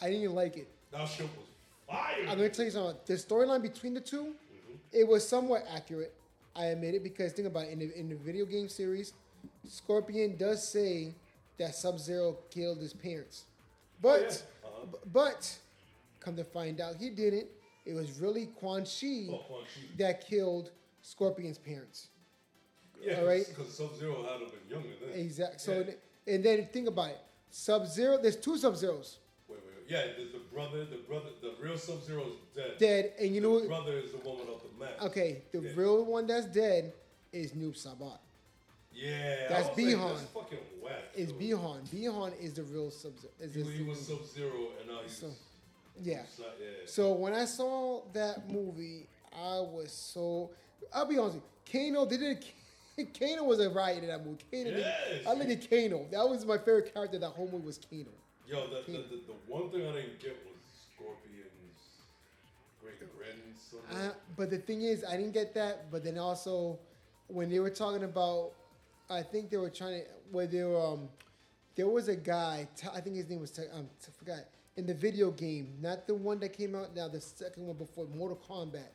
[0.00, 0.68] I didn't like it.
[0.92, 1.46] that shit was
[1.88, 2.20] fire.
[2.28, 2.96] I'm gonna tell you something.
[3.06, 4.34] The storyline between the 2
[4.92, 6.14] it was somewhat accurate.
[6.56, 9.12] I admit it because think about it, in the in the video game series,
[9.66, 11.14] Scorpion does say
[11.58, 13.44] that Sub Zero killed his parents,
[14.00, 14.68] but yeah.
[14.68, 14.86] Uh-huh.
[14.92, 15.58] b- but
[16.20, 17.48] come to find out he didn't.
[17.88, 19.80] It was really Quan Chi Oh, Quan Chi.
[19.96, 20.70] that killed
[21.00, 22.08] Scorpion's parents.
[23.02, 23.46] Yeah, all right.
[23.48, 25.18] Because Sub Zero had to have been younger then.
[25.18, 25.58] Exactly.
[25.58, 26.34] So Yeah.
[26.34, 27.18] and then think about it.
[27.50, 28.18] Sub Zero.
[28.18, 29.16] There's two Sub Zeros
[29.48, 29.90] Wait, wait, wait.
[29.90, 32.76] Yeah, there's the brother, the brother, the real Sub Zero is dead.
[32.78, 33.84] dead, and you know The what?
[33.84, 35.02] brother is the one without the mask.
[35.04, 36.92] Okay, the real one that's dead
[37.32, 38.18] is Noob Saibot.
[38.92, 39.48] Yeah.
[39.48, 40.08] That's Bihan.
[40.18, 41.04] That's fucking whack.
[41.14, 41.32] Is.
[41.32, 41.86] Bihan.
[41.88, 43.32] Bihan is the real Sub Zero.
[43.50, 45.16] He, he was Sub Zero and now he's.
[45.16, 45.30] So,
[46.02, 46.22] yeah.
[46.86, 50.50] So when I saw that movie, I was so.
[50.94, 51.90] I'll be honest with you.
[51.92, 52.44] Kano, they did.
[53.18, 54.42] Kano was a riot in that movie.
[54.50, 55.26] Kano, Yes.
[55.26, 56.06] I look at Kano.
[56.10, 57.18] That was my favorite character.
[57.18, 58.10] That whole movie was Kano.
[58.46, 60.56] Yo, the, the, the, the one thing I didn't get was
[60.94, 61.48] Scorpion's
[62.80, 63.80] great grandson.
[63.92, 65.90] I, but the thing is, I didn't get that.
[65.90, 66.78] But then also,
[67.28, 68.52] when they were talking about,
[69.10, 71.08] I think they were trying to, where they were, um,
[71.76, 72.66] there was a guy.
[72.94, 74.44] I think his name was, um, I forgot,
[74.78, 78.06] in the video game, not the one that came out now, the second one before
[78.16, 78.86] Mortal Kombat,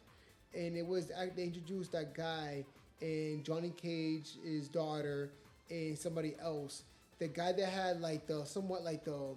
[0.56, 2.64] and it was they introduced that guy
[3.02, 5.30] and Johnny Cage, his daughter,
[5.70, 6.84] and somebody else.
[7.20, 9.36] The guy that had like the somewhat like the, oh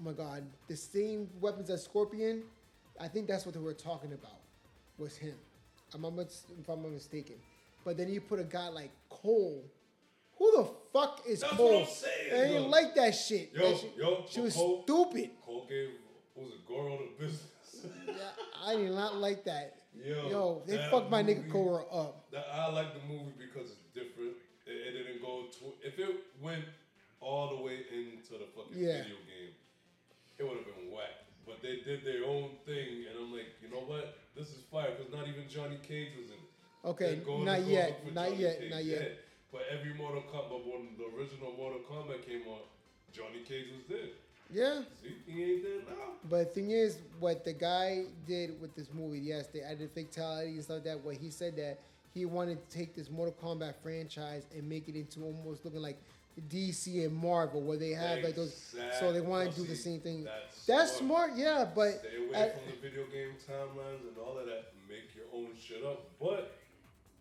[0.00, 2.42] my god, the same weapons as Scorpion.
[3.00, 4.40] I think that's what they were talking about.
[4.98, 5.34] Was him.
[5.94, 7.36] I'm not, mis- if I'm not mistaken.
[7.84, 9.62] But then you put a guy like Cole.
[10.38, 11.72] Who the fuck is That's Cole?
[11.80, 12.68] what I'm saying, I didn't though.
[12.68, 13.52] like that shit.
[13.54, 15.30] Yo, That shit- yo, she was Cole- stupid.
[15.52, 15.88] Cole gave
[16.34, 17.44] was it Goro the business.
[18.06, 18.14] Yeah,
[18.64, 19.74] I did not like that.
[19.92, 22.30] Yo, Yo, they fucked my nigga movie- Goro up.
[22.32, 24.32] That I like the movie because it's different.
[24.66, 26.64] It, it didn't go to if it went
[27.20, 29.04] all the way into the fucking Yeah.
[29.04, 29.52] video game,
[30.38, 31.20] it would have been whack.
[31.44, 34.16] But they did their own thing, and I'm like, you know what?
[34.34, 36.50] This is fire because not even Johnny Cage was in it.
[36.84, 38.70] Okay, going not yet, not Johnny yet, Cage.
[38.70, 39.02] not yet.
[39.02, 39.14] Yeah.
[39.52, 42.64] But every Mortal Kombat, when the original Mortal Kombat came out,
[43.12, 44.16] Johnny Cage was there.
[44.52, 44.82] Yeah.
[45.02, 46.02] See, he ain't there now.
[46.28, 50.52] But the thing is, what the guy did with this movie, yes, they added fatality
[50.54, 51.00] and stuff like that.
[51.04, 51.80] What he said that
[52.14, 55.98] he wanted to take this Mortal Kombat franchise and make it into almost looking like
[56.48, 58.74] DC and Marvel, where they have like those.
[59.00, 60.24] So they want to do the same thing.
[60.24, 61.30] That's That's smart.
[61.34, 61.66] smart, yeah.
[61.74, 64.72] But Stay away at- from the video game timelines and all of that.
[64.88, 66.52] Make your own shit up, but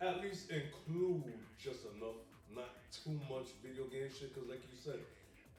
[0.01, 1.23] at least include
[1.57, 2.19] just enough,
[2.53, 4.33] not too much video game shit.
[4.33, 4.99] Because, like you said,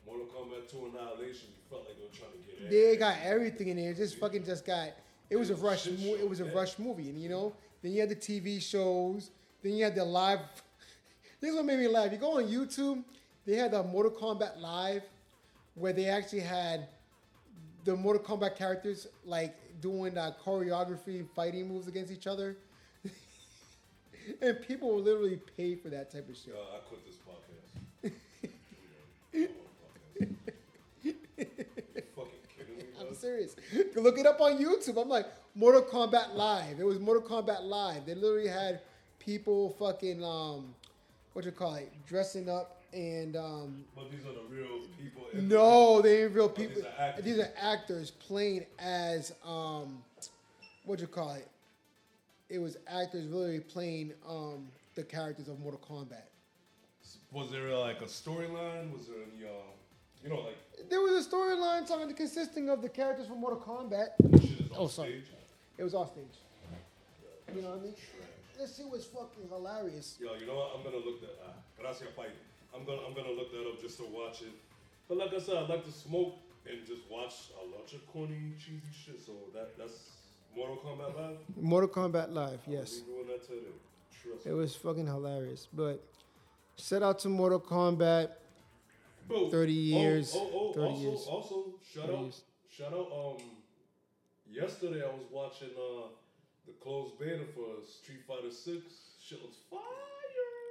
[0.07, 3.69] Mortal Kombat 2 Annihilation, you felt like they were trying to get they got everything
[3.69, 3.91] in there.
[3.91, 4.91] It just fucking just got.
[5.31, 5.87] It was a It was a rush.
[5.87, 6.53] Mo- it was a yeah.
[6.53, 7.55] rush movie, and you know.
[7.83, 9.31] Then you had the TV shows.
[9.63, 10.41] Then you had the live.
[11.41, 12.13] This is what made me laugh.
[12.13, 13.03] You go on YouTube.
[13.45, 15.03] They had the Mortal Kombat live,
[15.75, 16.87] where they actually had
[17.85, 22.57] the Mortal Kombat characters like doing uh, choreography, fighting moves against each other,
[24.41, 26.55] and people will literally pay for that type of shit.
[26.55, 27.17] Yo, I quit this
[33.23, 33.57] serious.
[33.95, 35.01] Look it up on YouTube.
[35.01, 36.81] I'm like Mortal Kombat Live.
[36.81, 38.05] It was Mortal Kombat Live.
[38.05, 38.81] They literally had
[39.19, 40.75] people fucking um,
[41.33, 45.23] what you call it, dressing up and um, But these are the real people.
[45.35, 46.83] no, they ain't real these people.
[46.83, 47.25] are actors.
[47.25, 50.03] These are actors playing as um,
[50.85, 51.49] what you call it.
[52.51, 56.25] it was actors really playing um, the characters of Mortal Kombat.
[57.31, 58.93] Was there like a storyline?
[58.93, 59.51] Was there any, uh,
[60.23, 60.57] you know, like
[60.89, 64.09] There was a storyline talking consisting of the characters from Mortal Kombat.
[64.21, 65.11] this shit is Oh, sorry.
[65.23, 65.31] stage?
[65.79, 66.25] It was off stage.
[67.55, 67.95] You know what I mean?
[68.59, 70.17] This shit was fucking hilarious.
[70.21, 70.73] Yo, you know what?
[70.77, 71.37] I'm gonna look that.
[71.45, 72.27] Uh, gracias, pai.
[72.75, 74.53] I'm gonna I'm gonna look that up just to watch it.
[75.09, 76.37] But like I said, I like to smoke
[76.71, 79.21] and just watch a bunch of corny, cheesy shit.
[79.25, 80.11] So that that's
[80.57, 81.37] Mortal Kombat Live.
[81.61, 83.01] Mortal Kombat Live, yes.
[83.01, 83.73] Doing that today.
[84.23, 84.55] Trust It me.
[84.55, 85.67] was fucking hilarious.
[85.73, 86.03] But
[86.79, 88.31] shout out to Mortal Kombat.
[89.29, 91.27] Bro, 30 years, Oh, oh, oh 30 also, years.
[91.29, 92.43] also, shout 30 out, years.
[92.71, 93.09] shout out.
[93.13, 93.43] Um,
[94.51, 96.09] yesterday I was watching uh
[96.67, 98.83] the closed beta for Street Fighter Six.
[99.23, 99.81] Shit was fire.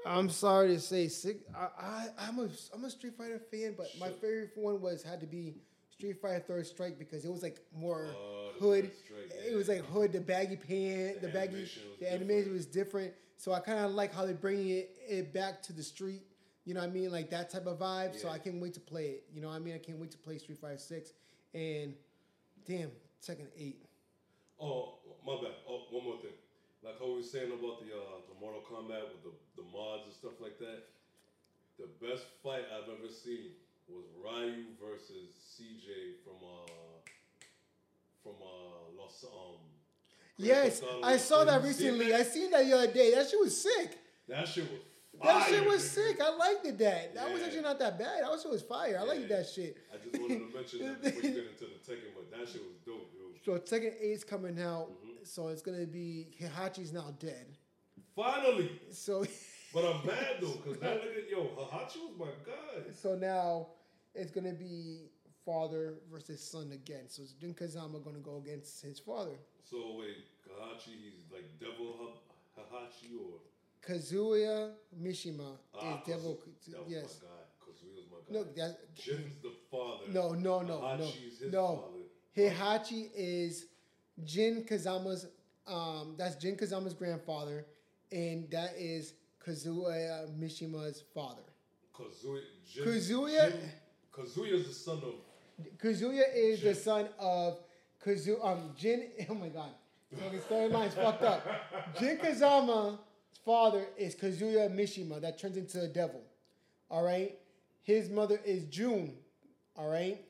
[0.06, 1.41] I'm sorry to say, sick.
[1.56, 5.19] I, I I'm a I'm a Street Fighter fan, but my favorite one was had
[5.22, 5.56] to be
[5.91, 8.91] Street Fighter Third Strike because it was like more Uh, hood.
[9.06, 11.53] Strike, It was like hood, the baggy pant, The the, baggy.
[11.53, 15.34] animation The animation was different, so I kind of like how they're bringing it, it
[15.34, 16.22] back to the street.
[16.66, 18.20] You know what I mean, like that type of vibe.
[18.20, 19.24] So I can't wait to play it.
[19.34, 19.74] You know what I mean?
[19.74, 21.14] I can't wait to play Street Fighter Six,
[21.54, 21.94] and
[22.66, 23.84] damn, second Eight.
[24.62, 25.54] Oh, my bad.
[25.68, 26.38] Oh, one more thing.
[26.84, 30.04] Like how we were saying about the uh, the Mortal Kombat with the, the mods
[30.06, 30.86] and stuff like that.
[31.80, 33.58] The best fight I've ever seen
[33.88, 36.70] was Ryu versus CJ from uh
[38.24, 39.58] from uh Los um.
[40.38, 42.14] Yes, I saw that recently.
[42.14, 43.14] I seen that the other day.
[43.14, 43.98] That shit was sick.
[44.28, 44.82] That shit was.
[45.23, 46.19] That shit was sick.
[46.22, 46.77] I liked it.
[46.80, 48.23] That that was actually not that bad.
[48.23, 48.98] That shit was fire.
[48.99, 49.38] I liked Yeah.
[49.38, 49.77] that shit.
[49.93, 52.61] I just wanted to mention that before you get into the Tekken, but that shit
[52.64, 53.30] was dope, yo.
[53.43, 54.89] So Tekken 8's coming out.
[54.91, 55.07] Mm-hmm.
[55.23, 57.45] So it's gonna be Heihachi's now dead.
[58.15, 59.23] Finally, So
[59.73, 62.91] but I'm mad though, cause that nigga, yo, Heihachi was my guy.
[62.93, 63.68] so now
[64.14, 65.10] it's gonna be
[65.45, 67.06] father versus son again.
[67.07, 69.38] So is Jin Kazama gonna go against his father.
[69.64, 73.39] So wait, Heihachi, he's like Devil Ha- Heihachi or
[73.88, 74.72] Kazuya
[75.02, 76.36] Mishima Ah, is devil.
[76.36, 77.22] Kazu- that was yes.
[77.22, 77.72] my guy.
[77.72, 78.34] Kazuya's my guy.
[78.34, 80.03] No, that's Jin's the father.
[80.12, 81.68] no, no, no, no, Heihachi's his no.
[81.78, 82.03] father.
[82.49, 83.66] Heihachi is
[84.24, 85.28] Jin Kazama's.
[85.68, 87.66] Um, that's Jin Kazama's grandfather,
[88.12, 89.14] and that is
[89.45, 91.41] Kazuya Mishima's father.
[91.95, 92.41] Kazuya.
[92.72, 93.72] Jin, Kazuya- Jin,
[94.14, 95.14] Kazuya's the son of.
[95.78, 97.60] Kazuya is the son of
[98.03, 98.38] Kazu.
[98.44, 99.10] Um, Jin.
[99.30, 99.70] Oh my God,
[100.16, 101.45] fucking storyline's fucked up.
[101.99, 102.98] Jin Kazama's
[103.45, 106.22] father is Kazuya Mishima, that turns into a devil.
[106.90, 107.38] All right.
[107.84, 109.14] His mother is June.
[109.76, 110.24] All right.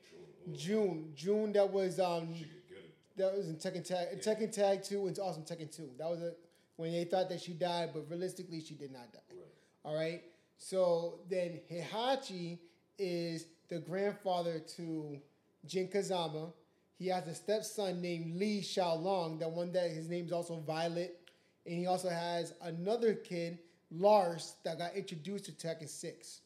[0.54, 1.12] June.
[1.14, 1.52] June.
[1.52, 2.34] That was um.
[2.34, 3.16] She could get it.
[3.16, 4.08] That was in Tekken Tag.
[4.12, 5.90] in Tekken Tag Two and Awesome Tekken Two.
[5.98, 6.32] That was a,
[6.76, 9.18] when they thought that she died, but realistically she did not die.
[9.30, 9.44] Right.
[9.84, 10.22] All right.
[10.56, 12.58] So then Heihachi
[12.98, 15.18] is the grandfather to
[15.66, 16.52] Jin Kazama.
[16.98, 19.40] He has a stepson named Lee Chaolan.
[19.40, 21.18] That one that his name's also Violet,
[21.66, 23.58] and he also has another kid
[23.90, 26.40] Lars that got introduced to Tekken Six.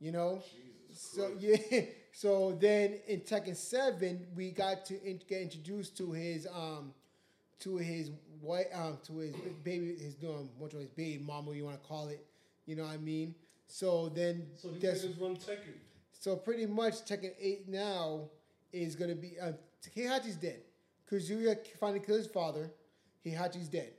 [0.00, 0.42] You know.
[0.90, 1.62] Jesus So Christ.
[1.70, 1.80] yeah,
[2.12, 6.92] so then in Tekken Seven, we got to in, get introduced to his um,
[7.60, 8.10] to his
[8.40, 9.34] white um, to his
[9.64, 12.26] baby, his um, what his baby mama, you want to call it,
[12.66, 13.34] you know what I mean?
[13.68, 15.74] So then, So that's, run Tekken.
[16.12, 18.28] so pretty much Tekken Eight now
[18.72, 19.52] is gonna be uh,
[19.96, 20.60] Heihachi's dead.
[21.10, 22.70] Kazuya finally killed his father.
[23.24, 23.92] Heihachi's dead.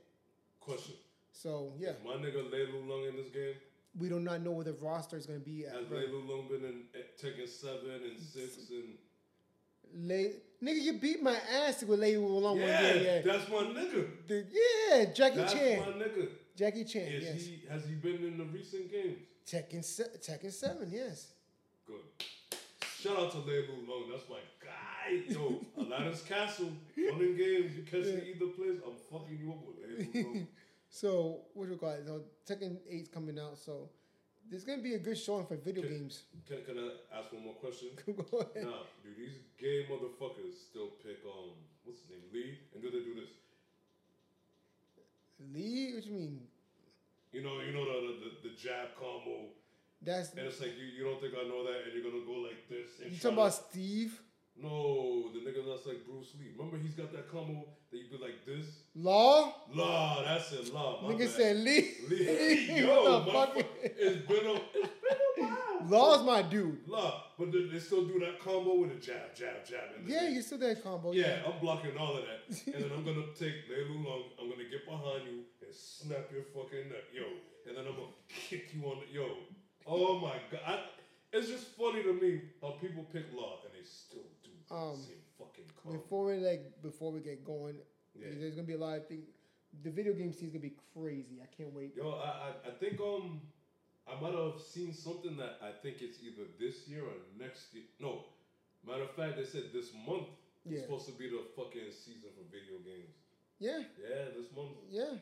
[0.64, 0.94] Question.
[1.32, 3.54] So yeah, Is my nigga Lei Wulong in this game?
[3.98, 5.72] we do not know where the roster is gonna be at.
[5.74, 5.90] Has.
[5.90, 8.98] Lei Lung been in eh, Tekken 7 and 6 and.
[9.96, 10.32] Lay,
[10.62, 13.22] nigga, you beat my ass with Lady Long Yeah, one day.
[13.24, 14.08] Yeah, that's my nigga.
[14.26, 15.80] The- yeah, Jackie That's Chan.
[15.80, 16.28] my nigga.
[16.56, 17.44] Jackie Chan, Is yes.
[17.46, 19.18] he has he been in the recent games?
[19.46, 21.28] Tekken, se- Tekken 7, yes.
[21.86, 21.96] Good.
[23.00, 24.10] Shout out to Lei Wulong.
[24.10, 24.38] That's my
[25.04, 25.22] guy.
[25.28, 26.72] Yo, Aladdin's Castle.
[26.96, 27.76] Running games.
[27.76, 28.80] You catch me either place.
[28.86, 30.46] I'm fucking you up with Lu
[30.88, 32.04] So, what you call it?
[32.06, 33.88] So, Tekken 8's coming out, so
[34.50, 35.94] there's gonna be a good showing for video Okay.
[35.94, 36.24] games.
[36.46, 37.88] Can, can I ask one more question?
[38.06, 38.64] Go ahead.
[38.64, 41.50] Now, do these gay motherfuckers still pick um
[41.84, 42.58] what's his name Lee?
[42.74, 43.30] And do they do this?
[45.52, 46.40] Lee, what you mean?
[47.32, 49.50] You know, you know the the, the, jab combo,
[50.00, 52.46] That's and it's like you, you don't think I know that, and you're gonna go
[52.46, 53.00] like this.
[53.02, 54.22] You talking about Steve
[54.56, 56.52] No, the nigga that's like Bruce Lee.
[56.56, 58.66] Remember, he's got that combo that you be like this.
[58.94, 59.52] Law?
[59.72, 60.22] Law.
[60.24, 60.72] that's it.
[60.72, 61.02] Law.
[61.02, 61.30] my Nigga bad.
[61.30, 61.90] said Lee.
[62.08, 62.72] Lee.
[62.80, 63.54] Yo, What the my fuck?
[63.56, 64.92] fuck, it's been a it's
[65.36, 65.88] been a while.
[65.88, 66.78] Law's my dude.
[66.88, 69.80] Law, but they, they still do that combo with a jab, jab, jab.
[70.06, 71.12] Yeah, you still that combo.
[71.12, 72.74] Yeah, I'm blocking all of that.
[72.74, 76.44] and then I'm gonna take Lei Wulong, I'm gonna get behind you and snap your
[76.54, 77.10] fucking neck.
[77.12, 77.24] Yo.
[77.66, 79.26] And then I'm gonna kick you on the yo.
[79.86, 80.60] Oh my god.
[80.66, 80.78] I,
[81.32, 84.22] it's just funny to me how people pick law and they still
[84.70, 85.98] Um, same fucking combo.
[85.98, 87.76] Before we like, before we get going,
[88.18, 88.28] Yeah.
[88.38, 89.26] there's gonna be a lot of things.
[89.82, 91.40] the video game season gonna be crazy.
[91.42, 91.96] I can't wait.
[91.96, 93.40] Yo, I, I, I think um
[94.06, 97.84] I might have seen something that I think it's either this year or next year.
[98.00, 98.26] No,
[98.86, 100.28] matter of fact, they said this month
[100.64, 100.78] Yeah.
[100.78, 103.14] is supposed to be the fucking season for video games.
[103.58, 104.76] Yeah, Yeah, this month.
[104.90, 105.16] yeah.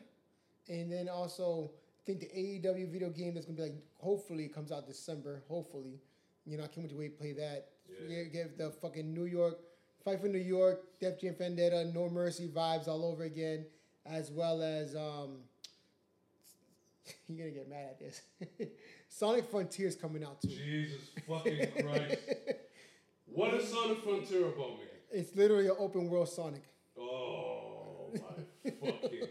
[0.69, 1.71] And then also,
[2.01, 5.43] I think the AEW video game that's gonna be like, hopefully it comes out December.
[5.47, 5.99] Hopefully,
[6.45, 7.69] you know, I can't wait to wait to play that.
[8.07, 8.23] Yeah.
[8.23, 9.59] Give, the fucking New York
[10.03, 13.65] fight for New York, Def Jam Vendetta, No Mercy vibes all over again,
[14.05, 15.37] as well as um.
[17.27, 18.21] You're gonna get mad at this.
[19.09, 20.49] Sonic Frontier is coming out too.
[20.49, 22.17] Jesus fucking Christ.
[23.25, 24.87] what is Sonic Frontier about, man?
[25.11, 26.63] It's literally an open world Sonic.
[26.97, 29.27] Oh my fucking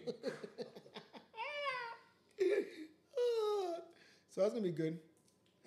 [4.28, 4.98] so that's gonna be good.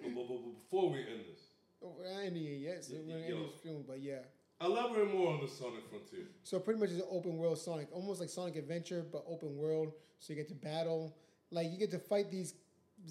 [0.02, 1.45] but, but, but before we end this,
[1.86, 3.44] Oh, We're not ending it yet, so Y- we're y- gonna end yo.
[3.52, 4.20] this film, but yeah.
[4.62, 6.28] elaborate more on the Sonic Frontier.
[6.44, 9.94] So pretty much it's an open world Sonic, almost like Sonic Adventure, but open world.
[10.20, 11.16] So you get to battle,
[11.52, 12.56] like you get to fight these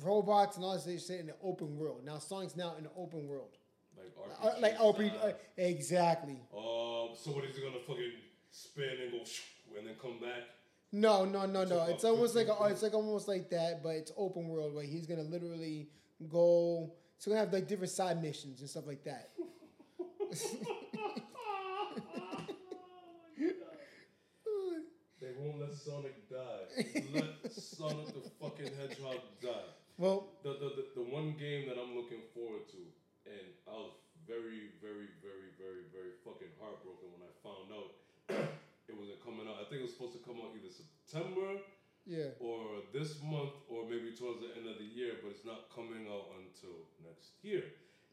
[0.02, 2.04] robots and all this shit in the open world.
[2.04, 3.56] Now Sonic's now in the open world,
[3.96, 6.40] Like Uh, like RPG, uh, exactly.
[6.52, 8.12] Uh, so what is he gonna fucking
[8.50, 9.18] spin and go
[9.78, 10.42] and then come back?
[10.92, 11.84] No, no, no, no.
[11.88, 14.84] It's uh, almost like a, it's like almost like that, but it's open world where
[14.84, 15.88] he's gonna literally
[16.28, 16.94] go.
[17.18, 19.30] So we're gonna have like different side missions and stuff like that.
[25.24, 26.68] They won't let Sonic die.
[27.16, 29.72] let Sonic the fucking Hedgehog die.
[29.96, 32.80] well, The, the, the, the one game that I'm looking forward to,
[33.24, 33.96] and I was
[34.28, 37.88] very, very, very, very, very fucking heartbroken when I found out
[38.92, 39.64] it wasn't coming out.
[39.64, 41.56] I think it was supposed to come out either September
[42.06, 42.36] yeah.
[42.40, 46.06] or this month or maybe towards the end of the year, but it's not coming
[46.08, 47.64] out until next year.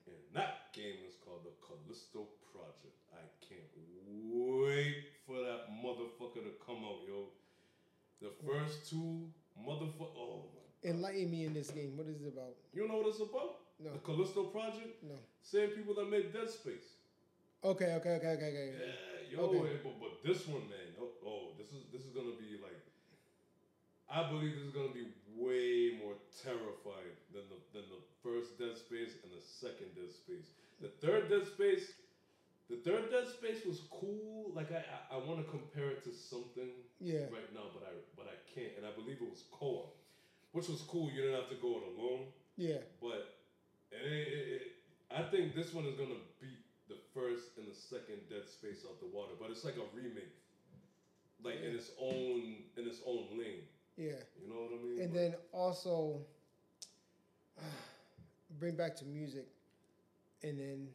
[0.08, 2.98] And that game is called the Callisto Project.
[3.14, 3.70] I can't
[4.32, 7.30] wait for that motherfucker to come out, yo.
[8.22, 9.28] The first two
[9.60, 10.16] motherfucker.
[10.18, 10.90] Oh my.
[10.90, 11.94] Enlighten me in this game.
[11.96, 12.58] What is it about?
[12.74, 13.62] You know what it's about?
[13.78, 13.94] No.
[13.94, 15.04] The Callisto Project?
[15.04, 15.18] No.
[15.42, 17.02] Same people that made Dead Space.
[17.64, 18.70] Okay, okay, okay, okay, okay.
[18.74, 19.78] Yeah, yo, Okay.
[19.84, 22.58] but, but this one, man, oh, oh, this is this is gonna be
[24.12, 28.76] I believe this is gonna be way more terrifying than the than the first Dead
[28.78, 30.52] Space and the second Dead Space.
[30.82, 31.94] The third Dead Space,
[32.70, 34.52] the third Dead Space was cool.
[34.54, 36.70] Like I I, I want to compare it to something
[37.00, 37.32] Yeah.
[37.32, 39.96] right now, but I but I can't, and I believe it was co-op,
[40.52, 41.10] which was cool.
[41.10, 42.28] You didn't have to go it alone.
[42.58, 42.84] Yeah.
[43.00, 43.40] But
[43.92, 44.62] it, it, it,
[45.10, 46.60] I think this one is gonna beat
[46.92, 49.40] the first and the second Dead Space out the water.
[49.40, 50.36] But it's like a remake,
[51.44, 53.64] like in its own in its own lane.
[53.98, 54.14] Yeah.
[54.42, 55.02] You know what I mean?
[55.02, 56.26] And But- then also
[58.60, 59.48] bring back to music
[60.44, 60.88] and then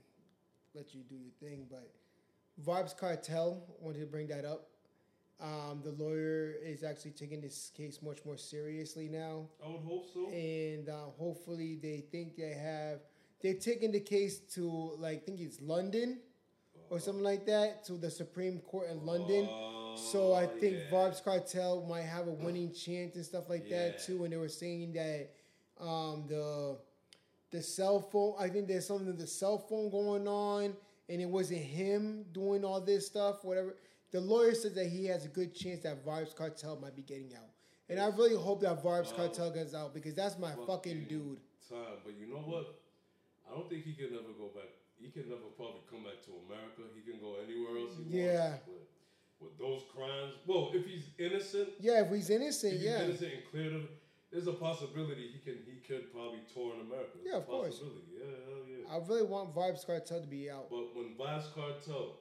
[0.74, 1.66] let you do your thing.
[1.70, 1.90] But
[2.64, 4.68] Vybz Kartel, wanted to bring that up.
[5.38, 9.46] Um, the lawyer is actually taking this case much more seriously now.
[9.64, 10.28] I would hope so.
[10.30, 13.00] And uh, hopefully they think they have,
[13.42, 16.20] they're taking the case to, like, I think it's London
[16.88, 19.46] or something like that, to the Supreme Court in London.
[19.96, 20.90] So I Oh, think yeah.
[20.90, 24.24] Vybz Kartel might have a winning chance and stuff like that too.
[24.24, 25.30] And they were saying that
[25.80, 26.78] um, the
[27.50, 28.34] the cell phone.
[28.38, 30.74] I think there's something with the cell phone going on,
[31.08, 33.44] and it wasn't him doing all this stuff.
[33.44, 33.76] Whatever.
[34.12, 37.32] The lawyer says that he has a good chance that Vybz Kartel might be getting
[37.36, 37.50] out,
[37.88, 39.16] and I really hope that Vybz Oh.
[39.16, 41.38] Kartel gets out because that's my fucking dude.
[41.68, 42.78] Time, but you know what?
[43.50, 44.70] I don't think he can ever go back.
[44.98, 46.82] He can never probably come back to America.
[46.94, 48.50] He can go anywhere else Yeah.
[48.50, 48.75] wants.
[49.40, 53.32] With those crimes, well, if he's innocent, Yeah, if he's innocent, if he's yeah, innocent
[53.34, 53.82] and cleared of,
[54.32, 57.20] there's a possibility he can he could probably tour in America.
[57.22, 57.80] There's Yeah, of course.
[57.82, 58.94] Yeah, hell yeah.
[58.94, 60.70] I really want Vybz Kartel to be out.
[60.70, 62.16] But when Vybz Kartel,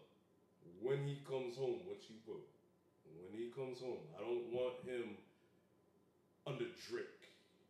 [0.81, 2.43] when he comes home, which he will,
[3.31, 5.15] when he comes home, I don't want him
[6.45, 7.14] under Drake.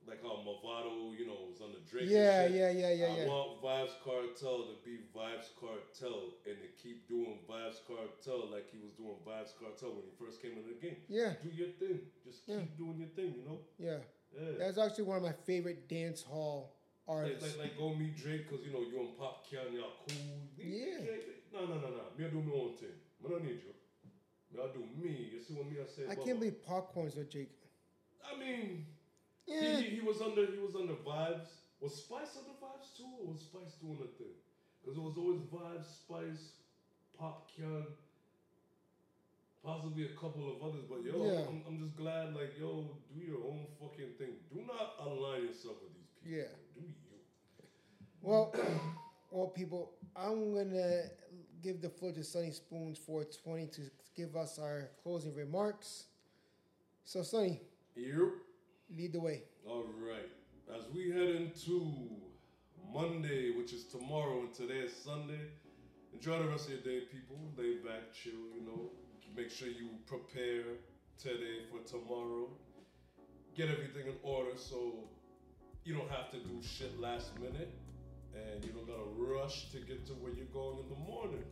[0.07, 2.05] Like how Mavado, you know, was under Drake.
[2.05, 2.53] Yeah, shit.
[2.53, 3.27] yeah, yeah, yeah, I yeah.
[3.27, 8.77] want Vybz Kartel to be Vybz Kartel and to keep doing Vybz Kartel like he
[8.77, 10.97] was doing Vybz Kartel when he first came into the game.
[11.09, 12.01] Yeah, Do your thing.
[12.23, 12.77] Just keep Yeah.
[12.77, 13.59] doing your thing, you know?
[13.79, 13.97] yeah.
[14.37, 14.51] Yeah.
[14.59, 16.75] That's actually one of my favorite dance hall
[17.07, 17.57] artists.
[17.57, 20.37] like, like go meet Drake because you know you and Popcaan y'all cool.
[20.57, 21.01] Yeah.
[21.01, 21.49] Drake.
[21.53, 22.03] No, no, no, no.
[22.17, 22.93] Me I do my own thing.
[23.25, 23.73] I don't need you.
[24.53, 25.31] Me I do me.
[25.33, 26.03] You see what me I say?
[26.11, 27.49] I can't uh, believe Popcaan's with Jake.
[28.21, 28.85] I mean,
[29.47, 31.47] Yeah, he, he, he was under he was under Vybz.
[31.81, 34.33] Was Spice under Vybz too, or was Spice doing a thing?
[34.81, 36.51] Because it was always Vybz, Spice,
[37.19, 37.85] Popcaan,
[39.63, 40.85] possibly a couple of others.
[40.89, 41.41] But yo, Yeah.
[41.47, 44.33] I'm, I'm just glad like yo, do your own fucking thing.
[44.53, 46.37] Do not align yourself with these people.
[46.37, 46.55] Yeah.
[46.73, 46.93] Do you?
[48.21, 48.53] Well,
[49.31, 51.03] well, people, I'm gonna
[51.61, 53.81] give the floor to Sunny Spoons 420 to
[54.15, 56.05] give us our closing remarks.
[57.03, 57.61] So, Sunny,
[57.95, 58.31] Yep.
[58.89, 59.43] Lead the way.
[59.67, 60.29] All right.
[60.75, 61.93] As we head into
[62.93, 65.41] Monday, which is tomorrow, and today is Sunday,
[66.13, 67.37] enjoy the rest of your day, people.
[67.57, 68.91] Lay back, chill, you know.
[69.35, 70.63] Make sure you prepare
[71.17, 72.47] today for tomorrow.
[73.55, 75.09] Get everything in order so
[75.83, 77.71] you don't have to do shit last minute
[78.33, 81.43] and you don't gotta rush to get to where you're going in the morning.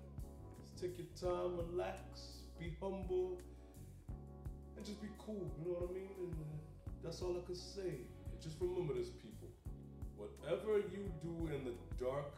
[0.62, 3.40] Just take your time, relax, be humble,
[4.76, 6.10] and just be cool, you know what I mean?
[6.20, 6.36] And
[7.04, 8.00] that's all I could say.
[8.42, 9.50] Just remember this, people.
[10.16, 11.74] Whatever you do in the
[12.04, 12.32] dark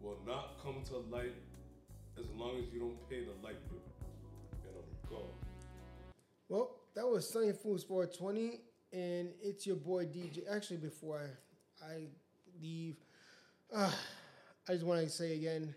[0.00, 1.34] will not come to light
[2.18, 3.80] as long as you don't pay the light bill.
[4.64, 5.28] And I'm gone.
[6.48, 8.60] Well, that was Sunny Spoons 420,
[8.92, 10.42] and it's your boy DJ.
[10.50, 11.20] Actually, before
[11.82, 12.06] I, I
[12.60, 12.96] leave,
[13.74, 13.92] uh,
[14.68, 15.74] I just want to say again,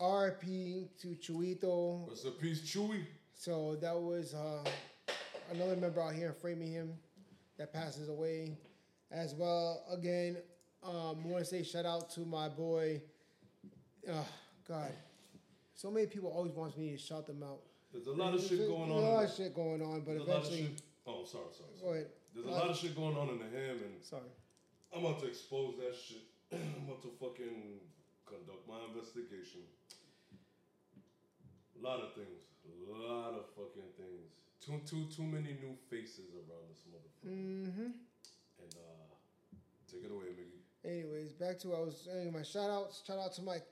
[0.00, 2.08] RP to Chuito.
[2.08, 3.04] What's up, peace, Chewy?
[3.34, 4.64] So that was uh,
[5.52, 6.92] another member out here in Framingham
[7.58, 8.56] that passes away.
[9.10, 10.36] As well, again,
[10.82, 13.00] um, I want to say shout out to my boy.
[14.08, 14.22] Uh,
[14.66, 14.92] God,
[15.74, 17.60] so many people always wants me to shout them out.
[17.92, 20.28] There's a lot of shit going there's A lot of shit going on, but There's
[20.28, 20.82] a lot of eventually, shit.
[21.06, 21.98] Oh, sorry, sorry, go sorry.
[22.00, 22.10] ahead.
[22.34, 24.28] There's a lot of shit going on in the ham, and Sorry.
[24.92, 26.24] I'm about to expose that shit.
[26.52, 27.80] I'm about to fucking
[28.28, 29.64] conduct my investigation.
[31.80, 32.44] A lot of things.
[32.68, 34.28] A lot of fucking things.
[34.68, 37.32] Too too too many new faces around this motherfucker.
[37.32, 37.80] Mm-hmm.
[37.80, 39.56] And uh
[39.90, 40.60] take it away, Miggy.
[40.84, 42.30] Anyways, back to what I was saying.
[42.34, 43.02] My shout outs.
[43.06, 43.62] Shout out to my,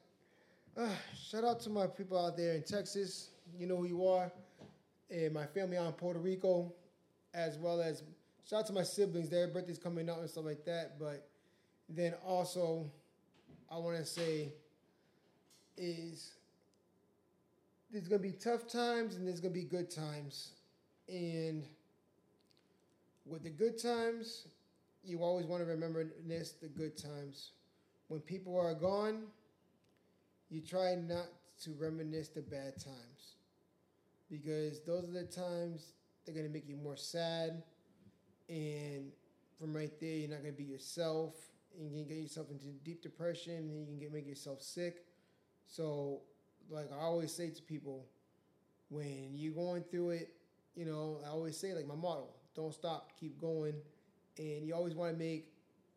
[0.74, 3.28] uh, shout out to my people out there in Texas.
[3.58, 4.32] You know who you are,
[5.10, 6.72] and my family out in Puerto Rico,
[7.34, 8.02] as well as
[8.48, 9.28] shout out to my siblings.
[9.28, 10.98] Their birthdays coming up and stuff like that.
[10.98, 11.28] But
[11.90, 12.90] then also,
[13.70, 14.54] I want to say
[15.76, 16.32] is
[17.90, 20.52] there's gonna be tough times and there's gonna be good times,
[21.08, 21.64] and
[23.24, 24.46] with the good times,
[25.04, 27.50] you always want to remember this the good times.
[28.08, 29.24] When people are gone,
[30.48, 31.26] you try not
[31.62, 33.36] to reminisce the bad times
[34.30, 35.92] because those are the times
[36.24, 37.62] they're going to make you more sad.
[38.48, 39.10] And
[39.58, 41.34] from right there, you're not going to be yourself.
[41.78, 45.04] And you can get yourself into deep depression and you can get make yourself sick.
[45.66, 46.20] So,
[46.70, 48.06] like I always say to people,
[48.88, 50.35] when you're going through it,
[50.76, 53.74] you know, I always say, like my motto, don't stop, keep going
[54.38, 55.52] and you always want to make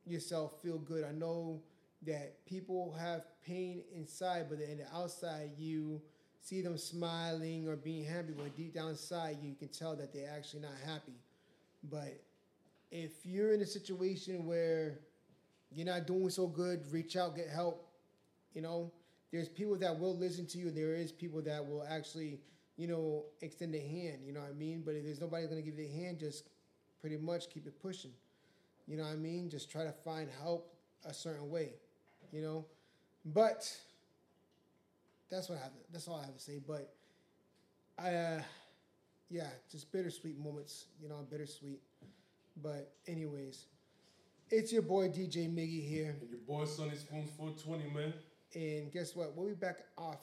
[0.06, 1.04] yourself feel good.
[1.04, 1.62] I know
[2.06, 6.02] that people have pain inside, but in the outside, you
[6.42, 10.32] see them smiling or being happy, but deep down inside, you can tell that they're
[10.34, 11.20] actually not happy.
[11.84, 12.22] But
[12.92, 15.00] if you're in a situation where
[15.72, 17.86] you're not doing so good, reach out, get help.
[18.54, 18.92] You know,
[19.32, 20.70] there's people that will listen to you.
[20.70, 22.40] And there is people that will actually,
[22.80, 24.20] you know, extend a hand.
[24.26, 24.84] You know what I mean?
[24.86, 26.48] But if there's nobody going to give you a hand, just
[27.02, 28.12] pretty much keep it pushing.
[28.88, 29.50] You know what I mean?
[29.50, 30.74] Just try to find help
[31.06, 31.74] a certain way,
[32.32, 32.66] you know.
[33.26, 33.70] But
[35.30, 35.72] that's what I have.
[35.92, 36.62] That's all I have to say.
[36.66, 36.94] But
[37.98, 38.42] I, uh,
[39.30, 41.82] yeah, just bittersweet moments, you know, bittersweet.
[42.64, 43.66] But anyways,
[44.50, 48.14] it's your boy DJ Miggy here, And your boy Sunny Spoons 420, man.
[48.56, 49.36] and guess what?
[49.36, 50.22] We'll be back off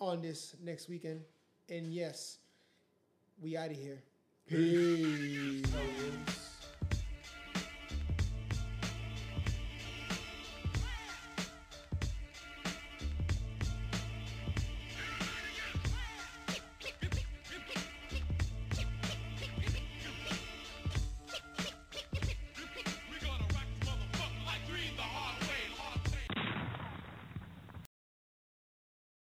[0.00, 1.22] on this next weekend.
[1.68, 2.38] And yes,
[3.42, 4.02] we out of here.
[4.48, 6.45] Peace.